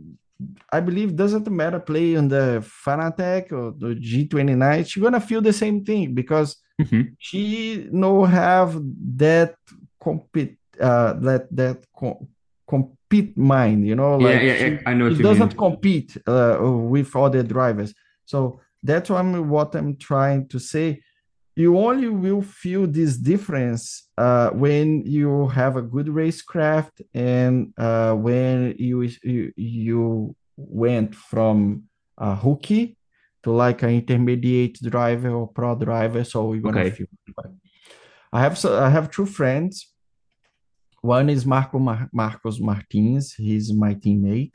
I 0.72 0.80
believe 0.80 1.14
doesn't 1.14 1.48
matter 1.50 1.78
play 1.78 2.16
on 2.16 2.28
the 2.28 2.64
Fanatec 2.84 3.52
or 3.52 3.72
the 3.78 3.94
G29, 3.94 4.86
she's 4.86 5.02
gonna 5.02 5.20
feel 5.20 5.40
the 5.42 5.52
same 5.52 5.84
thing 5.84 6.14
because 6.14 6.56
Mhm. 6.80 7.14
she 7.18 7.86
no 7.92 8.24
have 8.24 8.80
that 9.16 9.54
compete 10.00 10.56
uh 10.80 11.12
that 11.20 11.46
that 11.54 11.84
co- 11.94 12.26
compete 12.72 13.32
mind 13.36 13.80
you 13.90 13.96
know 14.00 14.12
Yeah, 14.18 14.28
like 14.28 14.42
yeah, 14.48 14.56
she, 14.60 14.70
yeah, 14.70 14.80
I 14.90 14.94
know 14.98 15.08
you 15.08 15.22
doesn't 15.28 15.50
mean. 15.50 15.58
compete 15.66 16.10
uh, 16.26 16.56
with 16.92 17.10
other 17.24 17.42
drivers 17.54 17.90
so 18.32 18.38
that's 18.82 19.08
what 19.10 19.18
I'm, 19.22 19.48
what 19.48 19.70
I'm 19.74 19.92
trying 20.10 20.48
to 20.48 20.58
say 20.58 20.86
you 21.54 21.70
only 21.78 22.08
will 22.08 22.40
feel 22.62 22.86
this 22.86 23.12
difference 23.18 23.82
uh, 24.16 24.48
when 24.64 24.86
you 25.04 25.48
have 25.48 25.76
a 25.76 25.82
good 25.94 26.06
racecraft 26.06 26.94
and 27.12 27.74
uh, 27.76 28.14
when 28.26 28.74
you, 28.78 28.96
you 29.22 29.52
you 29.56 30.34
went 30.56 31.14
from 31.14 31.84
a 32.18 32.38
rookie 32.44 32.96
to 33.42 33.50
like 33.64 33.82
an 33.82 33.90
intermediate 33.90 34.78
driver 34.82 35.30
or 35.30 35.46
pro 35.48 35.74
driver 35.74 36.24
so 36.24 36.38
you're 36.54 36.62
gonna 36.62 36.84
Okay. 36.84 36.96
feel 36.96 37.06
I 38.32 38.40
have 38.40 38.56
so 38.58 38.82
I 38.82 38.88
have 38.90 39.10
two 39.10 39.26
friends. 39.26 39.91
One 41.02 41.28
is 41.30 41.44
Marco 41.44 41.80
Mar- 41.80 42.08
Marcos 42.12 42.60
Martins. 42.60 43.34
He's 43.34 43.72
my 43.72 43.94
teammate. 43.94 44.54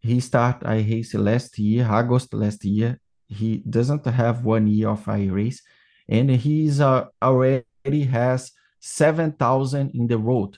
He 0.00 0.18
started 0.20 0.66
I 0.66 0.76
race 0.82 1.14
last 1.14 1.58
year, 1.58 1.86
August 1.86 2.32
last 2.32 2.64
year. 2.64 2.98
He 3.28 3.58
doesn't 3.58 4.04
have 4.06 4.44
one 4.44 4.66
year 4.66 4.88
of 4.88 5.06
I 5.06 5.26
race, 5.26 5.62
and 6.08 6.30
he's 6.30 6.80
uh, 6.80 7.06
already 7.22 8.02
has 8.10 8.50
seven 8.80 9.32
thousand 9.32 9.90
in 9.94 10.06
the 10.06 10.18
road, 10.18 10.56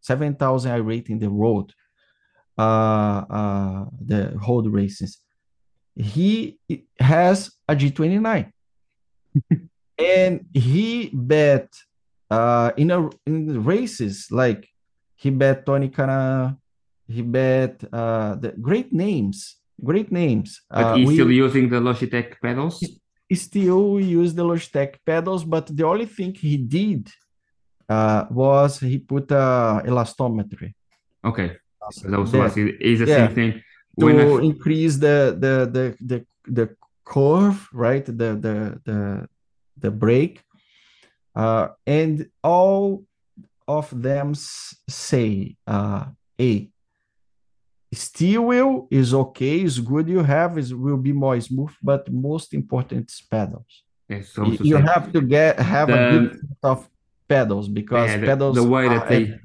seven 0.00 0.34
thousand 0.34 0.72
I 0.72 0.76
rate 0.76 1.08
in 1.08 1.18
the 1.18 1.30
road, 1.30 1.72
uh, 2.58 3.24
uh, 3.30 3.84
the 3.98 4.38
road 4.46 4.66
races. 4.66 5.20
He 5.94 6.58
has 7.00 7.50
a 7.66 7.74
G29 7.74 8.52
and 9.98 10.46
he 10.52 11.10
bet 11.14 11.68
uh 12.30 12.70
in 12.76 12.90
a 12.90 13.08
in 13.26 13.64
races 13.64 14.28
like 14.30 14.68
he 15.14 15.30
bet 15.30 15.64
Tony 15.66 15.88
Kana, 15.88 16.56
he 17.08 17.22
bet 17.22 17.82
uh 17.92 18.34
the 18.42 18.50
great 18.60 18.92
names, 18.92 19.56
great 19.82 20.10
names. 20.10 20.62
But 20.70 20.84
Uh, 20.84 20.94
he's 20.96 21.06
we 21.08 21.14
still 21.14 21.30
using 21.32 21.68
the 21.68 21.80
Logitech 21.80 22.28
pedals. 22.42 22.80
He 23.28 23.34
still 23.34 24.00
use 24.00 24.34
the 24.34 24.44
Logitech 24.44 24.92
pedals, 25.04 25.42
but 25.44 25.66
the 25.76 25.84
only 25.84 26.06
thing 26.06 26.32
he 26.34 26.56
did 26.56 27.08
uh 27.88 28.24
was 28.30 28.80
he 28.80 28.98
put 28.98 29.30
a 29.30 29.82
elastometry 29.86 30.70
Okay. 31.24 31.48
That 32.02 32.18
was 32.18 32.32
That- 32.32 32.42
was 32.42 32.56
is 32.56 32.98
the 33.00 33.06
yeah. 33.06 33.16
same 33.26 33.34
thing. 33.38 33.52
to 34.00 34.08
I, 34.08 34.42
increase 34.50 34.94
the 35.06 35.16
the 35.44 35.54
the 35.76 35.84
the 36.10 36.18
the 36.58 36.66
curve, 37.12 37.58
right? 37.72 38.04
The 38.04 38.30
the 38.44 38.54
the 38.88 38.98
the 39.84 39.90
brake, 39.90 40.36
uh, 41.36 41.68
and 41.86 42.14
all 42.42 43.04
of 43.68 43.86
them 44.02 44.32
say, 44.34 45.56
uh, 45.66 46.04
"Hey, 46.38 46.70
steel 47.92 48.42
wheel 48.46 48.88
is 48.90 49.12
okay, 49.14 49.62
is 49.62 49.78
good. 49.80 50.08
You 50.08 50.22
have 50.22 50.58
is 50.58 50.74
will 50.74 50.96
be 51.08 51.12
more 51.12 51.40
smooth, 51.40 51.74
but 51.82 52.02
most 52.12 52.54
important 52.54 53.10
is 53.10 53.20
pedals. 53.30 53.72
yes, 54.08 54.36
You, 54.36 54.58
you 54.70 54.76
have 54.76 55.12
to 55.12 55.20
get 55.20 55.58
have 55.60 55.88
a 55.90 56.00
good 56.10 56.26
set 56.40 56.62
of 56.72 56.88
pedals 57.28 57.68
because 57.68 58.10
Yeah, 58.10 58.18
the- 58.18 58.26
pedals 58.26 58.56
the 58.56 58.64
way 58.74 58.88
that 58.88 59.08
they- 59.08 59.38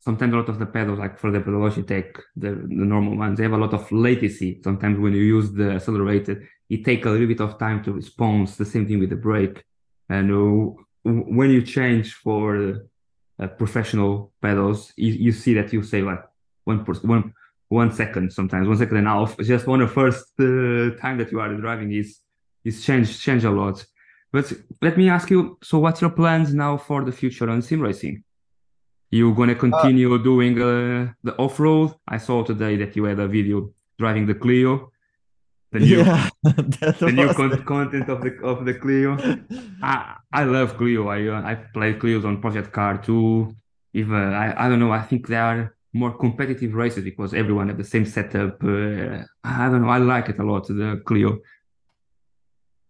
sometimes 0.00 0.32
a 0.34 0.36
lot 0.36 0.48
of 0.50 0.58
the 0.58 0.66
pedals, 0.66 0.98
like 0.98 1.18
for 1.18 1.30
the 1.30 1.40
Logitech, 1.40 2.08
the, 2.36 2.50
the 2.50 2.84
normal 2.94 3.16
ones, 3.16 3.36
they 3.38 3.44
have 3.44 3.52
a 3.60 3.64
lot 3.66 3.72
of 3.72 3.90
latency. 3.90 4.60
Sometimes 4.62 4.98
when 4.98 5.14
you 5.14 5.22
use 5.22 5.50
the 5.52 5.70
accelerated, 5.72 6.36
it 6.68 6.84
takes 6.84 7.06
a 7.06 7.10
little 7.10 7.26
bit 7.26 7.40
of 7.40 7.58
time 7.58 7.82
to 7.84 7.92
respond. 7.92 8.48
The 8.48 8.66
same 8.66 8.86
thing 8.86 8.98
with 9.00 9.10
the 9.10 9.16
brake. 9.16 9.64
And 10.10 10.30
uh, 10.30 10.72
when 11.04 11.50
you 11.50 11.62
change 11.62 12.14
for 12.14 12.88
uh, 13.38 13.46
professional 13.46 14.32
pedals, 14.40 14.92
you, 14.96 15.12
you 15.12 15.32
see 15.32 15.54
that 15.54 15.72
you 15.72 15.82
say 15.82 16.02
like 16.02 16.22
one 16.64 16.84
per, 16.84 16.94
one 16.94 17.34
one 17.68 17.92
second, 17.92 18.32
sometimes 18.32 18.68
one 18.68 18.76
second 18.76 18.98
and 18.98 19.06
a 19.06 19.10
half. 19.10 19.36
Just 19.38 19.66
one 19.66 19.80
of 19.80 19.88
the 19.88 19.94
first 19.94 20.26
uh, 20.40 21.00
time 21.00 21.18
that 21.18 21.30
you 21.32 21.40
are 21.40 21.54
driving 21.54 21.92
is 21.92 22.20
is 22.64 22.84
changed 22.84 23.20
change 23.20 23.44
a 23.44 23.50
lot. 23.50 23.84
But 24.32 24.52
let 24.82 24.96
me 24.96 25.08
ask 25.08 25.30
you, 25.30 25.58
so 25.62 25.78
what's 25.78 26.00
your 26.00 26.10
plans 26.10 26.52
now 26.54 26.76
for 26.76 27.04
the 27.04 27.12
future 27.12 27.48
on 27.48 27.62
sim 27.62 27.80
racing? 27.80 28.24
You 29.10 29.32
gonna 29.34 29.54
continue 29.54 30.18
doing 30.22 30.60
uh, 30.60 31.12
the 31.22 31.36
off-road? 31.36 31.94
I 32.08 32.18
saw 32.18 32.42
today 32.42 32.76
that 32.76 32.96
you 32.96 33.04
had 33.04 33.20
a 33.20 33.28
video 33.28 33.70
driving 33.98 34.26
the 34.26 34.34
Clio, 34.34 34.90
the 35.74 35.80
new 35.80 35.98
Yeah, 35.98 36.28
the 36.42 37.12
new 37.12 37.28
con- 37.34 37.64
content 37.64 38.08
of 38.08 38.22
the 38.24 38.32
of 38.42 38.64
the 38.64 38.74
Clio. 38.74 39.10
I 39.82 40.16
I 40.32 40.44
love 40.44 40.76
Clio. 40.78 41.08
I 41.08 41.20
uh, 41.28 41.42
I 41.50 41.54
played 41.76 41.98
Clios 41.98 42.24
on 42.24 42.40
Project 42.40 42.72
Car 42.72 42.98
too. 42.98 43.54
Even 43.92 44.22
I 44.44 44.46
I 44.64 44.68
don't 44.68 44.78
know. 44.78 44.92
I 44.92 45.02
think 45.02 45.26
they 45.26 45.42
are 45.50 45.74
more 45.92 46.12
competitive 46.24 46.72
races 46.74 47.02
because 47.04 47.34
everyone 47.34 47.68
have 47.68 47.78
the 47.78 47.90
same 47.94 48.06
setup. 48.06 48.62
Uh, 48.62 49.22
I 49.42 49.68
don't 49.70 49.82
know. 49.82 49.92
I 49.98 49.98
like 49.98 50.28
it 50.28 50.38
a 50.38 50.44
lot. 50.44 50.66
The 50.68 51.02
Clio. 51.04 51.40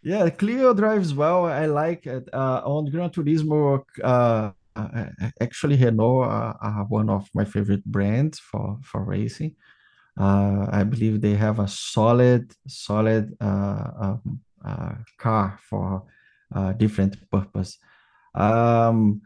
Yeah, 0.02 0.28
Clio 0.28 0.74
drives 0.74 1.14
well. 1.14 1.46
I 1.46 1.66
like 1.66 2.06
it. 2.06 2.28
Uh, 2.32 2.60
on 2.64 2.90
Gran 2.90 3.08
Turismo, 3.08 3.82
uh, 4.02 4.50
uh, 4.76 5.06
actually, 5.40 5.76
Renault 5.82 6.22
uh, 6.24 6.52
are 6.60 6.84
one 6.88 7.08
of 7.08 7.30
my 7.34 7.46
favorite 7.46 7.84
brands 7.86 8.38
for 8.38 8.78
for 8.82 9.00
racing. 9.02 9.56
Uh, 10.18 10.66
I 10.70 10.84
believe 10.84 11.20
they 11.20 11.34
have 11.34 11.58
a 11.58 11.66
solid, 11.66 12.52
solid 12.68 13.36
uh, 13.40 13.90
um, 14.00 14.40
uh, 14.64 14.94
car 15.18 15.58
for 15.68 16.04
uh, 16.54 16.72
different 16.72 17.16
purpose. 17.30 17.78
Um, 18.34 19.22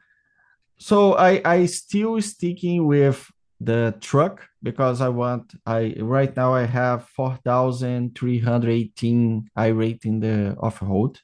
so 0.78 1.14
I 1.14 1.42
I 1.44 1.66
still 1.66 2.20
sticking 2.22 2.86
with 2.86 3.30
the 3.60 3.94
truck 4.00 4.48
because 4.62 5.00
I 5.00 5.08
want 5.08 5.52
I 5.66 5.96
right 5.98 6.36
now 6.36 6.54
I 6.54 6.64
have 6.64 7.08
4,318 7.08 9.50
I 9.56 9.66
rate 9.68 10.04
in 10.04 10.20
the 10.20 10.54
off-road. 10.60 11.18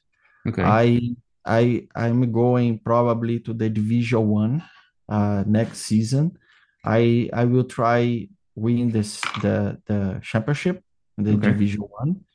Okay. 0.47 0.61
I 0.61 1.15
I 1.45 1.87
I'm 1.95 2.29
going 2.31 2.79
probably 2.79 3.39
to 3.41 3.53
the 3.53 3.69
division 3.69 4.27
one 4.27 4.63
uh 5.07 5.43
next 5.47 5.77
season. 5.79 6.37
I 6.83 7.29
I 7.31 7.45
will 7.45 7.63
try 7.63 8.27
win 8.55 8.91
this 8.91 9.21
the 9.41 9.77
the 9.85 10.19
championship 10.23 10.83
the 11.17 11.33
Okay. 11.33 11.51
division 11.51 11.81
one 11.81 12.25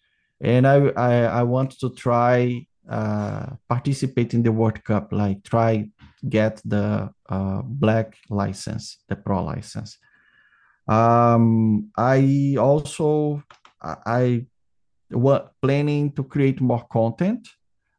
and 0.41 0.67
I 0.67 0.77
I 0.97 1.15
I 1.41 1.43
want 1.43 1.79
to 1.81 1.91
try 1.91 2.67
uh, 2.89 3.47
participate 3.69 4.35
in 4.35 4.43
the 4.43 4.51
World 4.53 4.83
Cup, 4.85 5.13
like 5.13 5.45
try 5.45 5.89
get 6.29 6.61
the 6.65 7.11
uh, 7.29 7.63
black 7.63 8.17
license, 8.29 8.99
the 9.09 9.17
pro 9.17 9.45
license. 9.45 9.99
Um, 10.89 11.91
I 11.97 12.57
also 12.59 13.43
I 13.81 14.47
was 15.11 15.43
planning 15.63 16.13
to 16.13 16.25
create 16.25 16.61
more 16.61 16.85
content. 16.91 17.49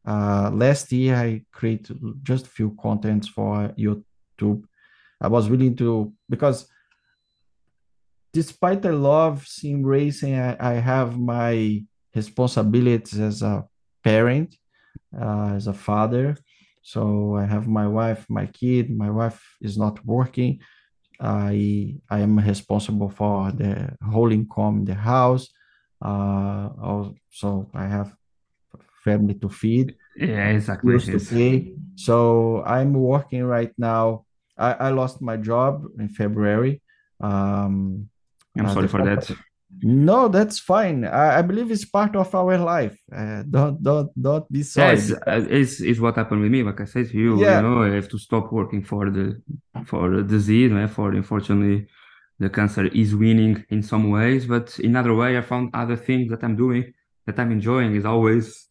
Uh, 0.05 0.49
last 0.53 0.91
year 0.91 1.15
I 1.15 1.45
created 1.51 1.97
just 2.23 2.47
a 2.47 2.49
few 2.49 2.75
contents 2.81 3.27
for 3.27 3.69
YouTube. 3.77 4.63
I 5.21 5.27
was 5.27 5.47
willing 5.49 5.75
to 5.77 6.11
because 6.27 6.67
despite 8.33 8.85
I 8.85 8.91
love 8.91 9.47
sim 9.47 9.83
racing, 9.83 10.35
I, 10.39 10.55
I 10.59 10.73
have 10.73 11.19
my 11.19 11.83
responsibilities 12.15 13.19
as 13.19 13.41
a 13.41 13.65
parent, 14.03 14.55
uh, 15.19 15.53
as 15.55 15.67
a 15.67 15.73
father. 15.73 16.37
So 16.83 17.35
I 17.35 17.45
have 17.45 17.67
my 17.67 17.87
wife, 17.87 18.25
my 18.29 18.45
kid. 18.47 18.89
My 18.89 19.09
wife 19.09 19.41
is 19.61 19.77
not 19.77 20.03
working. 20.05 20.59
I 21.19 21.99
I 22.09 22.19
am 22.19 22.39
responsible 22.39 23.09
for 23.09 23.51
the 23.51 23.95
whole 24.01 24.31
income 24.31 24.79
in 24.79 24.85
the 24.85 24.95
house. 24.95 25.47
Uh, 26.03 26.69
also 26.81 27.69
I 27.73 27.85
have 27.85 28.15
family 29.03 29.35
to 29.35 29.49
feed. 29.49 29.95
Yeah, 30.15 30.49
exactly. 30.49 30.97
To 30.99 31.19
pay. 31.19 31.73
So 31.95 32.63
I'm 32.65 32.93
working 32.93 33.43
right 33.43 33.71
now. 33.77 34.25
I, 34.57 34.73
I 34.73 34.89
lost 34.89 35.21
my 35.21 35.37
job 35.37 35.85
in 35.99 36.09
February. 36.09 36.81
Um, 37.19 38.09
I'm 38.57 38.69
sorry 38.69 38.87
for 38.87 39.03
that. 39.03 39.31
No, 39.81 40.27
that's 40.27 40.59
fine. 40.59 41.05
I, 41.05 41.39
I, 41.39 41.41
believe 41.41 41.71
it's 41.71 41.85
part 41.85 42.15
of 42.15 42.35
our 42.35 42.57
life. 42.57 42.99
Uh, 43.15 43.43
don't 43.49 43.81
don't 43.81 44.11
don't 44.21 44.51
be 44.51 44.63
sorry. 44.63 44.97
Yes, 44.97 45.11
uh, 45.11 45.45
it's, 45.49 45.79
it's 45.79 45.99
what 45.99 46.17
happened 46.17 46.41
with 46.41 46.51
me. 46.51 46.61
Like 46.61 46.81
I 46.81 46.85
said 46.85 47.09
to 47.09 47.17
you, 47.17 47.41
yeah. 47.41 47.57
you 47.57 47.61
know, 47.61 47.83
I 47.83 47.89
have 47.95 48.09
to 48.09 48.17
stop 48.17 48.51
working 48.51 48.83
for 48.83 49.09
the 49.09 49.41
for 49.85 50.09
the 50.09 50.23
disease. 50.23 50.71
Right? 50.71 50.89
For 50.89 51.11
unfortunately, 51.11 51.87
the 52.37 52.49
cancer 52.49 52.87
is 52.87 53.15
winning 53.15 53.63
in 53.69 53.81
some 53.81 54.09
ways, 54.09 54.45
but 54.45 54.77
in 54.79 54.95
other 54.95 55.15
way, 55.15 55.37
I 55.37 55.41
found 55.41 55.69
other 55.73 55.95
things 55.95 56.29
that 56.31 56.43
I'm 56.43 56.57
doing 56.57 56.93
that 57.25 57.39
I'm 57.39 57.51
enjoying. 57.51 57.95
Is 57.95 58.05
always, 58.05 58.67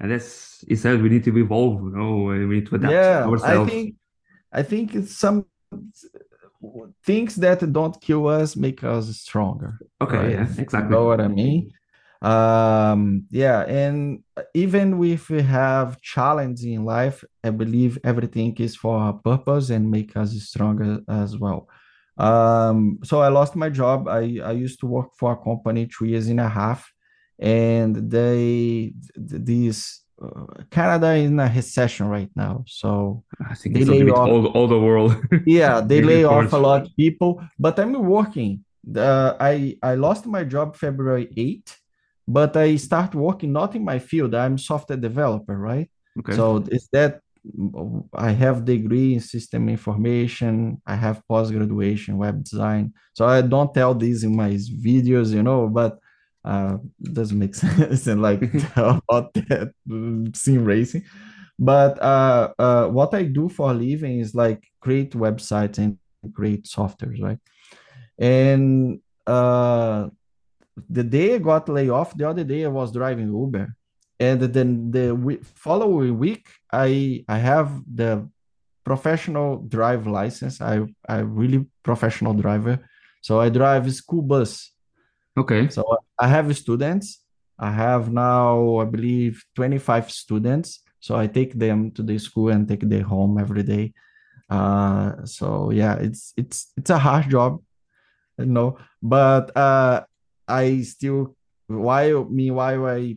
and 0.00 0.10
that's 0.10 0.64
it 0.68 0.76
says 0.76 1.00
we 1.00 1.08
need 1.08 1.24
to 1.24 1.38
evolve. 1.38 1.80
You 1.82 1.96
know, 1.96 2.16
we 2.24 2.56
need 2.56 2.66
to 2.66 2.74
adapt 2.74 2.92
yeah, 2.92 3.24
ourselves. 3.24 3.70
I 3.70 3.72
think 3.72 3.94
I 4.52 4.62
think 4.64 4.94
it's 4.96 5.16
some 5.16 5.46
things 7.04 7.36
that 7.36 7.72
don't 7.72 8.00
kill 8.00 8.28
us 8.28 8.56
make 8.56 8.84
us 8.84 9.16
stronger. 9.16 9.78
Okay, 10.00 10.16
right? 10.16 10.30
yeah, 10.30 10.46
exactly. 10.58 10.82
You 10.82 10.90
know 10.90 11.04
what 11.04 11.20
I 11.20 11.28
mean? 11.28 11.72
Um, 12.22 13.26
yeah, 13.30 13.62
and 13.62 14.22
even 14.54 15.02
if 15.02 15.28
we 15.28 15.42
have 15.42 16.00
challenge 16.00 16.62
in 16.62 16.84
life, 16.84 17.24
I 17.42 17.50
believe 17.50 17.98
everything 18.04 18.56
is 18.58 18.76
for 18.76 19.08
a 19.08 19.12
purpose 19.12 19.70
and 19.70 19.90
make 19.90 20.16
us 20.16 20.32
stronger 20.42 21.00
as 21.08 21.36
well. 21.36 21.68
Um, 22.18 22.98
so 23.02 23.20
I 23.20 23.28
lost 23.28 23.56
my 23.56 23.70
job. 23.70 24.06
I, 24.06 24.38
I 24.44 24.52
used 24.52 24.78
to 24.80 24.86
work 24.86 25.08
for 25.18 25.32
a 25.32 25.36
company 25.36 25.86
two 25.86 26.04
years 26.04 26.28
and 26.28 26.38
a 26.38 26.48
half, 26.48 26.92
and 27.40 27.96
they 28.10 28.92
these 29.16 30.01
Canada 30.70 31.14
is 31.14 31.30
in 31.30 31.40
a 31.40 31.52
recession 31.54 32.06
right 32.08 32.30
now, 32.36 32.64
so 32.66 33.24
I 33.48 33.54
think 33.54 33.76
they 33.76 33.84
lay 33.84 34.10
off 34.10 34.28
all, 34.28 34.46
all 34.46 34.68
the 34.68 34.78
world. 34.78 35.16
yeah, 35.46 35.80
they 35.80 36.00
lay 36.02 36.24
off 36.24 36.52
a 36.52 36.56
lot 36.56 36.82
of 36.82 36.96
people. 36.96 37.42
But 37.58 37.78
I'm 37.78 37.92
working. 37.92 38.64
Uh, 38.96 39.34
I 39.40 39.76
I 39.82 39.94
lost 39.94 40.26
my 40.26 40.44
job 40.44 40.76
February 40.76 41.28
8, 41.36 41.76
but 42.28 42.56
I 42.56 42.76
start 42.76 43.14
working 43.14 43.52
not 43.52 43.74
in 43.74 43.84
my 43.84 43.98
field. 43.98 44.34
I'm 44.34 44.58
software 44.58 44.98
developer, 44.98 45.56
right? 45.56 45.90
Okay. 46.18 46.34
So 46.34 46.64
is 46.70 46.88
that 46.92 47.20
I 48.14 48.30
have 48.30 48.64
degree 48.64 49.14
in 49.14 49.20
system 49.20 49.68
information. 49.68 50.80
I 50.86 50.94
have 50.94 51.26
post 51.26 51.52
graduation 51.52 52.16
web 52.16 52.44
design. 52.44 52.92
So 53.14 53.26
I 53.26 53.42
don't 53.42 53.74
tell 53.74 53.94
this 53.94 54.22
in 54.22 54.36
my 54.36 54.50
videos, 54.50 55.34
you 55.34 55.42
know, 55.42 55.68
but 55.68 55.98
uh, 56.44 56.76
doesn't 57.02 57.38
make 57.38 57.54
sense 57.64 58.06
and 58.06 58.22
like 58.22 58.42
about 58.76 59.32
that 59.34 59.72
sim 60.34 60.64
racing. 60.64 61.04
But 61.58 62.02
uh, 62.02 62.52
uh, 62.58 62.86
what 62.88 63.14
I 63.14 63.24
do 63.24 63.48
for 63.48 63.70
a 63.70 63.74
living 63.74 64.18
is 64.20 64.34
like 64.34 64.64
create 64.80 65.12
websites 65.12 65.78
and 65.78 65.98
create 66.34 66.64
softwares, 66.64 67.22
right? 67.22 67.38
And 68.18 69.00
uh, 69.26 70.08
the 70.88 71.04
day 71.04 71.34
I 71.34 71.38
got 71.38 71.68
laid 71.68 71.90
off, 71.90 72.16
the 72.16 72.28
other 72.28 72.44
day 72.44 72.64
I 72.64 72.68
was 72.68 72.92
driving 72.92 73.28
Uber, 73.28 73.74
and 74.18 74.40
then 74.40 74.90
the 74.90 75.38
following 75.54 76.18
week 76.18 76.46
I 76.72 77.24
I 77.28 77.38
have 77.38 77.70
the 77.86 78.28
professional 78.84 79.58
drive 79.58 80.06
license. 80.06 80.60
I 80.60 80.86
I 81.08 81.18
really 81.18 81.66
professional 81.82 82.34
driver, 82.34 82.78
so 83.20 83.40
I 83.40 83.50
drive 83.50 83.92
school 83.94 84.22
bus 84.22 84.72
Okay. 85.36 85.68
So 85.68 85.98
I 86.18 86.28
have 86.28 86.54
students. 86.56 87.22
I 87.58 87.70
have 87.70 88.12
now, 88.12 88.78
I 88.78 88.84
believe, 88.84 89.44
25 89.54 90.10
students. 90.10 90.80
So 91.00 91.16
I 91.16 91.26
take 91.26 91.54
them 91.54 91.90
to 91.92 92.02
the 92.02 92.18
school 92.18 92.50
and 92.50 92.68
take 92.68 92.88
them 92.88 93.02
home 93.02 93.38
every 93.38 93.62
day. 93.62 93.92
Uh, 94.48 95.24
so 95.24 95.70
yeah, 95.70 95.96
it's 95.96 96.32
it's 96.36 96.72
it's 96.76 96.90
a 96.90 96.98
hard 96.98 97.30
job, 97.30 97.62
you 98.38 98.46
know. 98.46 98.78
But 99.02 99.56
uh, 99.56 100.04
I 100.46 100.82
still 100.82 101.36
while 101.66 102.24
meanwhile 102.24 102.86
I 102.86 103.16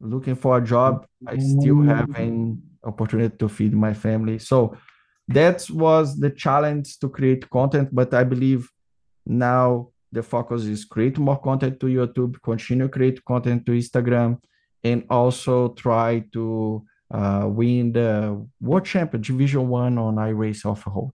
looking 0.00 0.36
for 0.36 0.58
a 0.58 0.64
job, 0.64 1.06
I 1.26 1.38
still 1.38 1.80
have 1.82 2.08
an 2.16 2.62
opportunity 2.84 3.36
to 3.38 3.48
feed 3.48 3.74
my 3.74 3.94
family. 3.94 4.38
So 4.38 4.76
that 5.28 5.68
was 5.70 6.18
the 6.18 6.30
challenge 6.30 6.98
to 7.00 7.08
create 7.08 7.48
content. 7.50 7.88
But 7.92 8.14
I 8.14 8.24
believe 8.24 8.70
now 9.26 9.90
the 10.12 10.22
focus 10.22 10.64
is 10.64 10.84
create 10.84 11.18
more 11.18 11.38
content 11.38 11.78
to 11.80 11.86
YouTube, 11.86 12.40
continue 12.42 12.88
create 12.88 13.24
content 13.24 13.66
to 13.66 13.72
Instagram, 13.72 14.40
and 14.82 15.04
also 15.10 15.68
try 15.74 16.24
to 16.32 16.84
uh, 17.10 17.46
win 17.48 17.92
the 17.92 18.46
World 18.60 18.84
Champion 18.84 19.22
Division 19.22 19.68
One 19.68 19.98
on 19.98 20.16
iRace 20.16 20.64
off-road. 20.64 21.10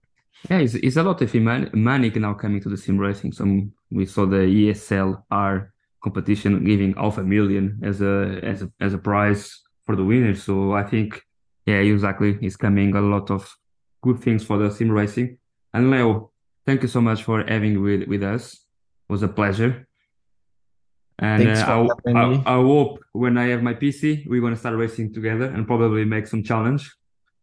Yeah, 0.49 0.59
it's, 0.59 0.75
it's 0.75 0.97
a 0.97 1.03
lot 1.03 1.21
of 1.21 1.33
money 1.73 2.09
now 2.09 2.33
coming 2.33 2.61
to 2.61 2.69
the 2.69 2.77
sim 2.77 2.97
racing. 2.97 3.31
So 3.31 3.61
we 3.89 4.05
saw 4.05 4.25
the 4.25 4.37
ESLR 4.37 5.69
competition 6.03 6.63
giving 6.63 6.93
half 6.93 7.17
a 7.17 7.23
million 7.23 7.79
as 7.83 8.01
a 8.01 8.39
as 8.43 8.61
a 8.61 8.71
as 8.79 8.93
a 8.93 8.97
prize 8.97 9.61
for 9.85 9.95
the 9.95 10.03
winners. 10.03 10.43
So 10.43 10.73
I 10.73 10.83
think 10.83 11.21
yeah, 11.65 11.77
exactly, 11.77 12.37
it's 12.41 12.57
coming 12.57 12.95
a 12.95 13.01
lot 13.01 13.31
of 13.31 13.51
good 14.03 14.19
things 14.19 14.43
for 14.43 14.57
the 14.57 14.69
sim 14.69 14.91
racing. 14.91 15.37
And 15.73 15.89
Leo, 15.89 16.31
thank 16.65 16.83
you 16.83 16.87
so 16.87 17.01
much 17.01 17.23
for 17.23 17.43
having 17.43 17.81
with 17.81 18.07
with 18.07 18.21
us 18.21 18.64
was 19.09 19.23
a 19.23 19.27
pleasure. 19.27 19.87
And 21.17 21.47
uh, 21.47 21.87
I, 22.05 22.11
I, 22.11 22.43
I, 22.45 22.55
hope 22.55 22.99
when 23.13 23.37
I 23.37 23.47
have 23.47 23.63
my 23.63 23.73
PC, 23.73 24.27
we're 24.27 24.41
gonna 24.41 24.57
start 24.57 24.75
racing 24.75 25.13
together 25.13 25.45
and 25.45 25.65
probably 25.65 26.03
make 26.03 26.27
some 26.27 26.43
challenge. 26.43 26.91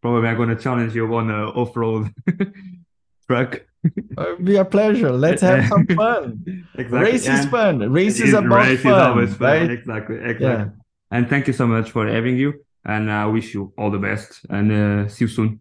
Probably 0.03 0.29
I'm 0.29 0.37
gonna 0.37 0.57
challenge 0.57 0.95
you 0.95 1.13
on 1.15 1.31
a 1.31 1.49
off-road 1.49 2.13
truck. 3.27 3.63
It'll 3.83 4.37
be 4.37 4.57
a 4.57 4.65
pleasure. 4.65 5.11
Let's 5.11 5.41
have 5.41 5.69
some 5.69 5.87
fun. 5.97 6.67
exactly. 6.75 7.13
Race 7.13 7.27
is 7.27 7.47
fun. 7.47 7.79
Race 7.91 8.21
is, 8.21 8.29
is 8.29 8.35
about 8.35 8.69
race 8.69 8.83
fun. 8.83 8.93
Is 8.93 9.07
always 9.07 9.35
fun. 9.35 9.49
Right? 9.49 9.71
Exactly. 9.71 10.17
Exactly. 10.17 10.47
Yeah. 10.47 10.69
And 11.11 11.29
thank 11.29 11.47
you 11.47 11.53
so 11.53 11.67
much 11.67 11.91
for 11.91 12.07
having 12.07 12.37
you. 12.37 12.65
And 12.85 13.11
I 13.11 13.27
wish 13.27 13.55
you 13.55 13.73
all 13.79 13.91
the 13.91 13.99
best. 13.99 14.45
And 14.51 14.71
uh, 14.73 15.09
see 15.09 15.25
you 15.25 15.29
soon. 15.29 15.61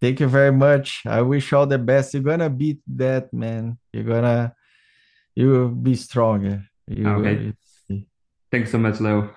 Thank 0.00 0.18
you 0.18 0.28
very 0.28 0.52
much. 0.52 1.02
I 1.06 1.22
wish 1.22 1.52
all 1.52 1.66
the 1.66 1.78
best. 1.78 2.14
You're 2.14 2.22
gonna 2.22 2.50
beat 2.50 2.80
that, 2.96 3.32
man. 3.32 3.78
You're 3.92 4.04
gonna 4.04 4.54
you 5.34 5.50
will 5.50 5.68
be 5.68 5.94
stronger. 5.94 6.64
You 6.86 7.08
okay. 7.08 7.54
Will... 7.88 8.04
Thanks 8.50 8.70
so 8.70 8.78
much, 8.78 9.00
Leo. 9.00 9.30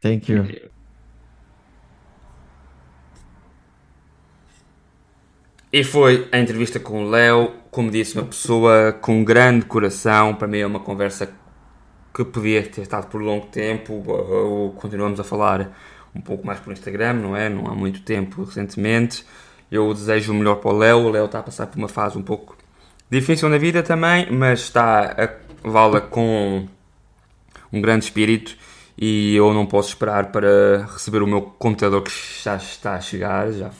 Thank 0.00 0.30
you. 0.30 0.46
E 5.70 5.84
foi 5.84 6.28
a 6.32 6.38
entrevista 6.38 6.80
com 6.80 7.04
o 7.04 7.10
Léo, 7.10 7.52
como 7.70 7.90
disse, 7.90 8.16
uma 8.16 8.24
pessoa 8.24 8.92
com 8.92 9.20
um 9.20 9.24
grande 9.24 9.66
coração. 9.66 10.34
Para 10.34 10.48
mim 10.48 10.58
é 10.58 10.66
uma 10.66 10.80
conversa 10.80 11.30
que 12.14 12.24
podia 12.24 12.62
ter 12.62 12.82
estado 12.82 13.08
por 13.08 13.20
longo 13.20 13.46
tempo. 13.48 14.02
Continuamos 14.76 15.20
a 15.20 15.24
falar 15.24 15.76
um 16.14 16.20
pouco 16.22 16.46
mais 16.46 16.58
por 16.58 16.72
Instagram, 16.72 17.14
não 17.14 17.36
é? 17.36 17.48
Não 17.50 17.66
há 17.66 17.74
muito 17.74 18.02
tempo 18.02 18.44
recentemente. 18.44 19.26
Eu 19.70 19.92
desejo 19.92 20.32
o 20.32 20.34
melhor 20.34 20.56
para 20.56 20.70
o 20.70 20.78
Léo. 20.78 20.98
O 21.00 21.10
Léo 21.10 21.26
está 21.26 21.40
a 21.40 21.42
passar 21.42 21.66
por 21.66 21.76
uma 21.76 21.88
fase 21.88 22.16
um 22.16 22.22
pouco 22.22 22.56
Difícil 23.10 23.48
na 23.48 23.56
vida 23.56 23.82
também, 23.82 24.30
mas 24.30 24.60
está 24.60 25.16
a 25.16 25.68
vala 25.68 26.00
com 26.00 26.68
um 27.72 27.80
grande 27.80 28.04
espírito 28.04 28.56
e 28.98 29.34
eu 29.34 29.54
não 29.54 29.64
posso 29.64 29.88
esperar 29.90 30.30
para 30.32 30.86
receber 30.92 31.22
o 31.22 31.26
meu 31.26 31.40
computador 31.40 32.02
que 32.02 32.12
já 32.42 32.56
está 32.56 32.94
a 32.94 33.00
chegar, 33.00 33.50
já 33.52 33.70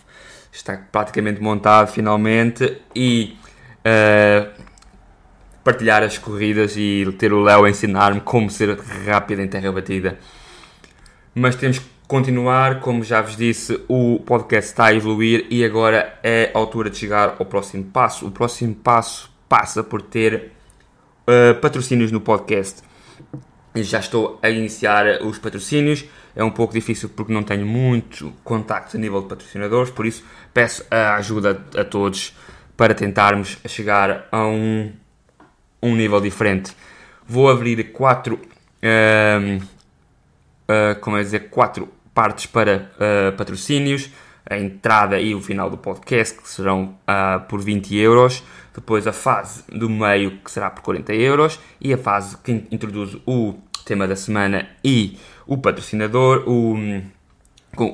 está 0.50 0.78
praticamente 0.90 1.42
montado 1.42 1.88
finalmente 1.88 2.80
e 2.94 3.36
uh, 3.80 4.48
partilhar 5.62 6.02
as 6.02 6.16
corridas 6.16 6.74
e 6.76 7.04
ter 7.18 7.32
o 7.32 7.42
Léo 7.42 7.66
ensinar-me 7.66 8.22
como 8.22 8.48
ser 8.48 8.78
rápido 9.06 9.42
em 9.42 9.48
terra 9.48 9.70
batida. 9.70 10.18
Mas 11.34 11.54
temos 11.54 11.80
que 11.80 11.97
continuar. 12.08 12.80
Como 12.80 13.04
já 13.04 13.20
vos 13.20 13.36
disse, 13.36 13.78
o 13.86 14.18
podcast 14.24 14.70
está 14.70 14.86
a 14.86 14.94
evoluir 14.94 15.46
e 15.50 15.62
agora 15.62 16.18
é 16.22 16.50
a 16.52 16.58
altura 16.58 16.88
de 16.88 16.96
chegar 16.96 17.36
ao 17.38 17.44
próximo 17.44 17.84
passo. 17.84 18.26
O 18.26 18.30
próximo 18.30 18.74
passo 18.74 19.30
passa 19.46 19.84
por 19.84 20.00
ter 20.00 20.52
uh, 21.28 21.54
patrocínios 21.60 22.10
no 22.10 22.20
podcast. 22.20 22.82
Já 23.76 24.00
estou 24.00 24.40
a 24.42 24.48
iniciar 24.48 25.22
os 25.22 25.38
patrocínios. 25.38 26.04
É 26.34 26.42
um 26.42 26.50
pouco 26.50 26.72
difícil 26.72 27.10
porque 27.10 27.32
não 27.32 27.42
tenho 27.42 27.66
muito 27.66 28.32
contacto 28.42 28.96
a 28.96 29.00
nível 29.00 29.20
de 29.22 29.28
patrocinadores, 29.28 29.90
por 29.90 30.06
isso 30.06 30.24
peço 30.54 30.84
a 30.90 31.16
ajuda 31.16 31.62
a 31.76 31.84
todos 31.84 32.34
para 32.76 32.94
tentarmos 32.94 33.58
chegar 33.66 34.28
a 34.30 34.46
um, 34.46 34.92
um 35.82 35.96
nível 35.96 36.20
diferente. 36.20 36.72
Vou 37.26 37.50
abrir 37.50 37.92
quatro, 37.92 38.36
uh, 38.36 39.56
uh, 39.56 41.00
como 41.00 41.16
é 41.16 41.22
dizer, 41.22 41.50
quatro 41.50 41.88
partes 42.18 42.46
para 42.46 42.90
uh, 42.96 43.36
patrocínios, 43.36 44.10
a 44.44 44.58
entrada 44.58 45.20
e 45.20 45.36
o 45.36 45.40
final 45.40 45.70
do 45.70 45.78
podcast, 45.78 46.36
que 46.36 46.48
serão 46.48 46.96
uh, 47.06 47.46
por 47.46 47.60
20 47.60 47.96
euros, 47.96 48.42
depois 48.74 49.06
a 49.06 49.12
fase 49.12 49.62
do 49.68 49.88
meio, 49.88 50.32
que 50.38 50.50
será 50.50 50.68
por 50.68 50.82
40 50.82 51.14
euros, 51.14 51.60
e 51.80 51.94
a 51.94 51.96
fase 51.96 52.36
que 52.38 52.66
introduz 52.72 53.16
o 53.24 53.54
tema 53.84 54.08
da 54.08 54.16
semana 54.16 54.68
e 54.84 55.16
o 55.46 55.56
patrocinador, 55.58 56.42
o, 56.48 56.74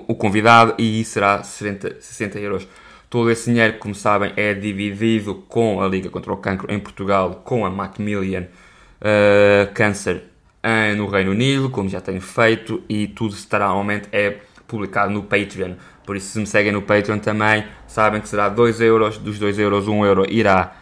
o 0.09 0.15
convidado, 0.15 0.75
e 0.79 1.05
será 1.05 1.43
60, 1.43 2.01
60 2.01 2.39
euros. 2.39 2.67
Todo 3.11 3.31
esse 3.31 3.51
dinheiro, 3.51 3.79
como 3.79 3.95
sabem, 3.95 4.33
é 4.37 4.55
dividido 4.55 5.35
com 5.51 5.83
a 5.83 5.87
Liga 5.87 6.09
contra 6.09 6.33
o 6.33 6.39
Cancro 6.39 6.73
em 6.73 6.81
Portugal, 6.81 7.43
com 7.45 7.67
a 7.67 7.69
Macmillan 7.69 8.45
uh, 9.03 9.71
Cancer 9.75 10.34
uh, 10.65 10.97
no 10.97 11.07
Reino 11.07 11.33
Unido, 11.33 11.69
como 11.69 11.89
já 11.89 12.01
tenho 12.01 12.21
feito, 12.21 12.83
e 12.89 13.07
tudo 13.07 13.35
estará 13.35 13.67
normalmente 13.67 14.09
é 14.11 14.39
publicado 14.67 15.13
no 15.13 15.23
Patreon. 15.23 15.75
Por 16.05 16.17
isso, 16.17 16.33
se 16.33 16.41
me 16.41 16.47
seguem 16.47 16.73
no 16.73 16.83
Patreon 16.83 17.19
também, 17.19 17.65
sabem 17.87 18.21
que 18.21 18.29
será 18.29 18.49
2 18.49 18.81
euros, 18.81 19.19
dos 19.19 19.39
2 19.39 19.59
euros, 19.59 19.87
1 19.87 19.95
um 19.95 20.05
euro 20.05 20.27
irá 20.29 20.77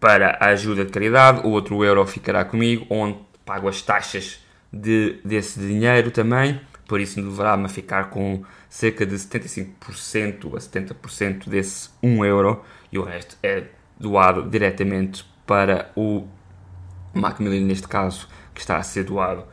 para 0.00 0.36
a 0.40 0.46
ajuda 0.50 0.84
de 0.84 0.90
caridade, 0.90 1.46
o 1.46 1.50
outro 1.50 1.82
euro 1.84 2.04
ficará 2.06 2.44
comigo, 2.44 2.86
onde 2.90 3.18
pago 3.44 3.68
as 3.68 3.80
taxas 3.82 4.44
de, 4.72 5.18
desse 5.24 5.58
dinheiro 5.58 6.10
também, 6.10 6.60
por 6.86 7.00
isso 7.00 7.22
deverá-me 7.22 7.68
ficar 7.68 8.10
com 8.10 8.42
cerca 8.68 9.06
de 9.06 9.14
75% 9.14 10.54
a 10.54 10.58
70% 10.58 11.48
desse 11.48 11.90
1 12.02 12.24
euro 12.24 12.62
e 12.92 12.98
o 12.98 13.02
resto 13.02 13.36
é 13.42 13.64
doado 13.98 14.48
diretamente 14.48 15.24
para 15.46 15.90
o 15.96 16.26
Macmillan 17.14 17.64
neste 17.64 17.86
caso, 17.86 18.28
que 18.54 18.60
está 18.60 18.76
a 18.76 18.82
ser 18.82 19.04
doado. 19.04 19.44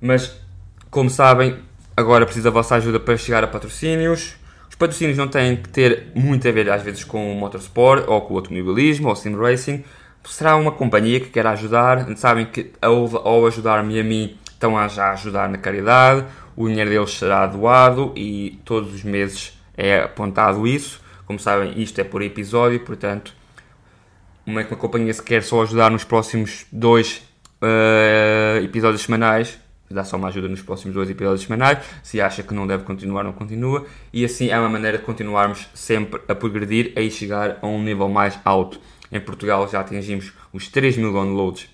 Mas, 0.00 0.36
como 0.90 1.08
sabem, 1.08 1.58
agora 1.96 2.24
preciso 2.24 2.44
da 2.44 2.50
vossa 2.50 2.74
ajuda 2.76 3.00
para 3.00 3.16
chegar 3.16 3.42
a 3.42 3.46
patrocínios. 3.46 4.36
Os 4.68 4.74
patrocínios 4.74 5.16
não 5.16 5.28
têm 5.28 5.56
que 5.56 5.68
ter 5.68 6.08
muito 6.14 6.46
a 6.46 6.52
ver, 6.52 6.68
às 6.70 6.82
vezes, 6.82 7.04
com 7.04 7.32
o 7.32 7.38
motorsport, 7.38 8.04
ou 8.08 8.20
com 8.22 8.34
o 8.34 8.36
automobilismo, 8.36 9.08
ou 9.08 9.16
sim 9.16 9.34
racing. 9.36 9.84
Será 10.24 10.56
uma 10.56 10.72
companhia 10.72 11.20
que 11.20 11.30
quer 11.30 11.46
ajudar. 11.46 12.06
Sabem 12.16 12.46
que, 12.46 12.72
ao, 12.80 13.16
ao 13.26 13.46
ajudar-me 13.46 13.98
a 13.98 14.04
mim, 14.04 14.36
estão 14.46 14.76
a 14.76 14.86
já 14.88 15.12
ajudar 15.12 15.48
na 15.48 15.58
caridade. 15.58 16.24
O 16.54 16.68
dinheiro 16.68 16.90
deles 16.90 17.10
será 17.10 17.46
doado 17.46 18.12
e 18.14 18.60
todos 18.64 18.92
os 18.94 19.02
meses 19.02 19.58
é 19.76 20.00
apontado 20.00 20.66
isso. 20.66 21.00
Como 21.26 21.38
sabem, 21.38 21.80
isto 21.80 22.00
é 22.00 22.04
por 22.04 22.22
episódio, 22.22 22.80
portanto, 22.80 23.34
uma, 24.46 24.60
uma 24.60 24.76
companhia 24.76 25.12
se 25.12 25.22
quer 25.22 25.42
só 25.42 25.62
ajudar 25.62 25.90
nos 25.90 26.04
próximos 26.04 26.66
dois 26.70 27.22
uh, 27.62 28.64
episódios 28.64 29.02
semanais, 29.02 29.58
dá 29.92 30.04
só 30.04 30.16
uma 30.16 30.28
ajuda 30.28 30.48
nos 30.48 30.62
próximos 30.62 30.94
dois 30.94 31.08
episódios 31.08 31.42
semanais. 31.42 31.78
Se 32.02 32.20
acha 32.20 32.42
que 32.42 32.54
não 32.54 32.66
deve 32.66 32.84
continuar, 32.84 33.22
não 33.22 33.32
continua. 33.32 33.86
E 34.12 34.24
assim 34.24 34.48
é 34.48 34.58
uma 34.58 34.68
maneira 34.68 34.98
de 34.98 35.04
continuarmos 35.04 35.68
sempre 35.74 36.20
a 36.28 36.34
progredir 36.34 36.92
e 36.96 37.10
chegar 37.10 37.58
a 37.60 37.66
um 37.66 37.82
nível 37.82 38.08
mais 38.08 38.38
alto. 38.44 38.80
Em 39.10 39.20
Portugal 39.20 39.68
já 39.68 39.80
atingimos 39.80 40.32
os 40.52 40.68
3 40.68 40.96
mil 40.96 41.12
downloads 41.12 41.68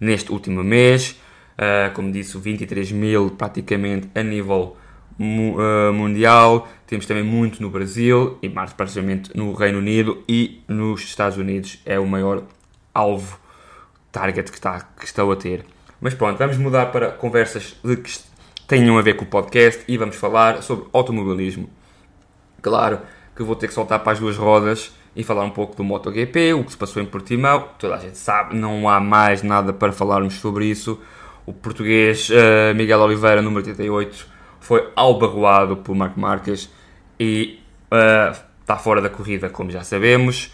neste 0.00 0.32
último 0.32 0.62
mês. 0.62 1.20
Uh, 1.52 1.92
como 1.94 2.10
disse, 2.10 2.38
23 2.38 2.92
mil 2.92 3.30
praticamente 3.30 4.08
a 4.14 4.22
nível 4.22 4.76
mu 5.18 5.56
uh, 5.56 5.92
mundial. 5.92 6.68
Temos 6.86 7.06
também 7.06 7.22
muito 7.22 7.60
no 7.60 7.70
Brasil 7.70 8.38
e 8.42 8.48
mais 8.48 8.72
precisamente 8.72 9.36
no 9.36 9.52
Reino 9.52 9.78
Unido 9.78 10.22
e 10.28 10.62
nos 10.66 11.02
Estados 11.02 11.36
Unidos 11.36 11.80
é 11.84 11.98
o 11.98 12.06
maior 12.06 12.44
alvo 12.94 13.38
target 14.12 14.50
que, 14.50 14.58
está, 14.58 14.80
que 14.98 15.06
estou 15.06 15.32
a 15.32 15.36
ter. 15.36 15.64
Mas 16.00 16.14
pronto, 16.14 16.38
vamos 16.38 16.58
mudar 16.58 16.86
para 16.86 17.10
conversas 17.10 17.74
que 17.82 18.18
tenham 18.68 18.98
a 18.98 19.02
ver 19.02 19.14
com 19.14 19.24
o 19.24 19.28
podcast 19.28 19.82
e 19.88 19.96
vamos 19.96 20.16
falar 20.16 20.62
sobre 20.62 20.86
automobilismo. 20.92 21.68
Claro 22.60 23.00
que 23.34 23.42
vou 23.42 23.56
ter 23.56 23.68
que 23.68 23.74
soltar 23.74 24.00
para 24.00 24.12
as 24.12 24.18
duas 24.18 24.36
rodas 24.36 24.92
e 25.14 25.22
falar 25.22 25.44
um 25.44 25.50
pouco 25.50 25.76
do 25.76 25.84
MotoGP, 25.84 26.54
o 26.54 26.64
que 26.64 26.72
se 26.72 26.76
passou 26.76 27.02
em 27.02 27.06
Portimão. 27.06 27.68
Toda 27.78 27.96
a 27.96 27.98
gente 27.98 28.18
sabe, 28.18 28.54
não 28.54 28.88
há 28.88 29.00
mais 29.00 29.42
nada 29.42 29.72
para 29.72 29.92
falarmos 29.92 30.34
sobre 30.34 30.66
isso. 30.66 31.00
O 31.44 31.52
português 31.52 32.30
uh, 32.30 32.74
Miguel 32.74 33.00
Oliveira, 33.00 33.42
número 33.42 33.66
88, 33.66 34.26
foi 34.60 34.90
albarroado 34.94 35.76
por 35.78 35.94
Marco 35.94 36.18
Marques 36.20 36.70
e 37.18 37.60
uh, 37.90 38.36
está 38.60 38.76
fora 38.76 39.00
da 39.00 39.10
corrida, 39.10 39.50
como 39.50 39.70
já 39.70 39.82
sabemos. 39.82 40.52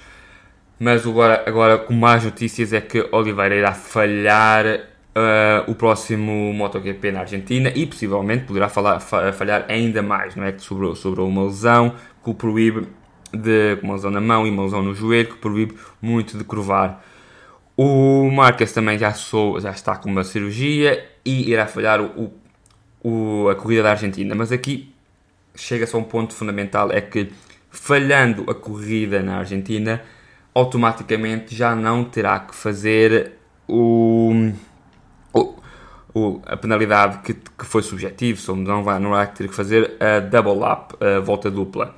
Mas 0.78 1.06
agora, 1.06 1.42
agora 1.46 1.78
com 1.78 1.92
mais 1.92 2.24
notícias 2.24 2.72
é 2.72 2.80
que 2.80 3.08
Oliveira 3.10 3.54
irá 3.54 3.74
falhar 3.74 4.64
uh, 4.66 5.70
o 5.70 5.74
próximo 5.74 6.52
MotoGP 6.52 7.10
na 7.10 7.20
Argentina 7.20 7.72
e 7.74 7.84
possivelmente 7.86 8.44
poderá 8.44 8.68
falar, 8.68 9.00
falhar 9.00 9.66
ainda 9.68 10.02
mais, 10.02 10.36
não 10.36 10.44
é? 10.44 10.52
Que 10.52 10.62
sobrou, 10.62 10.94
sobrou 10.94 11.28
uma 11.28 11.44
lesão 11.44 11.94
que 12.22 12.30
o 12.30 12.34
proíbe 12.34 12.86
de 13.32 13.78
uma 13.82 13.94
lesão 13.94 14.10
na 14.10 14.20
mão 14.20 14.46
e 14.46 14.50
uma 14.50 14.62
lesão 14.62 14.82
no 14.82 14.94
joelho 14.94 15.28
que 15.28 15.36
proíbe 15.36 15.74
muito 16.00 16.38
de 16.38 16.44
curvar. 16.44 17.04
O 17.76 18.30
Marques 18.30 18.72
também 18.72 18.98
já, 18.98 19.12
sou, 19.12 19.60
já 19.60 19.70
está 19.70 19.96
com 19.96 20.10
uma 20.10 20.24
cirurgia 20.24 21.04
e 21.24 21.50
irá 21.50 21.66
falhar 21.66 22.00
o, 22.00 22.32
o, 23.02 23.48
a 23.48 23.54
corrida 23.54 23.82
da 23.84 23.90
Argentina. 23.90 24.34
Mas 24.34 24.50
aqui 24.50 24.92
chega-se 25.54 25.94
a 25.94 25.98
um 25.98 26.02
ponto 26.02 26.34
fundamental: 26.34 26.90
é 26.90 27.00
que 27.00 27.30
falhando 27.70 28.50
a 28.50 28.54
corrida 28.54 29.22
na 29.22 29.38
Argentina 29.38 30.02
automaticamente 30.58 31.54
já 31.54 31.74
não 31.74 32.04
terá 32.04 32.40
que 32.40 32.54
fazer 32.54 33.32
o, 33.68 34.52
o, 35.32 35.54
o 36.14 36.42
a 36.46 36.56
penalidade 36.56 37.18
que, 37.18 37.34
que 37.34 37.64
foi 37.64 37.82
subjetivo, 37.82 38.40
só 38.40 38.56
não 38.56 38.82
vai, 38.82 38.98
não 38.98 39.10
vai 39.10 39.26
ter 39.28 39.48
que 39.48 39.54
fazer 39.54 39.96
a 40.00 40.20
double 40.20 40.64
up, 40.64 40.96
a 41.02 41.20
volta 41.20 41.50
dupla. 41.50 41.94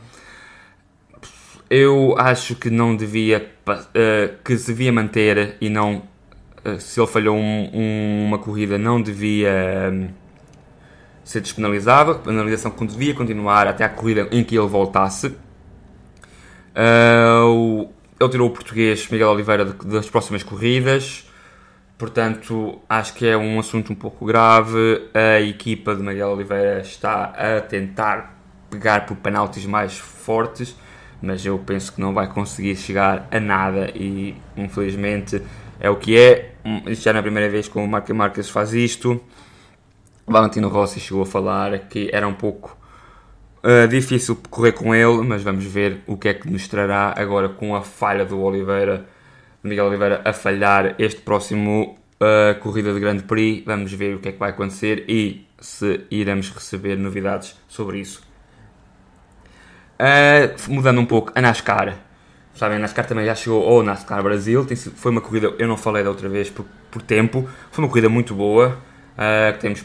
Eu 1.70 2.16
acho 2.18 2.56
que 2.56 2.68
não 2.68 2.96
devia, 2.96 3.50
uh, 3.68 4.42
que 4.44 4.58
se 4.58 4.66
devia 4.66 4.92
manter 4.92 5.56
e 5.60 5.70
não, 5.70 6.02
uh, 6.64 6.80
se 6.80 7.00
ele 7.00 7.06
falhou 7.06 7.36
um, 7.36 7.70
um, 7.72 8.24
uma 8.26 8.38
corrida, 8.38 8.76
não 8.76 9.00
devia 9.00 9.88
um, 9.92 10.08
ser 11.22 11.40
despenalizado. 11.40 12.10
A 12.10 12.14
penalização 12.16 12.72
devia 12.72 13.14
continuar 13.14 13.68
até 13.68 13.84
a 13.84 13.88
corrida 13.88 14.28
em 14.32 14.42
que 14.42 14.58
ele 14.58 14.66
voltasse. 14.66 15.28
Uh, 16.74 17.88
ele 18.20 18.28
tirou 18.28 18.48
o 18.48 18.52
português 18.52 19.08
Miguel 19.08 19.30
Oliveira 19.30 19.64
das 19.64 20.10
próximas 20.10 20.42
corridas, 20.42 21.26
portanto 21.96 22.78
acho 22.86 23.14
que 23.14 23.26
é 23.26 23.34
um 23.34 23.58
assunto 23.58 23.92
um 23.92 23.96
pouco 23.96 24.26
grave. 24.26 25.08
A 25.14 25.40
equipa 25.40 25.94
de 25.94 26.02
Miguel 26.02 26.28
Oliveira 26.28 26.80
está 26.80 27.24
a 27.24 27.60
tentar 27.62 28.38
pegar 28.68 29.06
por 29.06 29.16
penaltis 29.16 29.64
mais 29.64 29.96
fortes, 29.96 30.76
mas 31.22 31.44
eu 31.46 31.58
penso 31.58 31.94
que 31.94 32.00
não 32.00 32.12
vai 32.12 32.28
conseguir 32.28 32.76
chegar 32.76 33.26
a 33.30 33.40
nada 33.40 33.90
e 33.94 34.36
infelizmente 34.54 35.40
é 35.80 35.88
o 35.88 35.96
que 35.96 36.18
é. 36.18 36.52
Já 36.88 37.12
é 37.12 37.18
a 37.18 37.22
primeira 37.22 37.48
vez 37.48 37.68
que 37.68 37.78
o 37.78 37.86
Marco 37.86 38.14
Marques 38.14 38.50
faz 38.50 38.74
isto. 38.74 39.18
Valentino 40.26 40.68
Rossi 40.68 41.00
chegou 41.00 41.22
a 41.22 41.26
falar 41.26 41.78
que 41.88 42.10
era 42.12 42.28
um 42.28 42.34
pouco 42.34 42.76
Uh, 43.62 43.86
difícil 43.86 44.38
correr 44.48 44.72
com 44.72 44.94
ele, 44.94 45.20
mas 45.22 45.42
vamos 45.42 45.64
ver 45.64 45.98
o 46.06 46.16
que 46.16 46.28
é 46.28 46.34
que 46.34 46.48
nos 46.48 46.66
trará 46.66 47.12
agora 47.14 47.46
com 47.46 47.76
a 47.76 47.82
falha 47.82 48.24
do 48.24 48.40
Oliveira, 48.40 49.04
Miguel 49.62 49.84
Oliveira, 49.84 50.22
a 50.24 50.32
falhar 50.32 50.94
este 50.98 51.20
próximo 51.20 51.98
uh, 52.22 52.58
corrida 52.60 52.94
de 52.94 52.98
Grande 52.98 53.22
Prix. 53.22 53.62
Vamos 53.66 53.92
ver 53.92 54.14
o 54.14 54.18
que 54.18 54.30
é 54.30 54.32
que 54.32 54.38
vai 54.38 54.48
acontecer 54.48 55.04
e 55.06 55.46
se 55.60 56.00
iremos 56.10 56.48
receber 56.48 56.96
novidades 56.96 57.54
sobre 57.68 57.98
isso. 57.98 58.22
Uh, 60.00 60.72
mudando 60.72 60.98
um 60.98 61.06
pouco, 61.06 61.30
a 61.34 61.42
NASCAR. 61.42 61.98
Sabem, 62.54 62.78
a 62.78 62.80
NASCAR 62.80 63.06
também 63.06 63.26
já 63.26 63.34
chegou 63.34 63.62
ao 63.68 63.82
NASCAR 63.82 64.22
Brasil. 64.22 64.66
Foi 64.96 65.12
uma 65.12 65.20
corrida, 65.20 65.54
eu 65.58 65.68
não 65.68 65.76
falei 65.76 66.02
da 66.02 66.08
outra 66.08 66.30
vez 66.30 66.48
por, 66.48 66.64
por 66.90 67.02
tempo, 67.02 67.46
foi 67.70 67.84
uma 67.84 67.90
corrida 67.90 68.08
muito 68.08 68.34
boa. 68.34 68.78
temos 69.60 69.84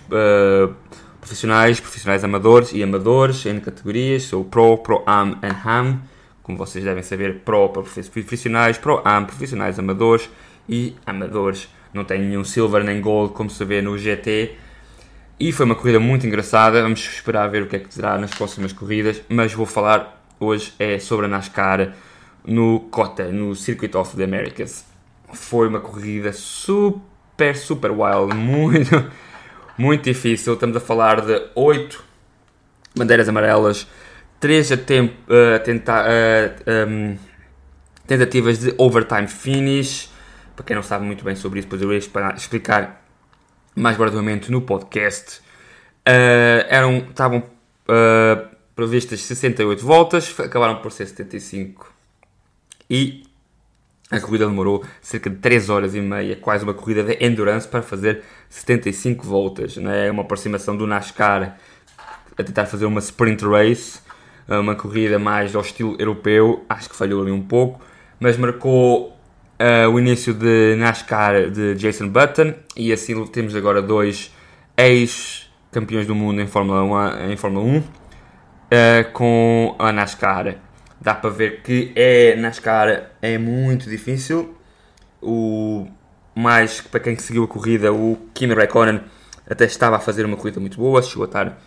profissionais, 1.26 1.80
profissionais 1.80 2.24
amadores 2.24 2.72
e 2.72 2.84
amadores 2.84 3.48
em 3.48 3.60
categorias, 3.60 4.24
sou 4.24 4.46
Pro, 4.46 4.78
Pro-Am 4.78 5.40
e 5.42 5.68
Ham, 5.68 6.00
como 6.44 6.56
vocês 6.56 6.86
devem 6.86 7.02
saber, 7.02 7.40
Pro 7.40 7.70
para 7.70 7.82
profissionais, 7.82 8.78
Pro-Am, 8.78 9.26
profissionais 9.26 9.80
amadores 9.80 10.30
e 10.70 10.96
amadores. 11.04 11.68
Não 11.92 12.04
tenho 12.04 12.26
nenhum 12.26 12.44
Silver 12.44 12.84
nem 12.84 13.02
Gold 13.02 13.34
como 13.34 13.50
se 13.50 13.66
vê 13.66 13.82
no 13.82 13.98
GT. 13.98 14.56
E 15.40 15.52
foi 15.52 15.66
uma 15.66 15.74
corrida 15.74 16.00
muito 16.00 16.28
engraçada. 16.28 16.84
Vamos 16.84 17.00
esperar 17.00 17.48
ver 17.50 17.64
o 17.64 17.68
que 17.68 17.76
é 17.76 17.80
que 17.80 17.90
terá 17.90 18.20
nas 18.20 18.32
próximas 18.32 18.72
corridas. 18.72 19.20
Mas 19.28 19.52
vou 19.52 19.66
falar 19.66 20.24
hoje 20.40 20.74
é 20.78 21.00
sobre 21.00 21.26
a 21.26 21.30
NASCAR 21.30 21.96
no 22.46 22.82
COTA, 22.92 23.32
no 23.32 23.56
Circuit 23.56 23.98
of 23.98 24.16
the 24.16 24.24
Americas. 24.24 24.86
Foi 25.34 25.68
uma 25.68 25.80
corrida 25.80 26.32
super, 26.32 27.56
super 27.56 27.90
wild, 27.90 28.36
muito, 28.38 29.10
muito 29.78 30.04
difícil. 30.04 30.54
Estamos 30.54 30.76
a 30.76 30.80
falar 30.80 31.22
de 31.22 31.50
8 31.56 32.04
bandeiras 32.96 33.28
amarelas, 33.28 33.88
3 34.40 34.72
a 34.72 34.78
tempo, 34.78 35.14
uh, 35.32 35.64
tenta, 35.64 36.04
uh, 36.04 36.90
um, 36.90 37.18
tentativas 38.08 38.60
de 38.60 38.74
overtime 38.78 39.28
finish. 39.28 40.10
Para 40.56 40.66
quem 40.66 40.76
não 40.76 40.84
sabe 40.84 41.06
muito 41.06 41.24
bem 41.24 41.36
sobre 41.36 41.60
isso, 41.60 41.68
depois 41.68 41.82
eu 41.82 41.92
irei 41.92 42.10
explicar 42.36 43.06
mais 43.76 43.98
brevemente 43.98 44.50
no 44.52 44.62
podcast. 44.62 45.40
Uh, 46.08 46.64
eram, 46.70 46.98
estavam 47.10 47.44
previstas 48.76 49.22
68 49.22 49.86
voltas, 49.86 50.34
acabaram 50.40 50.78
por 50.82 50.92
ser 50.92 51.06
75. 51.06 51.94
E 52.90 53.25
a 54.12 54.20
corrida 54.20 54.46
demorou 54.46 54.84
cerca 55.02 55.30
de 55.30 55.38
3 55.38 55.70
horas 55.70 55.96
e 55.96 56.02
meia, 56.02 56.36
quase 56.36 56.64
uma 56.64 56.74
corrida 56.74 57.04
de 57.04 57.18
endurance 57.26 57.68
para 57.68 57.82
fazer 57.82 58.22
75 58.50 59.26
voltas. 59.26 59.78
É 59.78 60.12
uma 60.12 60.22
aproximação 60.22 60.78
do 60.78 60.86
NASCAR 60.86 61.58
a 62.38 62.44
tentar 62.44 62.66
fazer 62.66 62.86
uma 62.86 63.00
sprint 63.00 63.44
race, 63.46 64.00
uma 64.48 64.76
corrida 64.76 65.18
mais 65.18 65.56
ao 65.56 65.62
estilo 65.62 65.96
europeu. 65.98 66.64
Acho 66.70 66.90
que 66.90 66.96
falhou 66.96 67.22
ali 67.22 67.32
um 67.32 67.42
pouco, 67.42 67.82
mas 68.20 68.38
marcou 68.38 69.10
uh, 69.10 69.90
o 69.92 70.00
início 70.00 70.34
de 70.34 70.76
NASCAR 70.78 71.50
de 71.50 71.76
Jason 71.76 72.10
Button 72.10 72.54
e 72.76 72.92
assim 72.94 73.26
temos 73.28 73.56
agora 73.56 73.82
dois 73.82 74.34
ex-campeões 74.78 76.06
do 76.06 76.14
mundo 76.14 76.42
em 76.42 76.48
Fórmula 76.48 76.84
1. 76.84 77.32
Em 77.32 77.38
Fórmula 77.38 77.66
1 77.66 77.78
uh, 77.78 77.84
com 79.14 79.76
a 79.80 79.92
NASCAR 79.92 80.58
dá 81.06 81.14
para 81.14 81.30
ver 81.30 81.62
que 81.62 81.92
é 81.96 82.36
NASCAR 82.36 83.12
é 83.22 83.38
muito 83.38 83.88
difícil. 83.88 84.56
O 85.22 85.88
mais 86.34 86.82
para 86.82 87.00
quem 87.00 87.16
seguiu 87.16 87.44
a 87.44 87.48
corrida, 87.48 87.94
o 87.94 88.18
Kimi 88.34 88.56
Raikkonen 88.56 89.02
até 89.48 89.66
estava 89.66 89.98
a 89.98 90.00
fazer 90.00 90.26
uma 90.26 90.36
corrida 90.36 90.60
muito 90.60 90.78
boa, 90.78 91.04
chegou 91.04 91.24
a 91.24 91.28
estar 91.28 91.62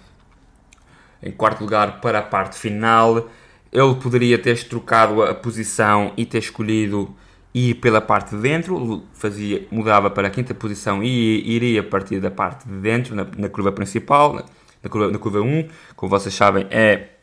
em 1.22 1.30
quarto 1.30 1.61
lugar 1.61 2.01
para 2.01 2.18
a 2.18 2.22
parte 2.22 2.59
final. 2.59 3.30
Ele 3.70 3.95
poderia 4.03 4.39
ter 4.39 4.61
trocado 4.64 5.22
a 5.22 5.32
posição 5.32 6.12
e 6.16 6.26
ter 6.26 6.39
escolhido 6.39 7.14
ir 7.55 7.74
pela 7.74 8.01
parte 8.01 8.34
de 8.34 8.43
dentro, 8.43 9.05
fazia, 9.14 9.68
mudava 9.70 10.11
para 10.11 10.26
a 10.26 10.30
quinta 10.30 10.53
posição 10.53 11.01
e 11.01 11.49
iria 11.49 11.82
partir 11.82 12.18
da 12.18 12.30
parte 12.30 12.66
de 12.66 12.74
dentro, 12.78 13.14
na, 13.14 13.24
na 13.36 13.49
curva 13.49 13.70
principal, 13.70 14.45
na, 14.82 14.91
curva, 14.91 15.12
na 15.12 15.18
curva 15.18 15.41
1. 15.41 15.68
Como 15.95 16.11
vocês 16.11 16.34
sabem, 16.34 16.66
é 16.70 17.17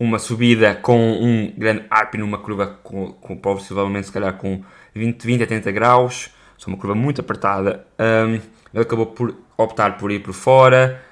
uma 0.00 0.18
subida 0.18 0.74
com 0.74 1.12
um 1.12 1.52
grande 1.54 1.84
ARP 1.90 2.14
numa 2.14 2.38
curva 2.38 2.66
com, 2.82 3.12
com 3.12 3.36
possivelmente 3.36 4.06
se 4.06 4.12
calhar 4.12 4.32
com 4.32 4.62
20, 4.94 5.22
20 5.22 5.42
a 5.42 5.46
30 5.46 5.70
graus, 5.70 6.30
só 6.56 6.70
uma 6.70 6.78
curva 6.78 6.94
muito 6.94 7.20
apertada. 7.20 7.86
Um, 7.98 8.40
ele 8.72 8.82
acabou 8.82 9.04
por 9.04 9.34
optar 9.58 9.98
por 9.98 10.10
ir 10.10 10.20
por 10.20 10.32
fora, 10.32 11.02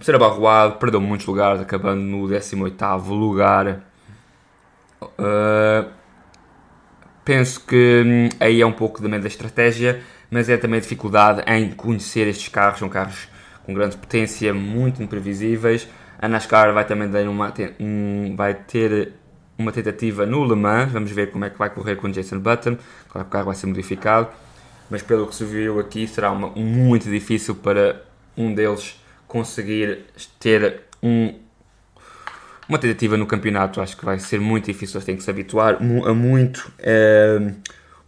ser 0.00 0.14
abarroado, 0.14 0.76
perdeu 0.76 0.98
muitos 0.98 1.26
lugares, 1.26 1.60
acabando 1.60 2.00
no 2.00 2.26
18º 2.26 3.08
lugar. 3.10 3.84
Uh, 5.02 5.90
penso 7.22 7.66
que 7.66 8.02
hum, 8.06 8.28
aí 8.40 8.62
é 8.62 8.66
um 8.66 8.72
pouco 8.72 9.02
também 9.02 9.20
da 9.20 9.28
estratégia, 9.28 10.00
mas 10.30 10.48
é 10.48 10.56
também 10.56 10.78
a 10.78 10.80
dificuldade 10.80 11.42
em 11.46 11.70
conhecer 11.72 12.26
estes 12.26 12.48
carros, 12.48 12.78
são 12.78 12.88
carros 12.88 13.28
com 13.66 13.74
grande 13.74 13.98
potência, 13.98 14.54
muito 14.54 15.02
imprevisíveis 15.02 15.86
a 16.20 16.28
NASCAR 16.28 16.72
vai 16.74 16.84
também 16.84 17.08
ter 17.08 17.28
uma, 17.28 17.54
um, 17.78 18.34
vai 18.36 18.54
ter 18.54 19.12
uma 19.56 19.70
tentativa 19.70 20.26
no 20.26 20.44
Le 20.44 20.56
Mans. 20.56 20.90
Vamos 20.90 21.10
ver 21.12 21.30
como 21.30 21.44
é 21.44 21.50
que 21.50 21.58
vai 21.58 21.70
correr 21.70 21.96
com 21.96 22.10
Jason 22.10 22.40
Button. 22.40 22.76
Claro 23.08 23.24
que 23.24 23.30
o 23.30 23.32
carro 23.32 23.46
vai 23.46 23.54
ser 23.54 23.66
modificado. 23.66 24.28
Mas 24.90 25.02
pelo 25.02 25.26
que 25.26 25.34
se 25.34 25.44
viu 25.44 25.78
aqui, 25.78 26.06
será 26.08 26.30
uma, 26.30 26.48
muito 26.48 27.08
difícil 27.08 27.54
para 27.54 28.02
um 28.36 28.52
deles 28.52 29.00
conseguir 29.26 30.06
ter 30.40 30.82
um, 31.02 31.34
uma 32.68 32.78
tentativa 32.78 33.16
no 33.16 33.26
campeonato. 33.26 33.80
Acho 33.80 33.96
que 33.96 34.04
vai 34.04 34.18
ser 34.18 34.40
muito 34.40 34.66
difícil. 34.66 34.96
Eles 34.96 35.04
têm 35.04 35.16
que 35.16 35.22
se 35.22 35.30
habituar 35.30 35.76
a 35.76 36.14
muito. 36.14 36.72
É, 36.78 37.52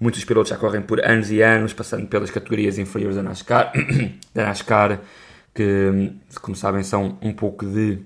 muitos 0.01 0.25
pilotos 0.25 0.51
já 0.51 0.57
correm 0.57 0.81
por 0.81 1.05
anos 1.05 1.31
e 1.31 1.43
anos, 1.43 1.73
passando 1.73 2.07
pelas 2.09 2.31
categorias 2.31 2.79
inferiores 2.79 3.17
da 3.17 3.23
NASCAR. 3.23 3.73
da 4.35 4.47
NASCAR 4.47 4.99
que, 5.61 6.39
como 6.41 6.57
sabem, 6.57 6.83
são 6.83 7.19
um 7.21 7.35
pouco 7.35 7.67
de 7.67 7.99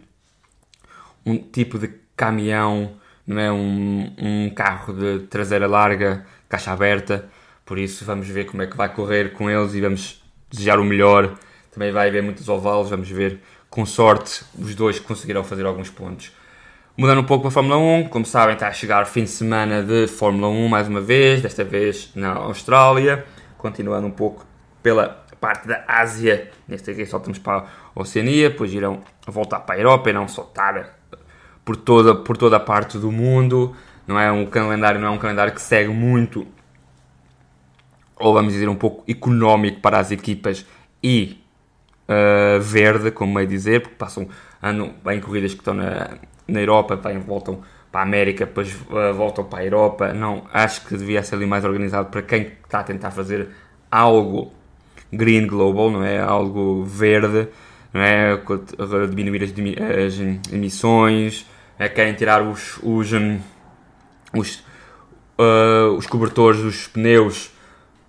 um 1.25 1.39
tipo 1.39 1.79
de 1.79 1.89
caminhão, 2.17 2.97
não 3.25 3.39
é 3.39 3.53
um, 3.53 4.13
um 4.19 4.51
carro 4.51 4.93
de 4.93 5.21
traseira 5.29 5.69
larga, 5.69 6.27
caixa 6.49 6.73
aberta. 6.73 7.29
Por 7.65 7.79
isso, 7.79 8.05
vamos 8.05 8.27
ver 8.27 8.47
como 8.47 8.63
é 8.63 8.67
que 8.67 8.77
vai 8.77 8.93
correr 8.93 9.33
com 9.33 9.49
eles 9.49 9.73
e 9.73 9.81
vamos 9.81 10.21
desejar 10.51 10.81
o 10.81 10.85
melhor. 10.85 11.39
Também 11.71 11.93
vai 11.93 12.09
haver 12.09 12.25
muitos 12.25 12.49
ovalos, 12.49 12.91
vamos 12.91 13.09
ver. 13.09 13.41
Com 13.71 13.87
sorte, 13.87 14.45
os 14.59 14.75
dois 14.75 14.99
conseguirão 14.99 15.45
fazer 15.45 15.65
alguns 15.65 15.91
pontos. 15.91 16.33
Mudando 16.97 17.21
um 17.21 17.25
pouco 17.25 17.43
para 17.43 17.49
a 17.49 17.53
Fórmula 17.53 17.77
1, 17.77 18.09
como 18.09 18.27
sabem, 18.27 18.55
está 18.55 18.67
a 18.67 18.73
chegar 18.73 19.07
fim 19.07 19.25
de 19.25 19.31
semana 19.31 19.83
de 19.83 20.09
Fórmula 20.09 20.49
1 20.49 20.69
mais 20.69 20.89
uma 20.89 21.01
vez, 21.01 21.41
desta 21.41 21.65
vez 21.65 22.11
na 22.15 22.33
Austrália, 22.35 23.25
continuando 23.59 24.07
um 24.07 24.13
pouco 24.13 24.45
pela 24.83 25.24
parte 25.45 25.69
da 25.69 25.85
Ásia, 25.87 26.51
neste 26.67 26.91
aqui 26.91 27.05
saltamos 27.05 27.39
para 27.39 27.59
a 27.59 27.67
Oceania, 27.95 28.49
depois 28.49 28.73
irão 28.73 29.01
voltar 29.27 29.61
para 29.61 29.75
a 29.75 29.79
Europa 29.79 30.11
não 30.11 30.27
só 30.27 30.41
estar 30.41 30.99
por 31.63 31.77
toda, 31.77 32.15
por 32.15 32.35
toda 32.39 32.57
a 32.57 32.61
parte 32.61 32.97
do 32.97 33.13
mundo. 33.13 33.77
Não 34.07 34.19
é 34.19 34.33
um 34.33 34.47
calendário, 34.47 34.99
não 34.99 35.09
é 35.09 35.11
um 35.11 35.19
calendário 35.19 35.53
que 35.53 35.61
segue 35.61 35.91
muito, 35.91 36.47
ou 38.17 38.33
vamos 38.33 38.55
dizer, 38.55 38.71
um 38.71 38.75
pouco 38.75 39.05
económico 39.07 39.83
para 39.83 39.99
as 39.99 40.11
equipas 40.11 40.65
e 41.03 41.45
uh, 42.09 42.59
verde, 42.59 43.11
como 43.11 43.35
meio 43.35 43.47
dizer, 43.47 43.83
porque 43.83 43.97
passam 43.97 44.27
andam 44.63 44.95
em 45.13 45.21
corridas 45.21 45.53
que 45.53 45.61
estão 45.61 45.75
na, 45.75 46.17
na 46.49 46.61
Europa, 46.61 46.97
vêm, 46.97 47.19
voltam 47.19 47.63
para 47.93 48.01
a 48.01 48.05
América, 48.05 48.47
depois 48.47 48.75
uh, 48.75 49.13
voltam 49.15 49.45
para 49.45 49.59
a 49.59 49.65
Europa. 49.65 50.15
Não, 50.15 50.45
acho 50.55 50.87
que 50.87 50.97
devia 50.97 51.23
ser 51.23 51.35
ali 51.35 51.45
mais 51.45 51.67
organizado 51.67 52.09
para 52.09 52.23
quem 52.23 52.53
está 52.65 52.81
a 52.81 52.83
tentar 52.83 53.11
fazer 53.11 53.51
algo 53.91 54.64
Green 55.17 55.47
Global, 55.47 55.91
não 55.91 56.05
é? 56.05 56.21
Algo 56.21 56.85
verde, 56.85 57.49
não 57.93 58.01
é? 58.01 58.39
Diminuir 59.09 59.43
as, 59.43 59.51
as 59.51 60.53
emissões, 60.53 61.47
é? 61.79 61.89
querem 61.89 62.15
tirar 62.15 62.43
os, 62.43 62.79
os, 62.83 63.13
hum, 63.13 63.39
os, 64.35 64.63
uh, 65.39 65.97
os 65.97 66.07
cobertores 66.07 66.61
dos 66.61 66.87
pneus 66.89 67.51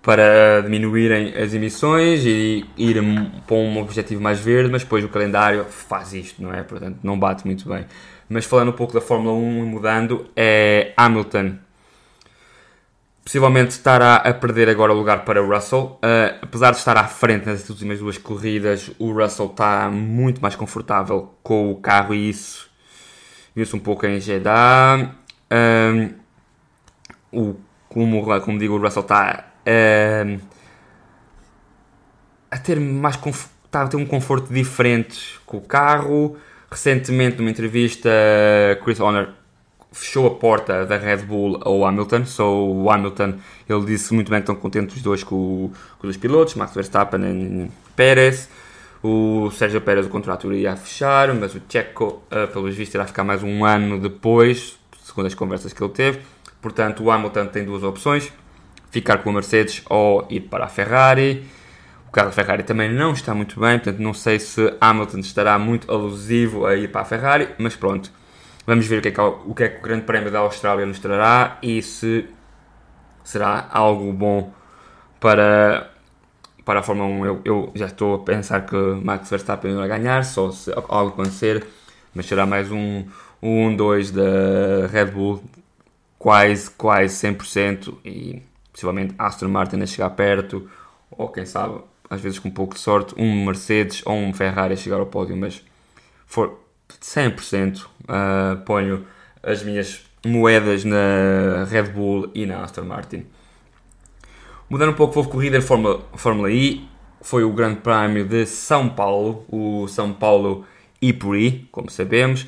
para 0.02 0.60
diminuírem 0.62 1.34
as 1.34 1.52
emissões 1.52 2.24
e 2.24 2.64
ir 2.76 2.96
para 3.44 3.56
um 3.56 3.78
objetivo 3.78 4.22
mais 4.22 4.38
verde, 4.38 4.70
mas 4.70 4.84
depois 4.84 5.04
o 5.04 5.08
calendário 5.08 5.64
faz 5.64 6.12
isto, 6.12 6.40
não 6.40 6.54
é? 6.54 6.62
Portanto, 6.62 6.98
não 7.02 7.18
bate 7.18 7.44
muito 7.44 7.68
bem. 7.68 7.84
Mas 8.28 8.44
falando 8.44 8.68
um 8.68 8.72
pouco 8.72 8.92
da 8.94 9.00
Fórmula 9.00 9.34
1 9.36 9.58
e 9.58 9.62
mudando, 9.62 10.26
é 10.36 10.92
Hamilton 10.96 11.56
possivelmente 13.26 13.70
estará 13.70 14.14
a 14.18 14.32
perder 14.32 14.68
agora 14.68 14.92
o 14.92 14.96
lugar 14.96 15.24
para 15.24 15.42
o 15.42 15.52
Russell. 15.52 15.98
Uh, 15.98 16.38
apesar 16.42 16.70
de 16.70 16.76
estar 16.76 16.96
à 16.96 17.08
frente 17.08 17.44
nas 17.44 17.68
últimas 17.68 17.98
duas 17.98 18.16
corridas, 18.16 18.92
o 19.00 19.10
Russell 19.12 19.46
está 19.46 19.90
muito 19.90 20.40
mais 20.40 20.54
confortável 20.54 21.34
com 21.42 21.72
o 21.72 21.74
carro 21.74 22.14
e 22.14 22.28
isso 22.28 22.70
viu-se 23.52 23.74
um 23.74 23.80
pouco 23.80 24.06
em 24.06 24.20
Jeddah. 24.20 25.12
Um, 25.50 26.14
o, 27.32 27.56
como, 27.88 28.40
como 28.42 28.58
digo, 28.60 28.74
o 28.74 28.80
Russell 28.80 29.02
está 29.02 29.44
um, 30.24 30.38
a 32.48 32.58
ter 32.58 32.78
mais 32.78 33.16
está 33.16 33.82
a 33.82 33.88
ter 33.88 33.96
um 33.96 34.06
conforto 34.06 34.54
diferente 34.54 35.40
com 35.44 35.56
o 35.56 35.62
carro. 35.62 36.36
Recentemente, 36.70 37.38
numa 37.38 37.50
entrevista, 37.50 38.08
Chris 38.84 39.00
Horner 39.00 39.30
fechou 39.92 40.26
a 40.26 40.30
porta 40.30 40.84
da 40.84 40.96
Red 40.96 41.18
Bull 41.18 41.60
ao 41.62 41.84
Hamilton. 41.84 42.26
So, 42.26 42.44
o 42.44 42.90
Hamilton, 42.90 43.34
ele 43.68 43.84
disse 43.86 44.12
muito 44.12 44.30
bem 44.30 44.40
que 44.40 44.50
estão 44.50 44.56
contentes 44.56 44.96
os 44.96 45.02
dois 45.02 45.24
com, 45.24 45.70
com 45.98 46.06
os 46.06 46.16
pilotos, 46.16 46.54
Max 46.54 46.74
Verstappen 46.74 47.22
e 47.24 47.70
Pérez. 47.94 48.48
O 49.02 49.50
Sérgio 49.50 49.80
Pérez, 49.80 50.06
o 50.06 50.08
contrato 50.08 50.52
iria 50.52 50.76
fechar, 50.76 51.32
mas 51.34 51.54
o 51.54 51.62
Checo, 51.68 52.22
uh, 52.30 52.52
pelos 52.52 52.74
vistos, 52.74 52.94
irá 52.94 53.06
ficar 53.06 53.24
mais 53.24 53.42
um 53.42 53.64
ano 53.64 54.00
depois, 54.00 54.78
segundo 55.02 55.26
as 55.26 55.34
conversas 55.34 55.72
que 55.72 55.82
ele 55.82 55.92
teve. 55.92 56.20
Portanto, 56.60 57.04
o 57.04 57.10
Hamilton 57.10 57.46
tem 57.46 57.64
duas 57.64 57.82
opções: 57.82 58.32
ficar 58.90 59.18
com 59.18 59.30
a 59.30 59.32
Mercedes 59.34 59.82
ou 59.88 60.26
ir 60.28 60.40
para 60.40 60.64
a 60.64 60.68
Ferrari. 60.68 61.46
O 62.08 62.10
carro 62.10 62.28
da 62.28 62.32
Ferrari 62.32 62.62
também 62.62 62.92
não 62.92 63.12
está 63.12 63.34
muito 63.34 63.60
bem, 63.60 63.78
portanto, 63.78 64.00
não 64.00 64.14
sei 64.14 64.38
se 64.38 64.74
Hamilton 64.80 65.18
estará 65.18 65.58
muito 65.58 65.92
alusivo 65.92 66.64
a 66.64 66.74
ir 66.74 66.90
para 66.90 67.02
a 67.02 67.04
Ferrari, 67.04 67.48
mas 67.58 67.76
pronto. 67.76 68.10
Vamos 68.66 68.86
ver 68.86 68.98
o 68.98 69.02
que, 69.02 69.08
é 69.08 69.10
que, 69.12 69.20
o 69.20 69.54
que 69.54 69.62
é 69.62 69.68
que 69.68 69.78
o 69.78 69.82
Grande 69.82 70.04
Prémio 70.04 70.30
da 70.30 70.40
Austrália 70.40 70.84
nos 70.84 70.98
trará 70.98 71.56
e 71.62 71.80
se 71.80 72.26
será 73.22 73.68
algo 73.70 74.12
bom 74.12 74.52
para, 75.20 75.90
para 76.64 76.80
a 76.80 76.82
Fórmula 76.82 77.08
1 77.08 77.26
eu, 77.26 77.40
eu 77.44 77.72
já 77.76 77.86
estou 77.86 78.14
a 78.14 78.18
pensar 78.18 78.66
que 78.66 78.76
Max 78.76 79.30
Verstappen 79.30 79.74
vai 79.76 79.86
ganhar, 79.86 80.24
só 80.24 80.50
se 80.50 80.72
algo 80.88 81.10
acontecer, 81.10 81.64
mas 82.12 82.26
será 82.26 82.44
mais 82.44 82.70
um 82.72 83.04
1-2 83.42 84.12
da 84.12 84.88
Red 84.88 85.12
Bull, 85.12 85.42
quase, 86.18 86.68
quase 86.70 87.14
100% 87.28 87.94
e 88.04 88.42
possivelmente 88.72 89.14
Aston 89.16 89.48
Martin 89.48 89.80
a 89.80 89.86
chegar 89.86 90.10
perto, 90.10 90.68
ou 91.10 91.28
quem 91.28 91.46
sabe, 91.46 91.80
às 92.10 92.20
vezes 92.20 92.40
com 92.40 92.48
um 92.48 92.52
pouco 92.52 92.74
de 92.74 92.80
sorte, 92.80 93.14
um 93.16 93.44
Mercedes 93.44 94.02
ou 94.04 94.14
um 94.14 94.32
Ferrari 94.32 94.74
a 94.74 94.76
chegar 94.76 94.98
ao 94.98 95.06
pódio, 95.06 95.36
mas 95.36 95.64
for 96.26 96.60
100% 97.00 97.86
uh, 98.08 98.56
ponho 98.64 99.06
as 99.42 99.62
minhas 99.62 100.04
moedas 100.24 100.84
na 100.84 101.64
Red 101.70 101.84
Bull 101.84 102.30
e 102.34 102.46
na 102.46 102.62
Aston 102.62 102.84
Martin. 102.84 103.26
Mudando 104.68 104.90
um 104.90 104.94
pouco, 104.94 105.18
houve 105.18 105.30
corrida 105.30 105.60
de 105.60 105.64
Fórmula, 105.64 106.00
Fórmula 106.14 106.50
I, 106.50 106.88
foi 107.20 107.44
o 107.44 107.52
Grande 107.52 107.80
Prémio 107.80 108.24
de 108.24 108.46
São 108.46 108.88
Paulo, 108.88 109.44
o 109.48 109.86
São 109.86 110.12
Paulo 110.12 110.64
Ipuri, 111.00 111.68
como 111.70 111.90
sabemos, 111.90 112.46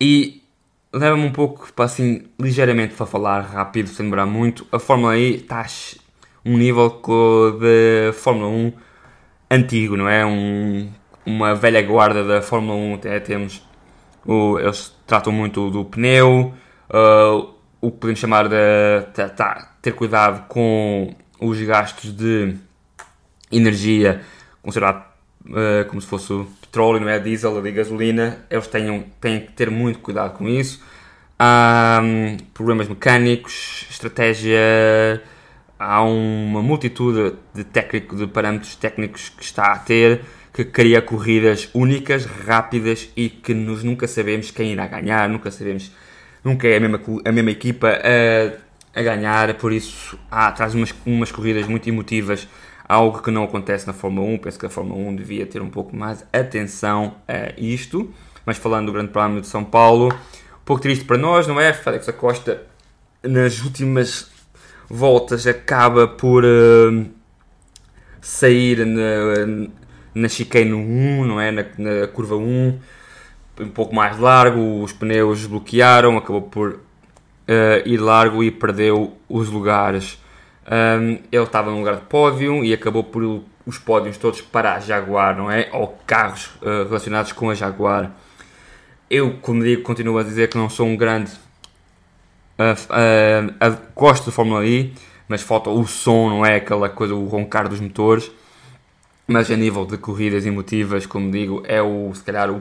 e 0.00 0.42
leva-me 0.92 1.24
um 1.24 1.32
pouco 1.32 1.70
para 1.72 1.84
assim, 1.84 2.24
ligeiramente 2.38 2.94
para 2.94 3.06
falar 3.06 3.40
rápido, 3.40 3.88
sem 3.88 4.06
demorar 4.06 4.26
muito. 4.26 4.66
A 4.72 4.78
Fórmula 4.78 5.18
I 5.18 5.36
está 5.36 5.66
um 6.44 6.56
nível 6.56 7.00
de 7.60 8.12
Fórmula 8.14 8.48
1 8.48 8.72
antigo, 9.50 9.96
não 9.96 10.08
é? 10.08 10.24
Um, 10.24 10.90
uma 11.26 11.54
velha 11.54 11.82
guarda 11.82 12.24
da 12.24 12.40
Fórmula 12.40 12.74
1, 12.74 12.94
até 12.94 13.20
temos 13.20 13.62
eles 14.60 14.94
tratam 15.06 15.32
muito 15.32 15.70
do 15.70 15.84
pneu, 15.84 16.54
uh, 16.90 17.54
o 17.80 17.90
que 17.90 17.98
podemos 17.98 18.20
chamar 18.20 18.48
de 18.48 19.02
tá, 19.14 19.28
tá, 19.28 19.72
ter 19.80 19.92
cuidado 19.92 20.46
com 20.48 21.14
os 21.40 21.60
gastos 21.62 22.12
de 22.12 22.54
energia 23.50 24.20
considerado 24.62 25.04
uh, 25.46 25.88
como 25.88 26.00
se 26.00 26.06
fosse 26.06 26.32
petróleo, 26.60 27.00
não 27.00 27.08
é? 27.08 27.18
Diesel 27.18 27.66
e 27.66 27.72
gasolina, 27.72 28.44
eles 28.50 28.66
tenham, 28.66 29.04
têm 29.20 29.40
que 29.40 29.52
ter 29.52 29.70
muito 29.70 29.98
cuidado 29.98 30.36
com 30.36 30.48
isso. 30.48 30.82
Há 31.38 32.00
um, 32.02 32.36
problemas 32.52 32.86
mecânicos, 32.88 33.86
estratégia, 33.90 35.22
há 35.78 36.02
uma 36.02 36.62
multitude 36.62 37.34
de, 37.54 37.64
técnico, 37.64 38.14
de 38.14 38.26
parâmetros 38.26 38.76
técnicos 38.76 39.30
que 39.30 39.42
está 39.42 39.72
a 39.72 39.78
ter 39.78 40.20
que 40.52 40.64
cria 40.64 41.00
corridas 41.00 41.68
únicas, 41.72 42.24
rápidas 42.24 43.08
e 43.16 43.28
que 43.28 43.54
nós 43.54 43.84
nunca 43.84 44.06
sabemos 44.08 44.50
quem 44.50 44.72
irá 44.72 44.86
ganhar, 44.86 45.28
nunca 45.28 45.50
sabemos, 45.50 45.92
nunca 46.44 46.66
é 46.66 46.76
a 46.76 46.80
mesma, 46.80 47.00
a 47.24 47.32
mesma 47.32 47.50
equipa 47.50 47.88
a, 47.88 48.98
a 48.98 49.02
ganhar, 49.02 49.54
por 49.54 49.72
isso 49.72 50.18
há, 50.30 50.50
traz 50.52 50.74
umas, 50.74 50.92
umas 51.06 51.30
corridas 51.30 51.66
muito 51.66 51.88
emotivas, 51.88 52.48
algo 52.88 53.22
que 53.22 53.30
não 53.30 53.44
acontece 53.44 53.86
na 53.86 53.92
Fórmula 53.92 54.26
1, 54.28 54.38
penso 54.38 54.58
que 54.58 54.66
a 54.66 54.70
Fórmula 54.70 55.00
1 55.10 55.16
devia 55.16 55.46
ter 55.46 55.62
um 55.62 55.70
pouco 55.70 55.94
mais 55.94 56.24
atenção 56.32 57.14
a 57.28 57.52
isto, 57.56 58.12
mas 58.44 58.56
falando 58.56 58.86
do 58.86 58.92
Grande 58.92 59.12
Prémio 59.12 59.40
de 59.40 59.46
São 59.46 59.64
Paulo, 59.64 60.08
um 60.08 60.64
pouco 60.64 60.82
triste 60.82 61.04
para 61.04 61.16
nós, 61.16 61.46
não 61.46 61.60
é? 61.60 61.72
Félix 61.72 62.08
Acosta 62.08 62.62
nas 63.22 63.62
últimas 63.62 64.30
voltas 64.88 65.46
acaba 65.46 66.08
por 66.08 66.44
uh, 66.44 67.06
sair 68.20 68.84
na, 68.84 69.68
na 70.14 70.28
chicane 70.28 70.72
1, 70.72 71.24
não 71.24 71.40
é? 71.40 71.50
Na, 71.50 71.64
na, 71.78 72.06
curva 72.08 72.36
1, 72.36 72.78
um 73.60 73.68
pouco 73.68 73.94
mais 73.94 74.18
largo, 74.18 74.82
os 74.82 74.92
pneus 74.92 75.46
bloquearam, 75.46 76.16
acabou 76.16 76.42
por 76.42 76.70
uh, 76.70 76.80
ir 77.84 77.98
largo 77.98 78.42
e 78.42 78.50
perdeu 78.50 79.16
os 79.28 79.48
lugares. 79.48 80.18
Um, 80.66 81.18
ele 81.30 81.42
estava 81.42 81.70
no 81.70 81.78
lugar 81.78 81.96
de 81.96 82.02
pódio 82.02 82.64
e 82.64 82.72
acabou 82.72 83.04
por 83.04 83.42
os 83.66 83.78
pódios 83.78 84.16
todos 84.16 84.40
para 84.40 84.74
a 84.74 84.80
Jaguar, 84.80 85.36
não 85.36 85.50
é? 85.50 85.68
Ou 85.72 85.88
carros 86.06 86.46
uh, 86.62 86.84
relacionados 86.84 87.32
com 87.32 87.50
a 87.50 87.54
Jaguar. 87.54 88.10
Eu, 89.08 89.38
como 89.40 89.62
digo, 89.62 89.82
continuo 89.82 90.18
a 90.18 90.22
dizer 90.22 90.48
que 90.48 90.56
não 90.56 90.70
sou 90.70 90.86
um 90.86 90.96
grande. 90.96 91.32
Uh, 92.58 93.76
gosto 93.94 94.26
da 94.26 94.32
Fórmula 94.32 94.64
E, 94.64 94.92
mas 95.26 95.42
falta 95.42 95.70
o 95.70 95.86
som, 95.86 96.28
não 96.30 96.46
é? 96.46 96.56
Aquela 96.56 96.88
coisa, 96.88 97.14
o 97.14 97.26
roncar 97.26 97.68
dos 97.68 97.80
motores 97.80 98.30
mas 99.30 99.48
a 99.48 99.56
nível 99.56 99.86
de 99.86 99.96
corridas 99.96 100.44
emotivas, 100.44 101.06
como 101.06 101.30
digo, 101.30 101.62
é 101.64 101.80
o, 101.80 102.12
se 102.12 102.22
calhar 102.24 102.50
o, 102.50 102.60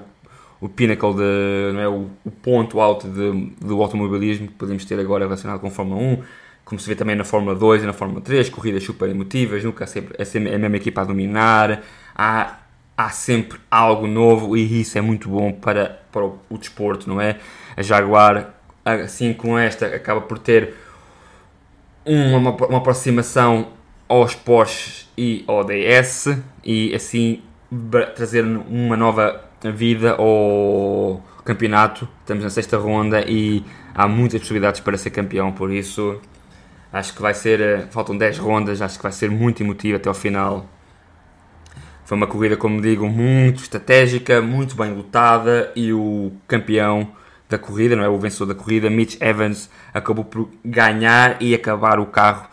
o 0.62 0.70
pinnacle, 0.70 1.16
de, 1.16 1.74
não 1.74 1.80
é, 1.80 1.88
o, 1.88 2.08
o 2.24 2.30
ponto 2.30 2.80
alto 2.80 3.08
de, 3.08 3.56
do 3.60 3.82
automobilismo 3.82 4.48
que 4.48 4.54
podemos 4.54 4.86
ter 4.86 5.00
agora 5.00 5.26
relacionado 5.26 5.60
com 5.60 5.66
a 5.66 5.72
Fórmula 5.72 6.00
1, 6.00 6.24
como 6.64 6.80
se 6.80 6.88
vê 6.88 6.96
também 6.96 7.16
na 7.16 7.24
Fórmula 7.24 7.56
2 7.56 7.82
e 7.82 7.86
na 7.88 7.94
Fórmula 7.94 8.22
3, 8.22 8.50
corridas 8.50 8.84
super 8.84 9.10
emotivas, 9.10 9.64
nunca 9.64 9.84
é 9.84 9.88
sempre, 9.88 10.16
é 10.20 10.24
sempre 10.24 10.54
a 10.54 10.60
mesma 10.60 10.78
equipa 10.78 11.02
a 11.02 11.06
dominar, 11.06 11.82
há, 12.16 12.60
há 12.96 13.10
sempre 13.10 13.60
algo 13.72 14.06
novo 14.06 14.56
e 14.56 14.82
isso 14.82 14.96
é 14.96 15.02
muito 15.02 15.28
bom 15.28 15.52
para, 15.52 16.00
para 16.12 16.24
o, 16.24 16.38
o 16.52 16.58
desporto, 16.60 17.10
não 17.10 17.20
é? 17.20 17.40
A 17.76 17.82
Jaguar, 17.82 18.54
assim 18.86 19.34
com 19.34 19.58
esta, 19.58 19.88
acaba 19.88 20.22
por 20.22 20.38
ter 20.38 20.76
uma, 22.06 22.52
uma 22.52 22.78
aproximação 22.78 23.70
aos 24.08 24.36
Porsche 24.36 25.09
e 25.20 25.44
ao 25.48 25.66
DS 25.66 26.30
e 26.64 26.96
assim 26.96 27.42
trazer 28.16 28.46
uma 28.46 28.96
nova 28.96 29.44
vida 29.74 30.14
ao 30.14 31.22
campeonato. 31.44 32.08
Estamos 32.22 32.46
na 32.46 32.50
sexta 32.50 32.78
ronda 32.78 33.26
e 33.28 33.62
há 33.94 34.08
muitas 34.08 34.40
possibilidades 34.40 34.80
para 34.80 34.98
ser 34.98 35.10
campeão, 35.10 35.52
por 35.52 35.74
isso 35.74 36.22
acho 36.94 37.14
que 37.14 37.22
vai 37.22 37.34
ser. 37.34 37.60
Eh, 37.60 37.88
faltam 37.92 38.18
10 38.18 38.38
rondas, 38.38 38.82
acho 38.82 38.96
que 38.98 39.04
vai 39.04 39.12
ser 39.12 39.30
muito 39.30 39.62
emotivo 39.62 39.98
até 39.98 40.08
ao 40.08 40.16
final. 40.16 40.66
Foi 42.06 42.18
uma 42.18 42.26
corrida, 42.26 42.56
como 42.56 42.82
digo, 42.82 43.08
muito 43.10 43.62
estratégica, 43.62 44.42
muito 44.42 44.74
bem 44.74 44.94
lutada 44.94 45.70
e 45.76 45.92
o 45.92 46.32
campeão 46.48 47.12
da 47.50 47.58
corrida, 47.58 47.96
não 47.96 48.04
é? 48.04 48.10
O 48.10 48.18
vencedor 48.18 48.46
da 48.46 48.56
corrida, 48.56 48.90
Mitch 48.90 49.18
Evans, 49.20 49.70
acabou 49.94 50.24
por 50.24 50.50
ganhar 50.64 51.42
e 51.42 51.54
acabar 51.54 52.00
o 52.00 52.06
carro 52.06 52.48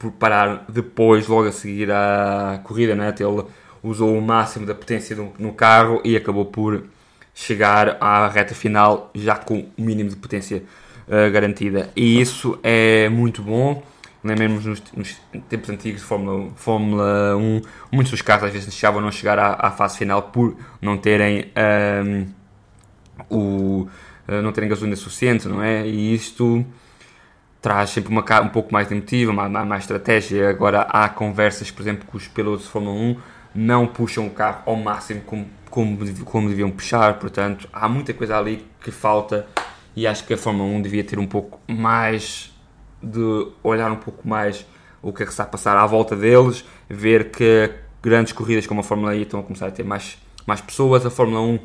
por 0.00 0.10
parar 0.12 0.64
depois, 0.66 1.28
logo 1.28 1.46
a 1.46 1.52
seguir 1.52 1.92
à 1.92 2.58
corrida, 2.64 2.94
né? 2.94 3.14
ele 3.20 3.44
usou 3.82 4.16
o 4.16 4.22
máximo 4.22 4.64
da 4.64 4.74
potência 4.74 5.14
no 5.38 5.52
carro 5.52 6.00
e 6.02 6.16
acabou 6.16 6.46
por 6.46 6.84
chegar 7.34 7.98
à 8.00 8.26
reta 8.26 8.54
final 8.54 9.10
já 9.14 9.36
com 9.36 9.68
o 9.76 9.82
mínimo 9.82 10.08
de 10.08 10.16
potência 10.16 10.62
uh, 11.06 11.30
garantida. 11.30 11.90
E 11.94 12.18
isso 12.18 12.58
é 12.62 13.10
muito 13.10 13.42
bom. 13.42 13.82
Lembremos 14.24 14.64
nos, 14.64 14.82
nos 14.94 15.18
tempos 15.50 15.68
antigos 15.68 16.00
de 16.00 16.06
Fórmula, 16.06 16.50
Fórmula 16.56 17.36
1, 17.36 17.60
muitos 17.92 18.10
dos 18.10 18.22
carros 18.22 18.44
às 18.44 18.52
vezes 18.52 18.68
deixavam 18.68 19.02
não 19.02 19.12
chegar 19.12 19.38
à, 19.38 19.66
à 19.66 19.70
fase 19.70 19.98
final 19.98 20.22
por 20.24 20.56
não 20.80 20.96
terem 20.96 21.44
um, 21.44 21.44
ehm, 21.56 22.26
o, 23.28 23.88
uh, 24.28 24.42
não 24.42 24.50
terem 24.50 24.68
gasolina 24.68 24.96
suficiente, 24.96 25.46
não 25.46 25.62
é? 25.62 25.86
E 25.86 26.14
isto 26.14 26.64
traz 27.60 27.90
sempre 27.90 28.10
uma 28.10 28.24
um 28.40 28.48
pouco 28.48 28.72
mais 28.72 28.90
emotiva, 28.90 29.32
mais, 29.32 29.50
mais 29.50 29.82
estratégia. 29.82 30.48
Agora 30.48 30.82
há 30.82 31.08
conversas, 31.08 31.70
por 31.70 31.82
exemplo, 31.82 32.06
que 32.08 32.16
os 32.16 32.26
pilotos 32.28 32.64
de 32.64 32.70
Fórmula 32.70 32.96
1 32.96 33.16
não 33.54 33.86
puxam 33.86 34.26
o 34.26 34.30
carro 34.30 34.62
ao 34.66 34.76
máximo 34.76 35.22
como, 35.22 35.46
como, 35.68 35.98
como 36.24 36.48
deviam 36.48 36.70
puxar, 36.70 37.18
portanto 37.18 37.68
há 37.72 37.88
muita 37.88 38.14
coisa 38.14 38.38
ali 38.38 38.64
que 38.80 38.90
falta 38.90 39.46
e 39.96 40.06
acho 40.06 40.24
que 40.24 40.34
a 40.34 40.36
Fórmula 40.36 40.68
1 40.76 40.82
devia 40.82 41.02
ter 41.02 41.18
um 41.18 41.26
pouco 41.26 41.60
mais 41.68 42.52
de 43.02 43.48
olhar 43.62 43.90
um 43.90 43.96
pouco 43.96 44.26
mais 44.26 44.64
o 45.02 45.12
que 45.12 45.22
é 45.22 45.26
que 45.26 45.32
está 45.32 45.42
a 45.44 45.46
passar 45.46 45.76
à 45.76 45.86
volta 45.86 46.14
deles, 46.14 46.64
ver 46.88 47.30
que 47.30 47.72
grandes 48.02 48.32
corridas 48.32 48.66
como 48.66 48.80
a 48.80 48.82
Fórmula 48.82 49.14
E 49.14 49.22
estão 49.22 49.40
a 49.40 49.42
começar 49.42 49.66
a 49.66 49.70
ter 49.70 49.84
mais, 49.84 50.18
mais 50.46 50.60
pessoas, 50.60 51.04
a 51.04 51.10
Fórmula 51.10 51.40
1 51.40 51.58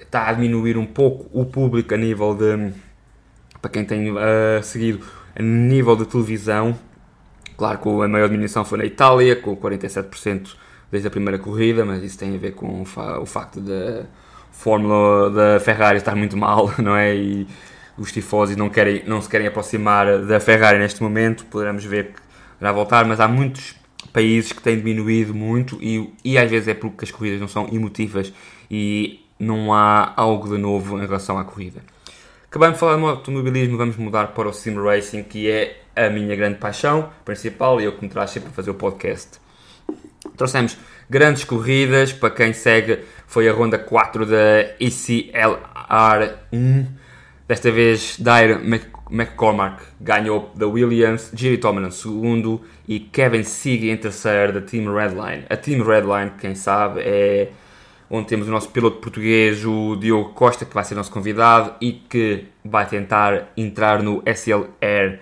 está 0.00 0.28
a 0.28 0.32
diminuir 0.32 0.78
um 0.78 0.86
pouco 0.86 1.28
o 1.32 1.44
público 1.44 1.92
a 1.92 1.96
nível 1.96 2.34
de 2.34 2.72
para 3.60 3.70
quem 3.70 3.84
tem 3.84 4.10
uh, 4.10 4.16
seguido 4.62 5.04
a 5.34 5.42
nível 5.42 5.96
de 5.96 6.06
televisão, 6.06 6.78
claro 7.56 7.78
que 7.78 7.88
a 7.88 8.08
maior 8.08 8.28
diminuição 8.28 8.64
foi 8.64 8.78
na 8.78 8.84
Itália, 8.84 9.36
com 9.36 9.56
47% 9.56 10.54
desde 10.90 11.08
a 11.08 11.10
primeira 11.10 11.38
corrida, 11.38 11.84
mas 11.84 12.02
isso 12.02 12.18
tem 12.18 12.34
a 12.34 12.38
ver 12.38 12.52
com 12.52 12.82
o, 12.82 12.84
fa 12.84 13.20
o 13.20 13.26
facto 13.26 13.60
da 13.60 14.06
Fórmula 14.50 15.30
da 15.30 15.60
Ferrari 15.60 15.98
estar 15.98 16.16
muito 16.16 16.36
mal, 16.36 16.72
não 16.78 16.96
é? 16.96 17.14
E 17.14 17.46
os 17.96 18.12
tifosi 18.12 18.56
não, 18.56 18.68
querem, 18.68 19.02
não 19.06 19.20
se 19.20 19.28
querem 19.28 19.46
aproximar 19.46 20.24
da 20.24 20.40
Ferrari 20.40 20.78
neste 20.78 21.02
momento, 21.02 21.44
poderemos 21.46 21.84
ver 21.84 22.12
que 22.12 22.20
irá 22.60 22.72
voltar, 22.72 23.04
mas 23.04 23.20
há 23.20 23.28
muitos 23.28 23.74
países 24.12 24.52
que 24.52 24.62
têm 24.62 24.76
diminuído 24.76 25.34
muito 25.34 25.78
e, 25.82 26.12
e 26.24 26.38
às 26.38 26.50
vezes 26.50 26.68
é 26.68 26.74
porque 26.74 27.04
as 27.04 27.10
corridas 27.10 27.40
não 27.40 27.48
são 27.48 27.68
emotivas 27.72 28.32
e 28.70 29.20
não 29.38 29.72
há 29.72 30.12
algo 30.16 30.48
de 30.48 30.58
novo 30.60 30.98
em 30.98 31.06
relação 31.06 31.38
à 31.38 31.44
corrida. 31.44 31.82
Acabamos 32.50 32.76
de 32.76 32.80
falar 32.80 32.96
de 32.96 33.04
automobilismo, 33.04 33.76
vamos 33.76 33.98
mudar 33.98 34.28
para 34.28 34.48
o 34.48 34.52
Sim 34.54 34.82
Racing, 34.82 35.22
que 35.22 35.50
é 35.50 35.82
a 35.94 36.08
minha 36.08 36.34
grande 36.34 36.56
paixão 36.56 37.10
principal 37.22 37.78
e 37.78 37.84
eu 37.84 37.92
que 37.92 38.02
me 38.02 38.08
traz 38.08 38.30
sempre 38.30 38.48
a 38.48 38.52
fazer 38.52 38.70
o 38.70 38.74
podcast. 38.74 39.32
Trouxemos 40.34 40.78
grandes 41.10 41.44
corridas, 41.44 42.10
para 42.10 42.30
quem 42.30 42.54
segue, 42.54 43.00
foi 43.26 43.50
a 43.50 43.52
ronda 43.52 43.78
4 43.78 44.24
da 44.24 44.64
ECLR1. 44.80 46.86
Desta 47.46 47.70
vez, 47.70 48.16
Dyer 48.18 48.62
McCormack 49.10 49.82
ganhou 50.00 50.50
da 50.54 50.66
Williams, 50.66 51.30
Toman 51.60 51.86
em 51.86 51.90
segundo 51.90 52.62
e 52.88 52.98
Kevin 52.98 53.44
Sieg 53.44 53.90
em 53.90 53.96
terceiro 53.98 54.54
da 54.54 54.62
Team 54.62 54.90
Redline. 54.90 55.44
A 55.50 55.56
Team 55.56 55.84
Redline, 55.84 56.30
quem 56.40 56.54
sabe, 56.54 57.02
é 57.02 57.50
onde 58.10 58.26
temos 58.28 58.48
o 58.48 58.50
nosso 58.50 58.70
piloto 58.70 58.98
português, 58.98 59.64
o 59.64 59.96
Diogo 59.96 60.30
Costa, 60.30 60.64
que 60.64 60.74
vai 60.74 60.84
ser 60.84 60.94
nosso 60.94 61.10
convidado 61.10 61.74
e 61.80 61.92
que 61.92 62.46
vai 62.64 62.86
tentar 62.86 63.52
entrar 63.56 64.02
no 64.02 64.22
SL 64.26 64.64
Air 64.80 65.20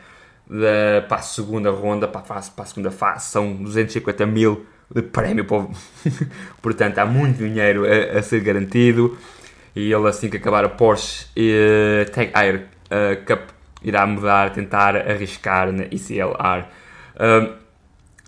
da, 0.48 1.02
para 1.08 1.16
a 1.18 1.22
segunda 1.22 1.70
ronda, 1.70 2.06
para 2.06 2.20
a, 2.20 2.24
fase, 2.24 2.50
para 2.50 2.64
a 2.64 2.66
segunda 2.66 2.90
fase. 2.90 3.26
São 3.26 3.54
250 3.56 4.26
mil 4.26 4.66
de 4.94 5.02
prémio, 5.02 5.44
portanto 6.62 6.98
há 6.98 7.06
muito 7.06 7.38
dinheiro 7.38 7.84
a, 7.84 8.18
a, 8.18 8.22
ser 8.22 8.40
garantido. 8.40 9.18
E 9.74 9.92
ele, 9.92 10.08
assim 10.08 10.30
que 10.30 10.36
acabar 10.36 10.64
a 10.64 10.68
Porsche 10.68 11.26
uh, 11.36 12.10
Tag 12.10 12.30
Air 12.32 12.68
uh, 12.86 13.26
Cup, 13.26 13.50
irá 13.82 14.06
mudar, 14.06 14.50
tentar 14.52 14.96
arriscar 14.96 15.70
na 15.72 15.84
ICLR. 15.90 16.64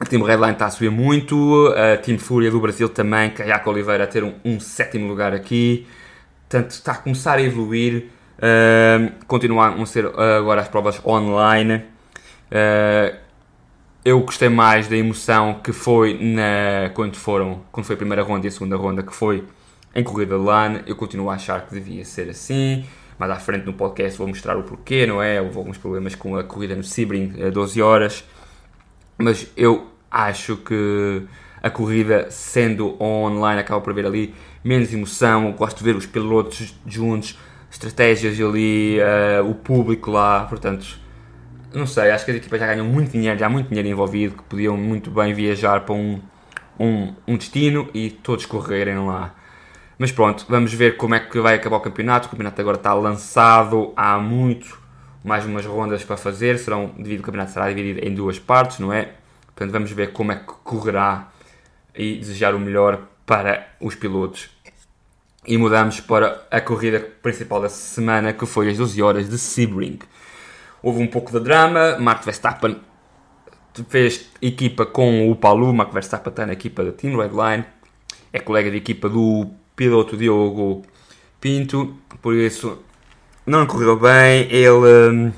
A 0.01 0.05
Team 0.05 0.23
Redline 0.23 0.53
está 0.53 0.67
a 0.67 0.71
subir 0.71 0.91
muito, 0.91 1.75
a 1.77 1.97
Team 1.97 2.19
Fúria 2.19 2.51
do 2.51 2.61
Brasil 2.61 2.89
também, 2.89 3.31
Caiaco 3.31 3.69
Oliveira 3.69 4.05
a 4.05 4.07
ter 4.07 4.23
um, 4.23 4.35
um, 4.45 4.61
sétimo 4.61 5.09
lugar 5.09 5.35
aqui. 5.35 5.87
Portanto, 6.49 6.71
está 6.71 6.93
a 6.93 6.97
começar 6.97 7.39
a 7.39 7.43
evoluir. 7.43 8.07
Uh, 8.39 9.13
continuam 9.27 9.83
a 9.83 9.87
ser 9.87 10.07
uh, 10.07 10.21
agora 10.39 10.61
as 10.61 10.69
provas 10.69 11.05
online. 11.05 11.83
Uh, 12.51 13.17
eu 14.05 14.21
gostei 14.21 14.49
mais 14.49 14.87
da 14.87 14.97
emoção 14.97 15.55
que 15.63 15.73
foi 15.73 16.15
na, 16.15 16.91
quando, 16.95 17.17
foram, 17.17 17.63
quando 17.73 17.85
foi 17.85 17.95
a 17.95 17.97
primeira 17.99 18.23
ronda 18.23 18.47
e 18.47 18.49
a 18.49 18.53
segunda 18.53 18.77
ronda, 18.77 19.03
que 19.03 19.13
foi 19.13 19.45
em 19.95 20.05
corrida 20.05 20.39
de 20.39 20.45
LAN. 20.45 20.81
Eu 20.87 20.95
continuo 20.95 21.29
a 21.29 21.35
achar 21.35 21.67
que 21.67 21.75
devia 21.75 22.05
ser 22.05 22.31
assim. 22.31 22.87
Mais 23.19 23.33
à 23.33 23.37
frente 23.37 23.67
no 23.67 23.73
podcast 23.73 24.17
vou 24.17 24.29
mostrar 24.29 24.57
o 24.57 24.63
porquê, 24.63 25.05
não 25.05 25.21
é? 25.21 25.43
Houve 25.43 25.59
alguns 25.59 25.77
problemas 25.77 26.15
com 26.15 26.37
a 26.37 26.45
corrida 26.45 26.77
no 26.77 26.85
Sebring 26.85 27.35
a 27.45 27.51
12 27.51 27.83
horas 27.83 28.25
mas 29.19 29.51
eu 29.57 29.89
acho 30.11 30.57
que 30.57 31.23
a 31.63 31.69
corrida, 31.69 32.31
sendo 32.31 32.97
online, 33.03 33.61
acaba 33.61 33.81
por 33.81 33.91
haver 33.91 34.07
ali 34.07 34.35
menos 34.63 34.93
emoção. 34.93 35.49
Eu 35.49 35.53
gosto 35.53 35.79
de 35.79 35.85
ver 35.85 35.97
os 35.97 36.07
pilotos 36.07 36.75
juntos, 36.87 37.39
estratégias 37.71 38.41
ali, 38.41 38.99
uh, 39.01 39.49
o 39.49 39.55
público 39.55 40.11
lá, 40.11 40.45
portanto, 40.45 40.99
não 41.75 41.87
sei, 41.87 42.11
acho 42.11 42.25
que 42.25 42.31
as 42.31 42.37
equipas 42.39 42.61
já 42.61 42.67
ganham 42.67 42.87
muito 42.87 43.13
dinheiro, 43.13 43.39
já 43.39 43.47
há 43.47 43.51
muito 43.51 43.69
dinheiro 43.69 43.89
envolvido, 43.89 44.37
que 44.37 44.43
podiam 44.45 44.77
muito 44.77 45.11
bem 45.11 45.35
viajar 45.35 45.81
para 45.81 45.95
um, 45.95 46.21
um, 46.79 47.15
um 47.27 47.37
destino 47.37 47.89
e 47.93 48.11
todos 48.11 48.47
correrem 48.47 48.99
lá. 49.05 49.35
Mas 49.99 50.13
pronto, 50.13 50.47
vamos 50.49 50.73
ver 50.73 50.97
como 50.97 51.15
é 51.15 51.21
que 51.21 51.41
vai 51.41 51.57
acabar 51.57 51.77
o 51.77 51.81
campeonato. 51.81 52.29
O 52.29 52.31
campeonato 52.31 52.61
agora 52.61 52.77
está 52.77 52.95
lançado 52.95 53.93
há 53.97 54.17
muito 54.19 54.78
mais 55.25 55.45
umas 55.45 55.67
rondas 55.67 56.05
para 56.05 56.17
fazer, 56.17 56.59
serão, 56.59 56.93
devido 56.97 57.21
ao 57.21 57.25
campeonato 57.25 57.53
será 57.53 57.69
dividido 57.69 58.07
em 58.07 58.15
duas 58.15 58.39
partes, 58.39 58.79
não 58.79 58.93
é? 58.93 59.15
Portanto, 59.47 59.73
vamos 59.73 59.91
ver 59.91 60.13
como 60.13 60.33
é 60.33 60.37
que 60.37 60.53
correrá 60.65 61.29
e 61.95 62.17
desejar 62.17 62.55
o 62.55 62.61
melhor 62.61 63.01
para 63.27 63.69
os 63.81 63.95
pilotos. 63.95 64.51
E 65.47 65.57
mudamos 65.57 66.01
para 66.01 66.47
a 66.51 66.61
corrida 66.61 67.01
principal 67.01 67.61
da 67.61 67.69
semana, 67.69 68.33
que 68.33 68.47
foi 68.47 68.71
às 68.71 68.77
12 68.77 69.03
horas 69.03 69.29
de 69.29 69.39
Sebring. 69.39 69.99
Houve 70.83 71.03
um 71.03 71.07
pouco 71.07 71.33
de 71.33 71.41
drama, 71.41 71.99
Mark 71.99 72.25
Verstappen 72.25 72.77
fez 73.89 74.31
equipa 74.41 74.87
com 74.87 75.31
o 75.31 75.37
Paulo, 75.37 75.73
Mark 75.73 75.93
Verstappen 75.93 76.31
está 76.31 76.47
na 76.47 76.53
equipa 76.53 76.85
da 76.85 76.93
Team 76.93 77.17
Redline, 77.17 77.65
é 78.33 78.39
colega 78.39 78.71
de 78.71 78.77
equipa 78.77 79.09
do 79.09 79.49
piloto 79.77 80.17
Diogo 80.17 80.83
Pinto, 81.41 81.97
por 82.21 82.35
isso 82.35 82.83
não 83.49 83.67
correu 83.67 83.99
bem. 83.99 84.47
Ele, 84.51 85.33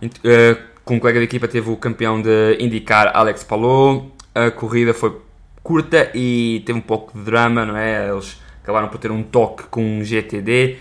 uh, 0.00 0.62
como 0.84 1.00
colega 1.00 1.18
de 1.18 1.24
equipa, 1.24 1.48
teve 1.48 1.68
o 1.68 1.76
campeão 1.76 2.22
de 2.22 2.56
indicar 2.60 3.10
Alex 3.14 3.44
Palou. 3.44 4.14
A 4.34 4.50
corrida 4.50 4.94
foi 4.94 5.20
curta 5.62 6.10
e 6.14 6.62
teve 6.64 6.78
um 6.78 6.82
pouco 6.82 7.16
de 7.18 7.24
drama, 7.24 7.66
não 7.66 7.76
é? 7.76 8.08
Eles 8.08 8.40
acabaram 8.62 8.88
por 8.88 8.98
ter 8.98 9.10
um 9.10 9.22
toque 9.22 9.64
com 9.64 9.82
um 9.82 10.04
GTD, 10.04 10.78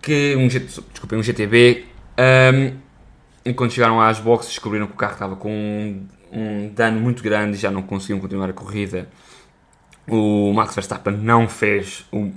que 0.00 0.36
um, 0.36 0.46
desculpem, 0.48 1.18
um 1.18 1.22
GTB. 1.22 1.84
Um, 2.18 2.76
e 3.44 3.52
quando 3.52 3.72
chegaram 3.72 4.00
às 4.00 4.20
boxes, 4.20 4.52
descobriram 4.52 4.86
que 4.86 4.94
o 4.94 4.96
carro 4.96 5.12
estava 5.14 5.36
com 5.36 5.50
um, 5.50 6.08
um 6.32 6.68
dano 6.68 7.00
muito 7.00 7.22
grande 7.22 7.56
e 7.56 7.60
já 7.60 7.70
não 7.70 7.82
conseguiam 7.82 8.20
continuar 8.20 8.48
a 8.48 8.52
corrida. 8.52 9.08
O 10.08 10.52
Max 10.52 10.74
Verstappen 10.74 11.16
não 11.16 11.48
fez 11.48 12.06
o 12.12 12.30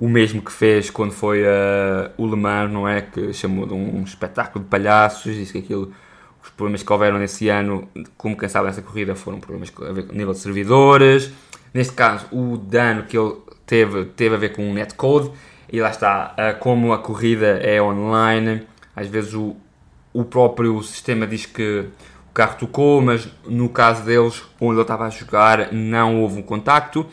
o 0.00 0.08
mesmo 0.08 0.40
que 0.40 0.50
fez 0.50 0.88
quando 0.88 1.12
foi 1.12 1.42
uh, 1.42 2.10
o 2.16 2.26
Le 2.26 2.34
Mans, 2.34 2.72
não 2.72 2.88
é? 2.88 3.02
Que 3.02 3.34
chamou 3.34 3.66
de 3.66 3.74
um 3.74 4.02
espetáculo 4.02 4.64
de 4.64 4.70
palhaços, 4.70 5.34
disse 5.34 5.52
que 5.52 5.58
aquilo, 5.58 5.92
os 6.42 6.48
problemas 6.48 6.82
que 6.82 6.90
houveram 6.90 7.18
nesse 7.18 7.50
ano, 7.50 7.86
como 8.16 8.34
quem 8.34 8.48
sabe 8.48 8.66
nessa 8.66 8.80
corrida, 8.80 9.14
foram 9.14 9.38
problemas 9.38 9.70
a 9.86 9.92
ver 9.92 10.06
com 10.06 10.14
nível 10.14 10.32
de 10.32 10.38
servidores. 10.38 11.30
Neste 11.74 11.92
caso, 11.92 12.26
o 12.32 12.56
dano 12.56 13.02
que 13.02 13.16
ele 13.16 13.34
teve, 13.66 14.06
teve 14.06 14.34
a 14.34 14.38
ver 14.38 14.54
com 14.54 14.70
o 14.70 14.72
netcode, 14.72 15.30
e 15.70 15.78
lá 15.82 15.90
está, 15.90 16.34
uh, 16.34 16.58
como 16.58 16.94
a 16.94 16.98
corrida 16.98 17.58
é 17.62 17.80
online, 17.80 18.62
às 18.96 19.06
vezes 19.06 19.34
o, 19.34 19.54
o 20.14 20.24
próprio 20.24 20.82
sistema 20.82 21.26
diz 21.26 21.44
que 21.44 21.84
o 22.30 22.32
carro 22.32 22.56
tocou, 22.58 23.02
mas 23.02 23.28
no 23.46 23.68
caso 23.68 24.02
deles, 24.02 24.42
onde 24.58 24.76
ele 24.76 24.80
estava 24.80 25.04
a 25.04 25.10
jogar, 25.10 25.70
não 25.74 26.22
houve 26.22 26.38
um 26.38 26.42
contacto 26.42 27.06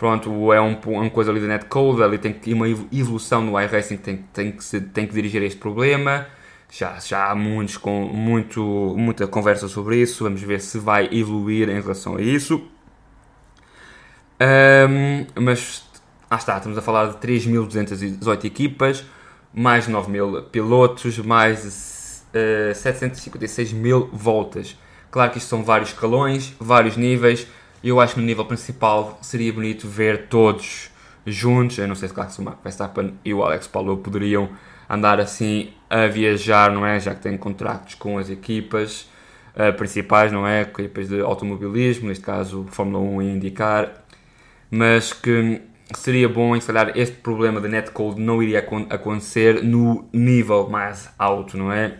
pronto, 0.00 0.50
é 0.50 0.58
um, 0.58 0.80
uma 0.86 1.10
coisa 1.10 1.30
ali 1.30 1.40
da 1.40 1.46
netcode, 1.46 2.02
ali 2.02 2.16
tem 2.16 2.32
que 2.32 2.54
uma 2.54 2.66
evolução 2.66 3.42
no 3.42 3.60
iRacing 3.60 3.98
tem, 3.98 4.16
tem, 4.32 4.50
que 4.50 4.64
se, 4.64 4.80
tem 4.80 5.06
que 5.06 5.12
dirigir 5.12 5.42
a 5.42 5.44
este 5.44 5.60
problema. 5.60 6.26
Já, 6.70 6.98
já 6.98 7.30
há 7.30 7.34
muitos, 7.34 7.76
com, 7.76 8.04
muito, 8.06 8.94
muita 8.96 9.26
conversa 9.26 9.68
sobre 9.68 10.00
isso, 10.00 10.24
vamos 10.24 10.40
ver 10.40 10.60
se 10.62 10.78
vai 10.78 11.06
evoluir 11.12 11.68
em 11.68 11.82
relação 11.82 12.16
a 12.16 12.22
isso. 12.22 12.66
Um, 14.40 15.26
mas, 15.38 15.84
ah 16.30 16.36
está, 16.36 16.56
estamos 16.56 16.78
a 16.78 16.80
falar 16.80 17.08
de 17.08 17.18
3.218 17.18 18.44
equipas, 18.46 19.04
mais 19.52 19.86
9.000 19.86 20.44
pilotos, 20.44 21.18
mais 21.18 22.24
uh, 22.32 22.74
756 22.74 23.74
mil 23.74 24.08
voltas. 24.14 24.78
Claro 25.10 25.30
que 25.30 25.36
isto 25.36 25.48
são 25.48 25.62
vários 25.62 25.90
escalões, 25.90 26.54
vários 26.58 26.96
níveis, 26.96 27.46
eu 27.82 28.00
acho 28.00 28.14
que 28.14 28.20
no 28.20 28.26
nível 28.26 28.44
principal 28.44 29.18
seria 29.22 29.52
bonito 29.52 29.88
ver 29.88 30.28
todos 30.28 30.90
juntos. 31.26 31.78
Eu 31.78 31.88
não 31.88 31.94
sei 31.94 32.08
se, 32.08 32.14
claro, 32.14 32.30
o 32.38 32.42
Mark 32.42 32.62
Verstappen 32.62 33.14
e 33.24 33.32
o 33.32 33.42
Alex 33.42 33.66
Paulo 33.66 33.96
poderiam 33.98 34.50
andar 34.88 35.20
assim 35.20 35.72
a 35.88 36.06
viajar, 36.06 36.72
não 36.72 36.84
é? 36.84 37.00
Já 37.00 37.14
que 37.14 37.22
têm 37.22 37.38
contratos 37.38 37.94
com 37.94 38.18
as 38.18 38.28
equipas 38.28 39.08
uh, 39.54 39.72
principais, 39.76 40.30
não 40.30 40.46
é? 40.46 40.62
Equipas 40.62 41.08
de 41.08 41.20
automobilismo, 41.20 42.08
neste 42.08 42.24
caso 42.24 42.66
Fórmula 42.70 43.02
1 43.02 43.22
e 43.22 43.32
IndyCar. 43.32 43.92
Mas 44.70 45.12
que 45.12 45.62
seria 45.96 46.28
bom, 46.28 46.58
se 46.60 46.66
calhar, 46.66 46.92
este 46.96 47.16
problema 47.16 47.60
de 47.60 47.68
netcode 47.68 48.20
não 48.20 48.42
iria 48.42 48.58
acontecer 48.90 49.62
no 49.62 50.08
nível 50.12 50.68
mais 50.68 51.10
alto, 51.18 51.56
não 51.56 51.72
é? 51.72 51.98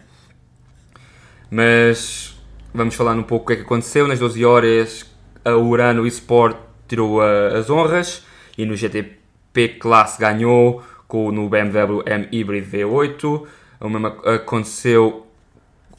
Mas 1.50 2.38
vamos 2.72 2.94
falar 2.94 3.14
um 3.16 3.22
pouco 3.22 3.44
o 3.44 3.46
que 3.48 3.52
é 3.54 3.56
que 3.56 3.62
aconteceu 3.62 4.06
nas 4.06 4.18
12 4.18 4.44
horas 4.44 5.09
a 5.44 5.56
Urano 5.56 6.06
eSport 6.06 6.56
tirou 6.88 7.18
uh, 7.18 7.56
as 7.56 7.70
honras 7.70 8.24
e 8.58 8.64
no 8.64 8.76
GTP 8.76 9.68
Class 9.80 10.16
ganhou 10.18 10.82
com, 11.06 11.30
no 11.30 11.48
BMW 11.48 12.02
M 12.06 12.28
Hybrid 12.32 12.64
V8. 12.64 13.46
O 13.80 13.88
mesmo 13.88 14.06
aconteceu 14.06 15.26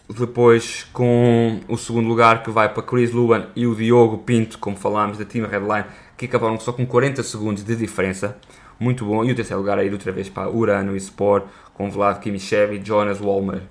depois 0.10 0.86
com 0.92 1.60
o 1.68 1.78
segundo 1.78 2.08
lugar 2.08 2.44
que 2.44 2.50
vai 2.50 2.70
para 2.70 2.84
Chris 2.84 3.12
Luan 3.12 3.48
e 3.56 3.66
o 3.66 3.76
Diogo 3.76 4.20
Pinto, 4.20 4.58
como 4.60 4.76
falámos, 4.76 5.18
da 5.18 5.26
Team 5.26 5.48
Redline, 5.48 5.86
que 6.18 6.26
acabaram 6.26 6.60
só 6.60 6.72
com 6.72 6.86
40 6.86 7.24
segundos 7.24 7.64
de 7.64 7.76
diferença. 7.76 8.38
Muito 8.80 9.06
bom. 9.06 9.24
E 9.24 9.32
o 9.32 9.36
terceiro 9.36 9.60
lugar 9.60 9.80
aí 9.80 9.92
outra 9.92 10.12
vez 10.12 10.28
para 10.28 10.50
Urano 10.50 10.96
eSport 10.96 11.46
com 11.74 11.90
Vlad 11.90 12.20
Kimishev 12.20 12.76
e 12.76 12.86
Jonas 12.86 13.20
Walmer. 13.22 13.62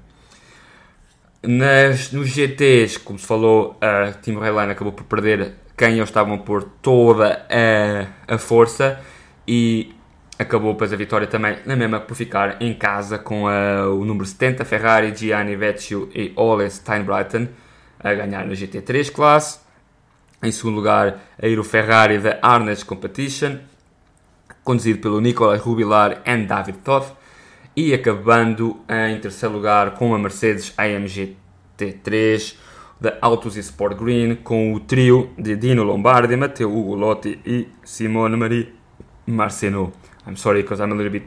Nas, 1.42 2.12
nos 2.12 2.28
GTs, 2.28 2.98
como 2.98 3.18
se 3.18 3.26
falou, 3.26 3.76
a 3.80 4.12
Team 4.12 4.38
Redline 4.38 4.72
acabou 4.72 4.92
por 4.92 5.04
perder 5.04 5.54
quem 5.80 5.94
eles 5.94 6.10
estavam 6.10 6.36
por 6.36 6.62
toda 6.62 7.46
a, 7.48 8.34
a 8.34 8.36
força 8.36 9.00
e 9.48 9.94
acabou 10.38 10.74
depois 10.74 10.92
a 10.92 10.96
vitória 10.96 11.26
também 11.26 11.56
na 11.64 11.74
mesma 11.74 11.98
por 11.98 12.14
ficar 12.14 12.60
em 12.60 12.74
casa 12.74 13.18
com 13.18 13.48
a, 13.48 13.88
o 13.88 14.04
número 14.04 14.26
70 14.26 14.62
Ferrari, 14.66 15.16
Gianni 15.16 15.56
Vecchio 15.56 16.10
e 16.14 16.34
Ole 16.36 16.70
Steinbreiten 16.70 17.48
a 17.98 18.12
ganhar 18.12 18.44
no 18.44 18.52
GT3 18.52 19.10
classe. 19.10 19.60
Em 20.42 20.52
segundo 20.52 20.74
lugar, 20.74 21.18
a 21.42 21.46
ir 21.46 21.58
o 21.58 21.64
Ferrari 21.64 22.18
da 22.18 22.38
Arnes 22.42 22.82
Competition, 22.82 23.56
conduzido 24.62 24.98
pelo 24.98 25.18
Nicolas 25.18 25.62
Rubilar 25.62 26.20
e 26.26 26.36
David 26.44 26.78
Toth. 26.84 27.16
E 27.74 27.94
acabando 27.94 28.80
em 28.86 29.18
terceiro 29.18 29.54
lugar 29.54 29.92
com 29.92 30.14
a 30.14 30.18
Mercedes 30.18 30.74
AMG 30.76 31.36
T3, 31.78 32.54
da 33.00 33.16
Autos 33.20 33.56
e 33.56 33.60
Sport 33.60 33.96
Green, 33.96 34.34
com 34.36 34.74
o 34.74 34.80
trio 34.80 35.30
de 35.38 35.56
Dino 35.56 35.82
Lombardi, 35.82 36.36
Matteo 36.36 36.70
Ugo 36.70 36.94
Lotti 36.94 37.40
e 37.46 37.68
Simone 37.82 38.36
Marie 38.36 38.74
Marceno. 39.26 39.92
I'm 40.26 40.36
sorry 40.36 40.62
because 40.62 40.82
I'm 40.82 40.92
a 40.92 40.94
little 40.94 41.10
bit 41.10 41.26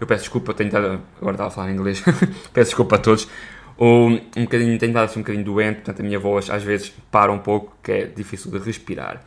Eu 0.00 0.06
peço 0.06 0.22
desculpa, 0.22 0.52
tenho 0.54 0.68
estado, 0.68 1.00
agora 1.16 1.34
estava 1.34 1.48
a 1.48 1.50
falar 1.50 1.70
em 1.70 1.74
inglês, 1.74 2.02
peço 2.52 2.70
desculpa 2.70 2.96
a 2.96 2.98
todos. 2.98 3.28
Ou 3.76 4.08
um 4.08 4.44
bocadinho, 4.44 4.78
tenho 4.78 4.90
estado 4.90 5.04
assim 5.04 5.20
um 5.20 5.22
bocadinho 5.22 5.44
doente, 5.44 5.76
portanto 5.76 6.00
a 6.00 6.02
minha 6.02 6.18
voz 6.18 6.48
às 6.50 6.62
vezes 6.62 6.92
para 7.10 7.32
um 7.32 7.38
pouco, 7.38 7.76
que 7.82 7.92
é 7.92 8.06
difícil 8.06 8.50
de 8.50 8.58
respirar. 8.58 9.22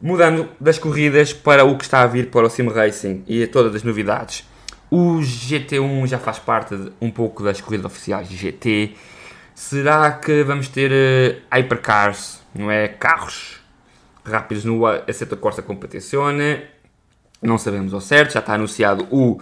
Mudando 0.00 0.48
das 0.60 0.78
corridas 0.78 1.32
para 1.32 1.64
o 1.64 1.76
que 1.76 1.84
está 1.84 2.02
a 2.02 2.06
vir 2.06 2.30
para 2.30 2.46
o 2.46 2.50
Sim 2.50 2.68
Racing 2.68 3.24
e 3.26 3.42
a 3.42 3.48
todas 3.48 3.74
as 3.74 3.82
novidades. 3.82 4.44
O 4.90 5.18
GT1 5.20 6.06
já 6.06 6.18
faz 6.18 6.38
parte 6.38 6.76
de, 6.76 6.92
um 7.00 7.10
pouco 7.10 7.42
das 7.42 7.60
corridas 7.60 7.86
oficiais 7.86 8.28
de 8.28 8.36
GT. 8.36 8.94
Será 9.54 10.12
que 10.12 10.42
vamos 10.42 10.68
ter 10.68 10.90
uh, 10.90 11.56
hypercars, 11.56 12.42
não 12.54 12.70
é? 12.70 12.88
Carros 12.88 13.60
rápidos 14.24 14.64
no 14.64 14.84
Assetto 14.86 15.36
Corsa 15.36 15.62
Competizione? 15.62 16.62
Não 17.40 17.56
sabemos 17.56 17.94
ao 17.94 18.00
certo, 18.00 18.32
já 18.32 18.40
está 18.40 18.54
anunciado 18.54 19.06
o, 19.10 19.40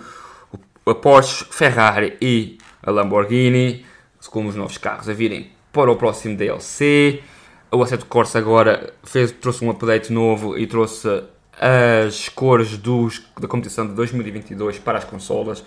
o 0.84 0.90
a 0.90 0.94
Porsche, 0.94 1.46
Ferrari 1.50 2.16
e 2.20 2.58
a 2.82 2.90
Lamborghini 2.90 3.86
como 4.30 4.48
os 4.48 4.56
novos 4.56 4.78
carros 4.78 5.08
a 5.08 5.12
virem 5.12 5.50
para 5.72 5.90
o 5.90 5.96
próximo 5.96 6.36
DLC. 6.36 7.22
O 7.70 7.82
Assetto 7.82 8.06
Corsa 8.06 8.38
agora 8.38 8.92
fez, 9.02 9.32
trouxe 9.32 9.64
um 9.64 9.70
update 9.70 10.12
novo 10.12 10.58
e 10.58 10.66
trouxe 10.66 11.24
as 11.58 12.28
cores 12.28 12.76
dos, 12.76 13.22
da 13.38 13.48
competição 13.48 13.86
de 13.86 13.94
2022 13.94 14.78
para 14.78 14.98
as 14.98 15.04
consolas. 15.04 15.60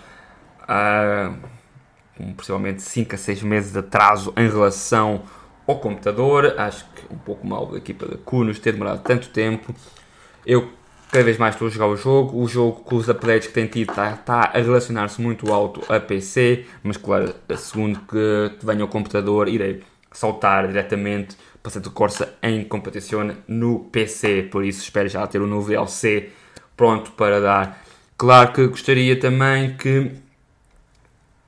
Uh, 0.62 1.36
com 2.16 2.32
possivelmente 2.32 2.82
5 2.82 3.14
a 3.14 3.18
6 3.18 3.42
meses 3.42 3.72
de 3.72 3.78
atraso 3.78 4.32
em 4.36 4.48
relação 4.48 5.22
ao 5.66 5.78
computador. 5.78 6.54
Acho 6.58 6.84
que 6.94 7.12
um 7.12 7.18
pouco 7.18 7.46
mal 7.46 7.66
da 7.66 7.78
equipa 7.78 8.06
da 8.06 8.16
Kunos 8.16 8.58
ter 8.58 8.72
demorado 8.72 9.02
tanto 9.02 9.28
tempo. 9.28 9.74
Eu 10.44 10.70
cada 11.10 11.24
vez 11.24 11.38
mais 11.38 11.54
estou 11.54 11.68
a 11.68 11.70
jogar 11.70 11.86
o 11.88 11.96
jogo. 11.96 12.40
O 12.40 12.48
jogo, 12.48 12.80
com 12.80 12.96
os 12.96 13.08
updates 13.08 13.48
que 13.48 13.54
tem 13.54 13.66
tido, 13.66 13.90
está, 13.90 14.12
está 14.12 14.50
a 14.52 14.58
relacionar-se 14.58 15.20
muito 15.20 15.52
alto 15.52 15.80
a 15.92 16.00
PC. 16.00 16.66
Mas, 16.82 16.96
claro, 16.96 17.34
segundo 17.56 18.00
que 18.00 18.64
venha 18.64 18.84
o 18.84 18.88
computador, 18.88 19.48
irei 19.48 19.82
saltar 20.12 20.66
diretamente 20.66 21.36
para 21.62 21.78
o 21.78 21.90
Corsa 21.90 22.34
em 22.42 22.64
competição 22.64 23.36
no 23.46 23.80
PC. 23.80 24.44
Por 24.50 24.64
isso, 24.64 24.82
espero 24.82 25.08
já 25.08 25.26
ter 25.26 25.40
o 25.40 25.46
novo 25.46 25.68
DLC 25.68 26.30
pronto 26.76 27.12
para 27.12 27.40
dar. 27.40 27.82
Claro 28.16 28.52
que 28.52 28.66
gostaria 28.66 29.18
também 29.18 29.76
que 29.76 30.12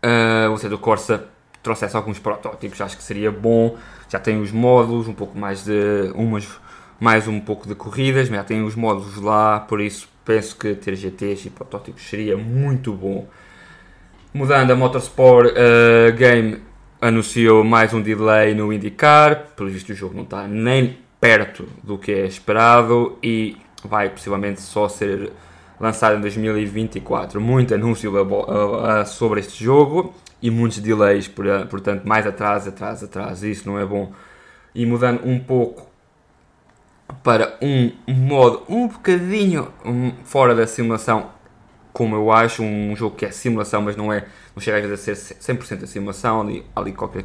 uh, 0.05 0.51
o 0.53 0.59
Seto 0.59 0.79
Corsa 0.79 1.25
trouxesse 1.63 1.97
alguns 1.97 2.19
protótipos. 2.19 2.81
Acho 2.81 2.97
que 2.97 3.03
seria 3.03 3.31
bom. 3.31 3.77
Já 4.09 4.19
tem 4.19 4.41
os 4.41 4.53
módulos, 4.53 5.09
um 5.09 5.15
pouco 5.15 5.39
mais 5.39 5.65
de 5.65 6.11
umas 6.15 6.49
mais 7.01 7.29
um 7.29 7.39
pouco 7.39 7.69
de 7.69 7.75
corridas, 7.75 8.29
já 8.29 8.43
tem 8.43 8.63
os 8.65 8.75
módulos 8.75 9.17
lá, 9.17 9.61
por 9.61 9.81
isso 9.81 10.09
penso 10.25 10.57
que 10.57 10.75
ter 10.75 10.97
GTs 10.97 11.47
e 11.47 11.51
protótipos 11.51 12.03
seria 12.03 12.37
muito 12.37 12.93
bom. 12.93 13.29
Mudando 14.35 14.73
a 14.73 14.77
Motorsport 14.77 15.53
uh, 15.53 16.13
Game 16.17 16.61
anunciou 17.01 17.63
mais 17.63 17.95
um 17.95 18.03
delay 18.03 18.55
no 18.55 18.73
IndyCar, 18.73 19.47
pelo 19.57 19.71
visto 19.71 19.91
o 19.91 19.95
jogo 19.95 20.15
não 20.17 20.25
está 20.25 20.47
nem 20.47 20.99
perto 21.21 21.69
do 21.83 21.97
que 21.97 22.13
é 22.13 22.27
esperado 22.27 23.17
e 23.23 23.57
vai 23.85 24.11
possivelmente 24.11 24.61
só 24.61 24.89
ser 24.89 25.33
lançado 25.81 26.17
em 26.17 26.21
2024. 26.21 27.41
Muito 27.41 27.75
anúncio 27.75 28.13
sobre 29.07 29.41
este 29.41 29.63
jogo 29.63 30.15
e 30.41 30.51
muitos 30.51 30.79
delays, 30.79 31.29
portanto 31.29 32.05
mais 32.05 32.27
atrás, 32.27 32.67
atrás, 32.67 33.03
atrás, 33.03 33.43
isso 33.43 33.69
não 33.69 33.79
é 33.79 33.85
bom. 33.85 34.13
E 34.75 34.87
mudando 34.87 35.27
um 35.27 35.39
pouco 35.39 35.89
para 37.23 37.57
um 37.63 37.93
modo 38.07 38.63
um 38.69 38.87
bocadinho 38.87 39.73
fora 40.25 40.55
da 40.55 40.67
simulação, 40.67 41.31
como 41.93 42.15
eu 42.15 42.31
acho, 42.31 42.63
um 42.63 42.95
jogo 42.95 43.17
que 43.17 43.25
é 43.27 43.31
simulação, 43.31 43.83
mas 43.83 43.97
não 43.97 44.13
é, 44.13 44.25
não 44.55 44.63
chega 44.63 44.93
a 44.93 44.97
ser 44.97 45.15
100% 45.15 45.83
a 45.83 45.87
simulação, 45.87 46.43
ali, 46.43 46.65
ali 46.77 46.93
qualquer 46.93 47.25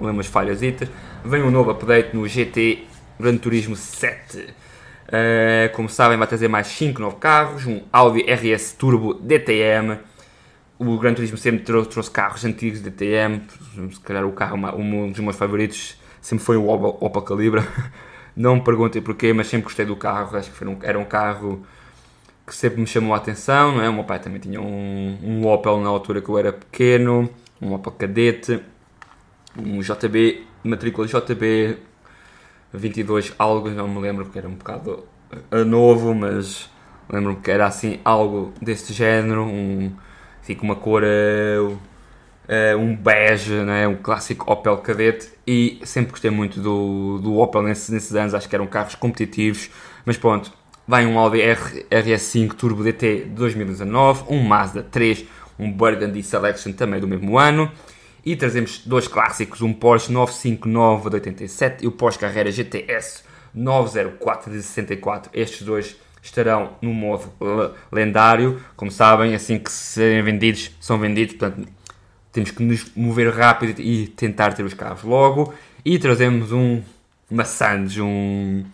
umas 0.00 0.26
falhas. 0.26 0.60
Vem 1.24 1.42
um 1.42 1.50
novo 1.50 1.70
update 1.70 2.14
no 2.14 2.28
GT 2.28 2.84
Gran 3.18 3.38
Turismo 3.38 3.76
7. 3.76 4.48
Uh, 5.10 5.74
como 5.74 5.88
sabem, 5.88 6.16
vai 6.16 6.28
trazer 6.28 6.46
mais 6.46 6.68
5 6.68 7.00
novos 7.00 7.18
carros, 7.18 7.66
um 7.66 7.82
Audi 7.92 8.22
RS 8.22 8.74
Turbo 8.74 9.14
DTM. 9.14 9.98
O 10.78 10.96
Gran 10.98 11.14
Turismo 11.14 11.36
sempre 11.36 11.64
trouxe, 11.64 11.90
trouxe 11.90 12.10
carros 12.10 12.44
antigos 12.44 12.80
DTM, 12.80 13.42
se 13.92 14.00
calhar 14.00 14.24
o 14.24 14.32
carro, 14.32 14.56
um 14.78 15.10
dos 15.10 15.18
meus 15.18 15.36
favoritos 15.36 15.98
sempre 16.20 16.44
foi 16.44 16.56
o 16.56 16.68
Opel 16.68 17.22
Calibra. 17.22 17.66
Não 18.36 18.56
me 18.56 18.62
perguntem 18.62 19.02
porquê, 19.02 19.32
mas 19.32 19.48
sempre 19.48 19.64
gostei 19.64 19.84
do 19.84 19.96
carro. 19.96 20.36
Acho 20.36 20.50
que 20.50 20.64
um, 20.64 20.78
era 20.82 20.98
um 20.98 21.04
carro 21.04 21.66
que 22.46 22.54
sempre 22.54 22.80
me 22.80 22.86
chamou 22.86 23.12
a 23.12 23.16
atenção. 23.16 23.72
Não 23.76 23.82
é? 23.82 23.88
O 23.88 23.92
meu 23.92 24.04
pai 24.04 24.20
também 24.20 24.40
tinha 24.40 24.60
um, 24.60 25.18
um 25.22 25.46
Opel 25.46 25.80
na 25.80 25.88
altura 25.88 26.22
que 26.22 26.28
eu 26.28 26.38
era 26.38 26.52
pequeno, 26.52 27.28
um 27.60 27.74
Opel 27.74 27.92
Cadete, 27.92 28.62
um 29.58 29.80
JB, 29.80 30.46
matrícula 30.62 31.06
JB 31.06 31.76
22 32.72 33.34
algo, 33.38 33.70
não 33.70 33.88
me 33.88 34.00
lembro 34.00 34.24
porque 34.24 34.38
era 34.38 34.48
um 34.48 34.54
bocado 34.54 35.04
eh, 35.50 35.64
novo, 35.64 36.14
mas 36.14 36.70
lembro-me 37.08 37.40
que 37.40 37.50
era 37.50 37.66
assim 37.66 37.98
algo 38.04 38.52
deste 38.60 38.92
género, 38.92 39.44
um, 39.44 39.92
assim 40.42 40.54
com 40.54 40.64
uma 40.64 40.76
cor 40.76 41.02
uh, 41.02 42.78
um 42.78 42.96
bege, 42.96 43.54
né? 43.54 43.86
um 43.86 43.96
clássico 43.96 44.50
Opel 44.50 44.76
Cadete 44.78 45.28
e 45.46 45.80
sempre 45.84 46.12
gostei 46.12 46.30
muito 46.30 46.60
do, 46.60 47.18
do 47.18 47.38
Opel 47.38 47.62
nesses, 47.62 47.88
nesses 47.90 48.14
anos, 48.14 48.34
acho 48.34 48.48
que 48.48 48.54
eram 48.54 48.66
carros 48.66 48.94
competitivos, 48.94 49.70
mas 50.04 50.16
pronto, 50.16 50.52
vai 50.86 51.06
um 51.06 51.18
Audi 51.18 51.40
R, 51.40 51.86
RS5 51.90 52.54
Turbo 52.54 52.82
DT 52.82 53.24
de 53.24 53.30
2019, 53.30 54.24
um 54.28 54.42
Mazda 54.42 54.82
3, 54.82 55.24
um 55.58 55.70
Burgundy 55.70 56.22
Selection 56.22 56.72
também 56.72 57.00
do 57.00 57.06
mesmo 57.06 57.38
ano, 57.38 57.70
e 58.24 58.36
trazemos 58.36 58.82
dois 58.84 59.08
clássicos, 59.08 59.62
um 59.62 59.72
Porsche 59.72 60.12
959 60.12 61.10
de 61.10 61.14
87 61.16 61.84
e 61.84 61.86
o 61.86 61.92
Porsche 61.92 62.18
Carrera 62.18 62.50
GTS 62.50 63.24
904 63.54 64.52
de 64.52 64.62
64, 64.62 65.30
estes 65.34 65.62
dois 65.62 65.96
estarão 66.22 66.72
no 66.82 66.92
modo 66.92 67.32
lendário, 67.90 68.60
como 68.76 68.90
sabem, 68.90 69.34
assim 69.34 69.58
que 69.58 69.72
serem 69.72 70.22
vendidos, 70.22 70.70
são 70.80 70.98
vendidos, 70.98 71.34
portanto 71.34 71.66
temos 72.32 72.50
que 72.50 72.62
nos 72.62 72.94
mover 72.94 73.32
rápido 73.34 73.80
e 73.80 74.06
tentar 74.06 74.52
ter 74.52 74.62
os 74.62 74.74
carros 74.74 75.02
logo. 75.02 75.52
E 75.84 75.98
trazemos 75.98 76.52
um 76.52 76.82
maçãs, 77.30 77.98
um, 77.98 78.64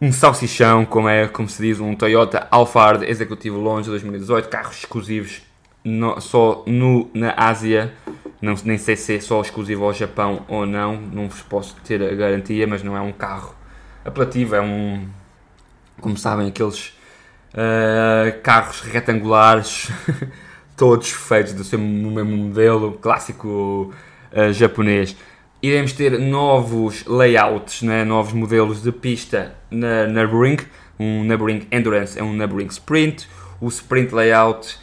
um 0.00 0.12
salsichão, 0.12 0.84
como, 0.84 1.08
é, 1.08 1.28
como 1.28 1.48
se 1.48 1.62
diz, 1.62 1.80
um 1.80 1.94
Toyota 1.94 2.46
Alphard 2.50 3.06
Executivo 3.06 3.58
Longe 3.58 3.88
2018, 3.88 4.48
carros 4.48 4.78
exclusivos 4.78 5.42
no, 5.84 6.20
só 6.20 6.64
no, 6.66 7.10
na 7.14 7.34
Ásia. 7.36 7.92
Não, 8.40 8.54
nem 8.64 8.78
sei 8.78 8.96
se 8.96 9.16
é 9.16 9.20
só 9.20 9.40
exclusivo 9.40 9.84
ao 9.84 9.92
Japão 9.92 10.44
ou 10.48 10.64
não, 10.64 10.96
não 10.96 11.28
vos 11.28 11.42
posso 11.42 11.76
ter 11.84 12.02
a 12.02 12.14
garantia, 12.14 12.66
mas 12.66 12.82
não 12.82 12.96
é 12.96 13.00
um 13.00 13.12
carro 13.12 13.54
apelativo, 14.04 14.54
é 14.54 14.62
um, 14.62 15.06
como 16.00 16.16
sabem, 16.16 16.48
aqueles 16.48 16.88
uh, 17.52 18.40
carros 18.42 18.80
retangulares 18.80 19.90
todos 20.76 21.10
feitos 21.10 21.52
do 21.52 21.62
seu, 21.62 21.78
mesmo 21.78 22.24
modelo 22.24 22.92
clássico 22.92 23.92
uh, 24.32 24.52
japonês. 24.52 25.14
Iremos 25.62 25.92
ter 25.92 26.18
novos 26.18 27.04
layouts, 27.04 27.82
né? 27.82 28.02
novos 28.02 28.32
modelos 28.32 28.82
de 28.82 28.90
pista 28.90 29.54
na 29.70 30.06
Nürburgring. 30.06 30.56
Um 30.98 31.22
Nürburgring 31.24 31.66
Endurance 31.70 32.18
é 32.18 32.22
um 32.22 32.32
Nürburgring 32.32 32.70
Sprint. 32.70 33.28
O 33.60 33.68
Sprint 33.68 34.14
Layout 34.14 34.78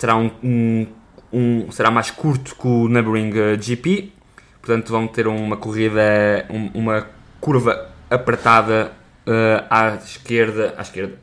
terá 0.00 0.16
um, 0.16 0.30
um, 0.42 0.86
um 1.30 1.70
será 1.70 1.90
mais 1.90 2.10
curto 2.10 2.56
que 2.56 2.66
o 2.66 2.88
Nürburgring 2.88 3.32
eh, 3.38 3.60
GP. 3.60 4.12
Portanto, 4.60 4.90
vão 4.90 5.06
ter 5.06 5.28
uma 5.28 5.56
corrida, 5.56 6.46
um, 6.50 6.70
uma 6.74 7.06
curva 7.40 7.90
apertada 8.10 8.92
uh, 9.26 9.64
à 9.70 9.94
esquerda, 9.94 10.74
à 10.76 10.82
esquerda, 10.82 11.18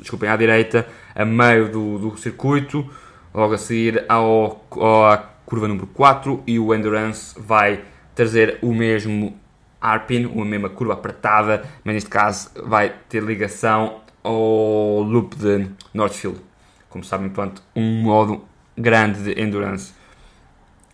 desculpem, 0.00 0.28
à 0.28 0.36
direita, 0.36 0.86
a 1.14 1.24
meio 1.24 1.68
do, 1.68 1.98
do 1.98 2.16
circuito 2.16 2.88
logo 3.34 3.54
a 3.54 3.58
seguir 3.58 4.04
ao, 4.08 4.64
à 5.04 5.18
curva 5.44 5.68
número 5.68 5.86
4 5.88 6.42
e 6.46 6.58
o 6.58 6.74
Endurance 6.74 7.34
vai 7.38 7.82
trazer 8.14 8.58
o 8.62 8.72
mesmo 8.72 9.38
Arpin, 9.80 10.24
a 10.24 10.44
mesma 10.44 10.70
curva 10.70 10.94
apertada, 10.94 11.64
mas 11.84 11.94
neste 11.94 12.10
caso 12.10 12.50
vai 12.64 12.94
ter 13.08 13.22
ligação 13.22 14.00
ao 14.22 15.02
loop 15.02 15.36
de 15.36 15.68
Northfield. 15.92 16.40
Como 16.96 17.04
sabem, 17.04 17.28
pronto, 17.28 17.62
um 17.74 18.00
modo 18.00 18.42
grande 18.74 19.22
de 19.22 19.38
Endurance. 19.38 19.92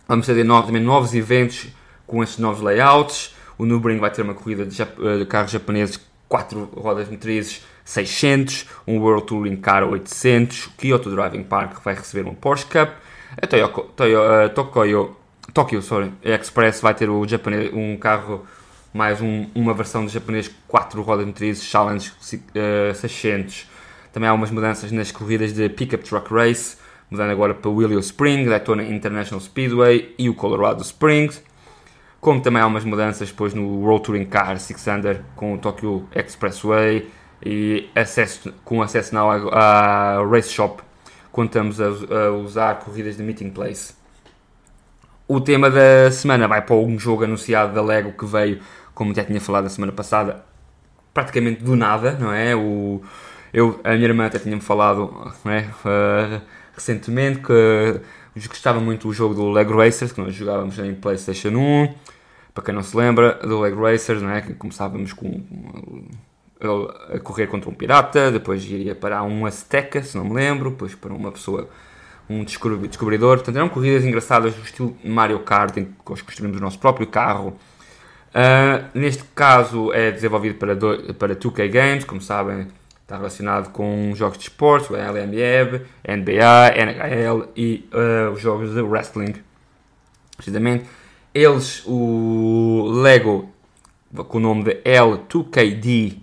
Vamos 0.05 0.25
ter 0.25 0.45
também 0.45 0.81
novos 0.81 1.13
eventos 1.13 1.67
com 2.05 2.21
estes 2.21 2.39
novos 2.39 2.59
layouts. 2.59 3.33
O 3.57 3.65
Nürburgring 3.65 4.01
vai 4.01 4.11
ter 4.11 4.21
uma 4.21 4.33
corrida 4.33 4.65
de, 4.65 4.75
de 4.75 5.25
carros 5.25 5.49
japoneses, 5.49 5.97
4 6.27 6.71
rodas 6.75 7.07
motrizes 7.07 7.63
600, 7.85 8.65
um 8.85 8.99
World 8.99 9.25
Touring 9.27 9.55
Car 9.55 9.85
800, 9.85 10.65
o 10.65 10.71
Kyoto 10.71 11.09
Driving 11.09 11.43
Park 11.43 11.81
vai 11.81 11.95
receber 11.95 12.27
um 12.27 12.35
Porsche 12.35 12.65
Cup, 12.65 12.89
a 13.41 13.47
Toyoko, 13.47 13.83
Toyo, 13.95 14.19
uh, 14.19 14.49
Tokyo, 14.49 15.15
Tokyo 15.53 15.81
sorry, 15.81 16.11
Express 16.21 16.81
vai 16.81 16.93
ter 16.93 17.09
o 17.09 17.25
japonês, 17.25 17.73
um 17.73 17.95
carro 17.95 18.45
mais 18.93 19.21
um, 19.21 19.47
uma 19.55 19.73
versão 19.73 20.05
de 20.05 20.11
japonês 20.11 20.53
4 20.67 21.01
rodas 21.01 21.25
motrizes 21.25 21.63
Challenge 21.63 22.11
uh, 22.11 22.93
600. 22.93 23.71
Também 24.13 24.29
há 24.29 24.33
umas 24.33 24.51
mudanças 24.51 24.91
nas 24.91 25.11
corridas 25.11 25.53
de 25.53 25.67
Pickup 25.67 26.07
Truck 26.07 26.31
Race, 26.31 26.77
mudando 27.09 27.31
agora 27.31 27.55
para 27.55 27.69
Willow 27.69 27.99
Spring, 27.99 28.45
Daytona 28.45 28.83
International 28.83 29.41
Speedway 29.41 30.13
e 30.17 30.29
o 30.29 30.35
Colorado 30.35 30.83
Springs. 30.83 31.43
Como 32.21 32.39
também 32.39 32.61
há 32.61 32.67
umas 32.67 32.85
mudanças 32.85 33.29
depois 33.29 33.55
no 33.55 33.81
World 33.81 34.05
Touring 34.05 34.25
Car 34.25 34.57
600 34.57 35.17
com 35.35 35.55
o 35.55 35.57
Tokyo 35.57 36.07
Expressway 36.15 37.09
e 37.43 37.89
acesso, 37.95 38.53
com 38.63 38.81
acesso 38.81 39.13
now 39.13 39.29
à 39.51 40.23
Race 40.31 40.49
Shop 40.49 40.81
estamos 41.41 41.81
a, 41.81 41.87
a 41.87 42.31
usar 42.31 42.79
corridas 42.79 43.17
de 43.17 43.23
Meeting 43.23 43.49
Place. 43.49 43.95
O 45.27 45.41
tema 45.41 45.71
da 45.71 46.11
semana 46.11 46.47
vai 46.47 46.61
para 46.61 46.75
um 46.75 46.99
jogo 46.99 47.23
anunciado 47.23 47.73
da 47.73 47.81
Lego 47.81 48.11
que 48.11 48.25
veio, 48.25 48.59
como 48.93 49.15
já 49.15 49.23
tinha 49.23 49.41
falado 49.41 49.65
a 49.65 49.69
semana 49.69 49.91
passada, 49.91 50.45
praticamente 51.13 51.63
do 51.63 51.75
nada, 51.75 52.11
não 52.19 52.31
é? 52.31 52.55
O, 52.55 53.01
eu, 53.53 53.79
a 53.83 53.91
minha 53.93 54.07
irmã 54.07 54.25
até 54.25 54.39
tinha-me 54.39 54.61
falado 54.61 55.31
não 55.45 55.51
é? 55.51 55.61
Uh, 55.85 56.41
recentemente 56.75 57.39
que 57.39 58.01
gostava 58.47 58.79
muito 58.79 59.07
do 59.07 59.13
jogo 59.13 59.35
do 59.35 59.51
Lego 59.51 59.77
Racers, 59.77 60.11
que 60.11 60.19
nós 60.19 60.33
jogávamos 60.33 60.79
em 60.79 60.93
PlayStation 60.95 61.49
1. 61.49 61.93
Para 62.53 62.63
quem 62.63 62.73
não 62.73 62.83
se 62.83 62.95
lembra, 62.95 63.33
do 63.35 63.59
Lego 63.59 63.83
Racers, 63.83 64.21
não 64.21 64.31
é? 64.31 64.41
que 64.41 64.53
começávamos 64.53 65.13
com 65.13 65.41
a 67.13 67.19
correr 67.19 67.47
contra 67.47 67.69
um 67.69 67.73
pirata, 67.73 68.31
depois 68.31 68.63
iria 68.63 68.95
para 68.95 69.21
um 69.23 69.45
Azteca, 69.45 70.01
se 70.01 70.17
não 70.17 70.23
me 70.23 70.33
lembro, 70.33 70.69
depois 70.69 70.95
para 70.95 71.13
uma 71.13 71.31
pessoa 71.31 71.69
um 72.29 72.43
descobridor. 72.43 73.37
Portanto, 73.37 73.57
eram 73.57 73.69
corridas 73.69 74.05
engraçadas 74.05 74.53
do 74.55 74.61
estilo 74.61 74.95
Mario 75.03 75.39
Kart, 75.39 75.75
em 75.77 75.85
que 75.85 75.91
nós 76.09 76.21
construímos 76.21 76.57
o 76.57 76.61
nosso 76.61 76.79
próprio 76.79 77.05
carro. 77.07 77.57
Uh, 78.29 78.97
neste 78.97 79.23
caso 79.35 79.91
é 79.93 80.09
desenvolvido 80.09 80.55
para, 80.57 80.75
do, 80.75 81.13
para 81.15 81.35
2K 81.35 81.69
Games, 81.69 82.03
como 82.03 82.21
sabem, 82.21 82.67
está 83.03 83.17
relacionado 83.17 83.71
com 83.71 84.11
jogos 84.15 84.37
de 84.37 84.45
esportes, 84.45 84.89
o 84.89 84.95
LMB, 84.95 85.85
NBA, 86.07 86.73
NHL 86.75 87.49
e 87.55 87.87
uh, 87.93 88.31
os 88.31 88.41
jogos 88.41 88.73
de 88.73 88.81
wrestling. 88.81 89.35
Precisamente, 90.35 90.85
eles, 91.33 91.83
o 91.85 92.89
Lego, 93.01 93.49
com 94.27 94.39
o 94.39 94.41
nome 94.41 94.63
de 94.63 94.75
L2KD, 94.83 96.17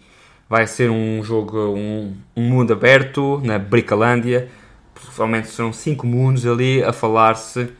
vai 0.48 0.66
ser 0.66 0.90
um 0.90 1.22
jogo, 1.22 1.74
um, 1.74 2.16
um 2.36 2.42
mundo 2.42 2.72
aberto 2.72 3.40
na 3.44 3.58
Bricalândia 3.58 4.48
provavelmente 5.06 5.48
serão 5.48 5.72
5 5.72 6.06
mundos 6.06 6.46
ali 6.46 6.82
a 6.82 6.92
falar-se. 6.92 7.72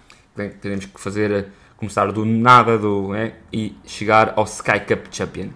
Teremos 0.60 0.86
que 0.86 1.00
fazer, 1.00 1.48
começar 1.76 2.10
do 2.12 2.24
nada 2.24 2.78
do, 2.78 3.08
né, 3.08 3.32
e 3.52 3.76
chegar 3.84 4.32
ao 4.36 4.44
Sky 4.44 4.80
Cup 4.80 5.06
Champion. 5.10 5.48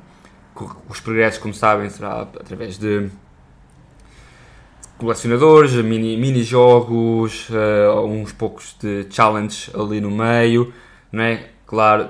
Os 0.88 1.01
progressos, 1.01 1.40
como 1.40 1.55
sabem, 1.55 1.88
será 1.90 2.22
através 2.22 2.78
de 2.78 3.11
colecionadores, 5.05 5.72
mini, 5.72 6.16
mini 6.16 6.42
uh, 6.52 8.07
uns 8.07 8.32
poucos 8.32 8.76
de 8.80 9.07
challenge 9.11 9.70
ali 9.74 10.00
no 10.00 10.11
meio, 10.11 10.72
não 11.12 11.22
é? 11.22 11.50
Claro, 11.66 12.09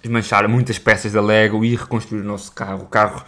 desmanchar 0.00 0.48
muitas 0.48 0.78
peças 0.78 1.12
da 1.12 1.20
Lego 1.20 1.64
e 1.64 1.76
reconstruir 1.76 2.20
o 2.20 2.24
nosso 2.24 2.52
carro. 2.52 2.84
O 2.84 2.86
carro, 2.86 3.24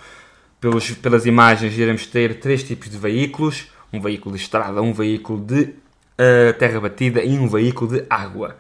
pelos, 0.61 0.91
pelas 0.93 1.27
imagens, 1.27 1.77
iremos 1.77 2.07
ter 2.07 2.41
três 2.41 2.63
tipos 2.63 2.89
de 2.89 2.97
veículos 2.97 3.69
um 3.95 4.01
veículo 4.01 4.35
de 4.35 4.43
estrada, 4.43 4.83
um 4.83 4.93
veículo 4.93 5.41
de 5.41 5.63
uh, 5.63 6.53
terra 6.59 6.81
batida 6.81 7.23
e 7.23 7.39
um 7.39 7.49
veículo 7.49 7.93
de 7.93 8.05
água. 8.11 8.57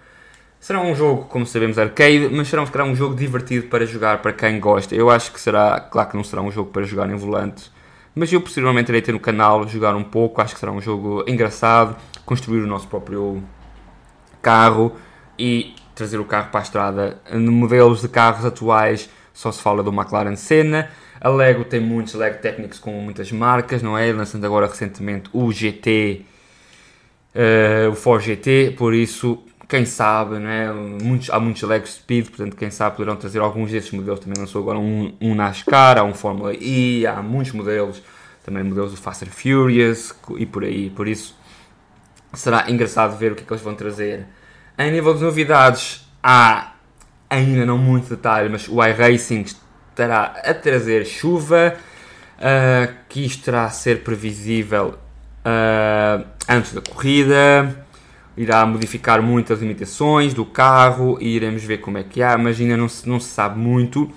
Será 0.61 0.81
um 0.81 0.95
jogo, 0.95 1.25
como 1.25 1.45
sabemos, 1.45 1.79
arcade, 1.79 2.31
mas 2.33 2.49
será 2.49 2.85
um 2.85 2.97
jogo 2.97 3.15
divertido 3.15 3.67
para 3.67 3.85
jogar 3.85 4.23
para 4.23 4.33
quem 4.33 4.59
gosta. 4.59 4.95
Eu 4.95 5.11
acho 5.11 5.33
que 5.33 5.41
será, 5.41 5.81
claro 5.81 6.11
que 6.11 6.17
não 6.17 6.25
será 6.25 6.41
um 6.41 6.51
jogo 6.51 6.71
para 6.71 6.85
jogar 6.85 7.11
em 7.11 7.17
volante, 7.17 7.71
mas 8.15 8.33
eu 8.33 8.41
possivelmente 8.41 8.91
irei 8.91 9.03
ter 9.03 9.13
no 9.13 9.21
canal, 9.21 9.67
jogar 9.69 9.95
um 9.97 10.05
pouco. 10.05 10.41
Acho 10.41 10.55
que 10.55 10.61
será 10.61 10.71
um 10.73 10.81
jogo 10.81 11.25
engraçado, 11.27 11.97
construir 12.25 12.63
o 12.63 12.67
nosso 12.67 12.87
próprio 12.87 13.43
carro 14.41 14.93
e 15.39 15.75
trazer 15.95 16.19
o 16.19 16.25
carro 16.25 16.51
para 16.51 16.61
a 16.61 16.63
estrada. 16.63 17.21
No 17.33 17.51
modelos 17.51 18.03
de 18.03 18.09
carros 18.09 18.45
atuais 18.45 19.09
só 19.33 19.51
se 19.51 19.61
fala 19.61 19.83
do 19.83 19.93
McLaren 19.93 20.37
Senna. 20.37 20.91
A 21.21 21.29
Lego 21.29 21.65
tem 21.65 21.81
muitos 21.81 22.15
Lego 22.15 22.39
técnicos 22.41 22.79
com 22.79 22.93
muitas 22.93 23.33
marcas, 23.33 23.83
não 23.83 23.99
é? 23.99 24.13
Lançando 24.13 24.45
agora 24.45 24.67
recentemente 24.67 25.29
o 25.33 25.51
GT, 25.51 26.23
uh, 26.23 26.27
eh, 27.35 27.89
o 27.91 27.95
Ford 27.95 28.23
GT, 28.23 28.75
por 28.77 28.95
isso, 28.95 29.43
quem 29.75 29.85
sabe, 29.85 30.39
não 30.39 30.49
é? 30.49 30.73
Muitos, 30.73 31.31
há 31.31 31.41
muitos 31.41 31.63
Lego 31.63 31.85
Speed, 31.85 32.29
portanto, 32.29 32.55
quem 32.55 32.71
sabe 32.71 32.97
poderão 32.97 33.17
trazer 33.17 33.41
alguns 33.41 33.73
desses 33.73 33.91
modelos. 33.91 34.21
Também 34.21 34.39
lançou 34.39 34.63
agora 34.63 34.79
um, 34.79 35.13
um 35.21 35.35
NASCAR, 35.35 35.99
há 35.99 36.05
um 36.05 36.15
Fórmula 36.15 36.55
E, 36.55 37.05
há 37.05 37.21
muitos 37.21 37.53
modelos, 37.53 38.01
também 38.45 38.63
modelos 38.63 38.93
do 38.93 38.97
Fast 38.97 39.25
and 39.25 39.33
Furious 39.33 40.15
e 40.39 40.47
por 40.47 40.63
aí. 40.63 40.91
Por 40.91 41.09
isso, 41.09 41.37
será 42.35 42.71
engraçado 42.71 43.19
ver 43.19 43.33
o 43.33 43.35
que 43.35 43.43
é 43.43 43.47
que 43.47 43.53
eles 43.53 43.65
vão 43.65 43.75
trazer. 43.75 44.29
Em 44.79 44.93
nível 44.93 45.13
de 45.13 45.25
novidades, 45.25 46.09
há 46.23 46.75
ainda 47.29 47.67
não 47.67 47.77
muito 47.77 48.09
detalhe, 48.09 48.49
mas 48.49 48.69
o 48.69 48.81
iRacing 48.81 49.45
estará 49.91 50.41
a 50.45 50.55
trazer 50.55 51.05
chuva, 51.05 51.75
uh, 52.39 52.95
que 53.09 53.27
isto 53.27 53.45
terá 53.45 53.65
a 53.65 53.71
ser 53.71 54.05
previsível 54.05 54.95
uh, 55.45 56.25
antes 56.49 56.73
da 56.73 56.81
corrida, 56.81 57.84
irá 58.37 58.65
modificar 58.67 59.23
muitas 59.23 59.61
limitações 59.61 60.35
do 60.35 60.45
carro 60.45 61.19
e 61.21 61.37
iremos 61.37 61.63
ver 61.63 61.79
como 61.79 61.99
é 61.99 62.03
que 62.03 62.23
há, 62.23 62.37
mas 62.37 62.61
ainda 62.61 62.77
não 62.77 62.89
se, 62.89 63.09
não 63.09 63.21
se 63.21 63.29
sabe 63.29 63.59
muito 63.59 64.11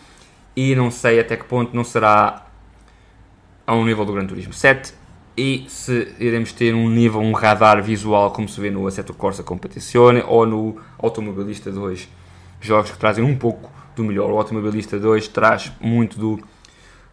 e 0.56 0.76
não 0.76 0.90
sei 0.90 1.20
até 1.20 1.36
que 1.36 1.46
ponto 1.46 1.76
não 1.76 1.84
será 1.84 2.48
a 3.66 3.76
um 3.76 3.86
nível 3.86 4.06
do 4.06 4.14
Gran 4.14 4.26
Turismo 4.26 4.54
7 4.54 4.94
e 5.38 5.66
se 5.68 6.16
iremos 6.20 6.52
ter 6.52 6.74
um 6.74 6.90
nível, 6.90 7.22
um 7.22 7.32
radar 7.32 7.84
visual 7.84 8.32
como 8.32 8.50
se 8.50 8.60
vê 8.60 8.72
no 8.72 8.88
Assetto 8.88 9.14
Corsa 9.14 9.44
Competizione 9.44 10.24
ou 10.26 10.48
no 10.48 10.78
Automobilista 10.98 11.72
2 11.72 12.10
jogos 12.60 12.90
que 12.90 12.98
trazem 12.98 13.24
um 13.24 13.36
pouco 13.36 13.72
do 13.96 14.04
melhor. 14.04 14.32
O 14.32 14.38
Automobilista 14.38 14.98
2 14.98 15.28
traz 15.28 15.72
muito 15.80 16.18
do, 16.18 16.40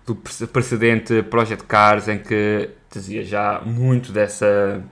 do 0.06 0.14
precedente 0.14 1.22
Project 1.22 1.64
Cars, 1.64 2.08
em 2.08 2.18
que 2.18 2.70
dizia 2.90 3.22
já 3.22 3.60
muito 3.64 4.10
dessa 4.10 4.82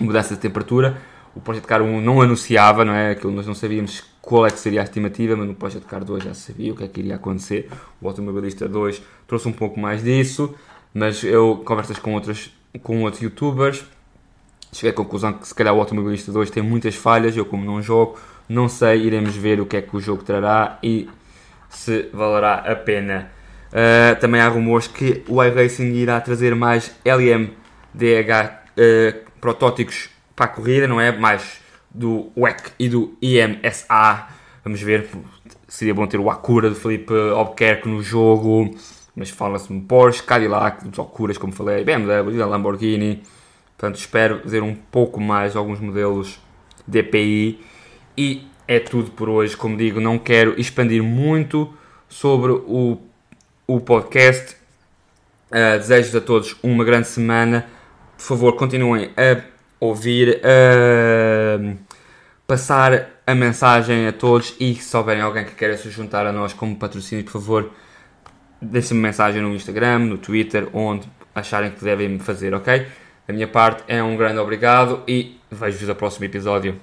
mudança 0.00 0.34
de 0.34 0.40
temperatura. 0.40 0.96
O 1.34 1.40
Project 1.40 1.66
Car 1.66 1.82
1 1.82 2.00
não 2.00 2.20
anunciava, 2.20 2.84
não 2.84 2.94
é? 2.94 3.10
Aquilo 3.10 3.32
nós 3.32 3.46
não 3.46 3.54
sabíamos 3.54 4.04
qual 4.22 4.46
é 4.46 4.50
que 4.50 4.58
seria 4.58 4.80
a 4.80 4.84
estimativa, 4.84 5.36
mas 5.36 5.46
no 5.46 5.54
Project 5.54 5.86
Car 5.86 6.04
2 6.04 6.24
já 6.24 6.34
sabia 6.34 6.72
o 6.72 6.76
que 6.76 6.84
é 6.84 6.88
que 6.88 7.00
iria 7.00 7.16
acontecer. 7.16 7.68
O 8.00 8.08
Automobilista 8.08 8.68
2 8.68 9.02
trouxe 9.26 9.48
um 9.48 9.52
pouco 9.52 9.78
mais 9.78 10.02
disso, 10.02 10.54
mas 10.94 11.22
eu, 11.24 11.62
conversas 11.64 11.98
com 11.98 12.14
outros, 12.14 12.50
com 12.82 13.02
outros 13.02 13.22
youtubers, 13.22 13.84
cheguei 14.72 14.90
à 14.90 14.94
conclusão 14.94 15.32
que 15.32 15.46
se 15.46 15.54
calhar 15.54 15.74
o 15.74 15.80
Automobilista 15.80 16.32
2 16.32 16.50
tem 16.50 16.62
muitas 16.62 16.94
falhas, 16.94 17.36
eu 17.36 17.44
como 17.44 17.64
não 17.64 17.82
jogo, 17.82 18.18
não 18.48 18.68
sei, 18.68 19.02
iremos 19.02 19.36
ver 19.36 19.60
o 19.60 19.66
que 19.66 19.76
é 19.76 19.82
que 19.82 19.96
o 19.96 20.00
jogo 20.00 20.22
trará 20.22 20.78
e 20.82 21.08
se 21.68 22.08
valerá 22.12 22.54
a 22.54 22.76
pena. 22.76 23.30
Uh, 23.70 24.18
também 24.20 24.40
há 24.40 24.48
rumores 24.48 24.86
que 24.86 25.24
o 25.28 25.42
iRacing 25.42 25.92
irá 25.94 26.20
trazer 26.20 26.54
mais 26.54 26.94
LMDH 27.04 27.50
uh, 27.50 29.30
protótipos 29.40 30.13
para 30.34 30.46
a 30.46 30.48
corrida, 30.48 30.86
não 30.88 31.00
é? 31.00 31.12
Mais 31.12 31.60
do 31.90 32.30
WEC 32.36 32.72
e 32.78 32.88
do 32.88 33.16
IMSA. 33.22 34.28
Vamos 34.64 34.80
ver, 34.80 35.08
seria 35.68 35.94
bom 35.94 36.06
ter 36.06 36.18
o 36.18 36.30
Acura 36.30 36.68
do 36.68 36.74
Felipe 36.76 37.12
Albuquerque 37.12 37.88
no 37.88 38.02
jogo, 38.02 38.74
mas 39.14 39.30
fala-se 39.30 39.72
no 39.72 39.82
Porsche, 39.82 40.22
Cadillac, 40.22 40.88
dos 40.88 40.98
Acuras, 40.98 41.38
como 41.38 41.52
falei, 41.52 41.84
BMW, 41.84 42.38
da 42.38 42.46
Lamborghini. 42.46 43.22
Portanto, 43.76 43.96
espero 43.96 44.40
ver 44.44 44.62
um 44.62 44.74
pouco 44.74 45.20
mais 45.20 45.54
alguns 45.54 45.80
modelos 45.80 46.40
DPI 46.86 47.60
e 48.16 48.46
é 48.66 48.78
tudo 48.78 49.10
por 49.10 49.28
hoje. 49.28 49.56
Como 49.56 49.76
digo, 49.76 50.00
não 50.00 50.18
quero 50.18 50.58
expandir 50.58 51.02
muito 51.02 51.72
sobre 52.08 52.52
o, 52.52 52.98
o 53.66 53.80
podcast. 53.80 54.56
Uh, 55.50 55.78
desejo 55.78 56.16
a 56.18 56.20
todos 56.20 56.56
uma 56.62 56.84
grande 56.84 57.08
semana. 57.08 57.66
Por 58.16 58.24
favor, 58.24 58.56
continuem 58.56 59.10
a 59.16 59.53
ouvir, 59.86 60.40
a 60.44 61.58
passar 62.46 63.10
a 63.26 63.34
mensagem 63.34 64.06
a 64.06 64.12
todos 64.12 64.54
e 64.60 64.74
se 64.74 64.84
souberem 64.84 65.22
alguém 65.22 65.44
que 65.44 65.54
queira 65.54 65.76
se 65.76 65.90
juntar 65.90 66.26
a 66.26 66.32
nós 66.32 66.52
como 66.52 66.76
patrocínio, 66.76 67.24
por 67.24 67.32
favor, 67.32 67.70
deixem-me 68.60 69.02
mensagem 69.02 69.40
no 69.40 69.54
Instagram, 69.54 70.00
no 70.00 70.18
Twitter, 70.18 70.68
onde 70.72 71.08
acharem 71.34 71.70
que 71.70 71.82
devem 71.82 72.08
me 72.08 72.18
fazer, 72.18 72.54
ok? 72.54 72.86
Da 73.26 73.32
minha 73.32 73.48
parte 73.48 73.82
é 73.88 74.02
um 74.02 74.16
grande 74.16 74.38
obrigado 74.38 75.02
e 75.08 75.40
vejo-vos 75.50 75.88
no 75.88 75.94
próximo 75.94 76.26
episódio. 76.26 76.78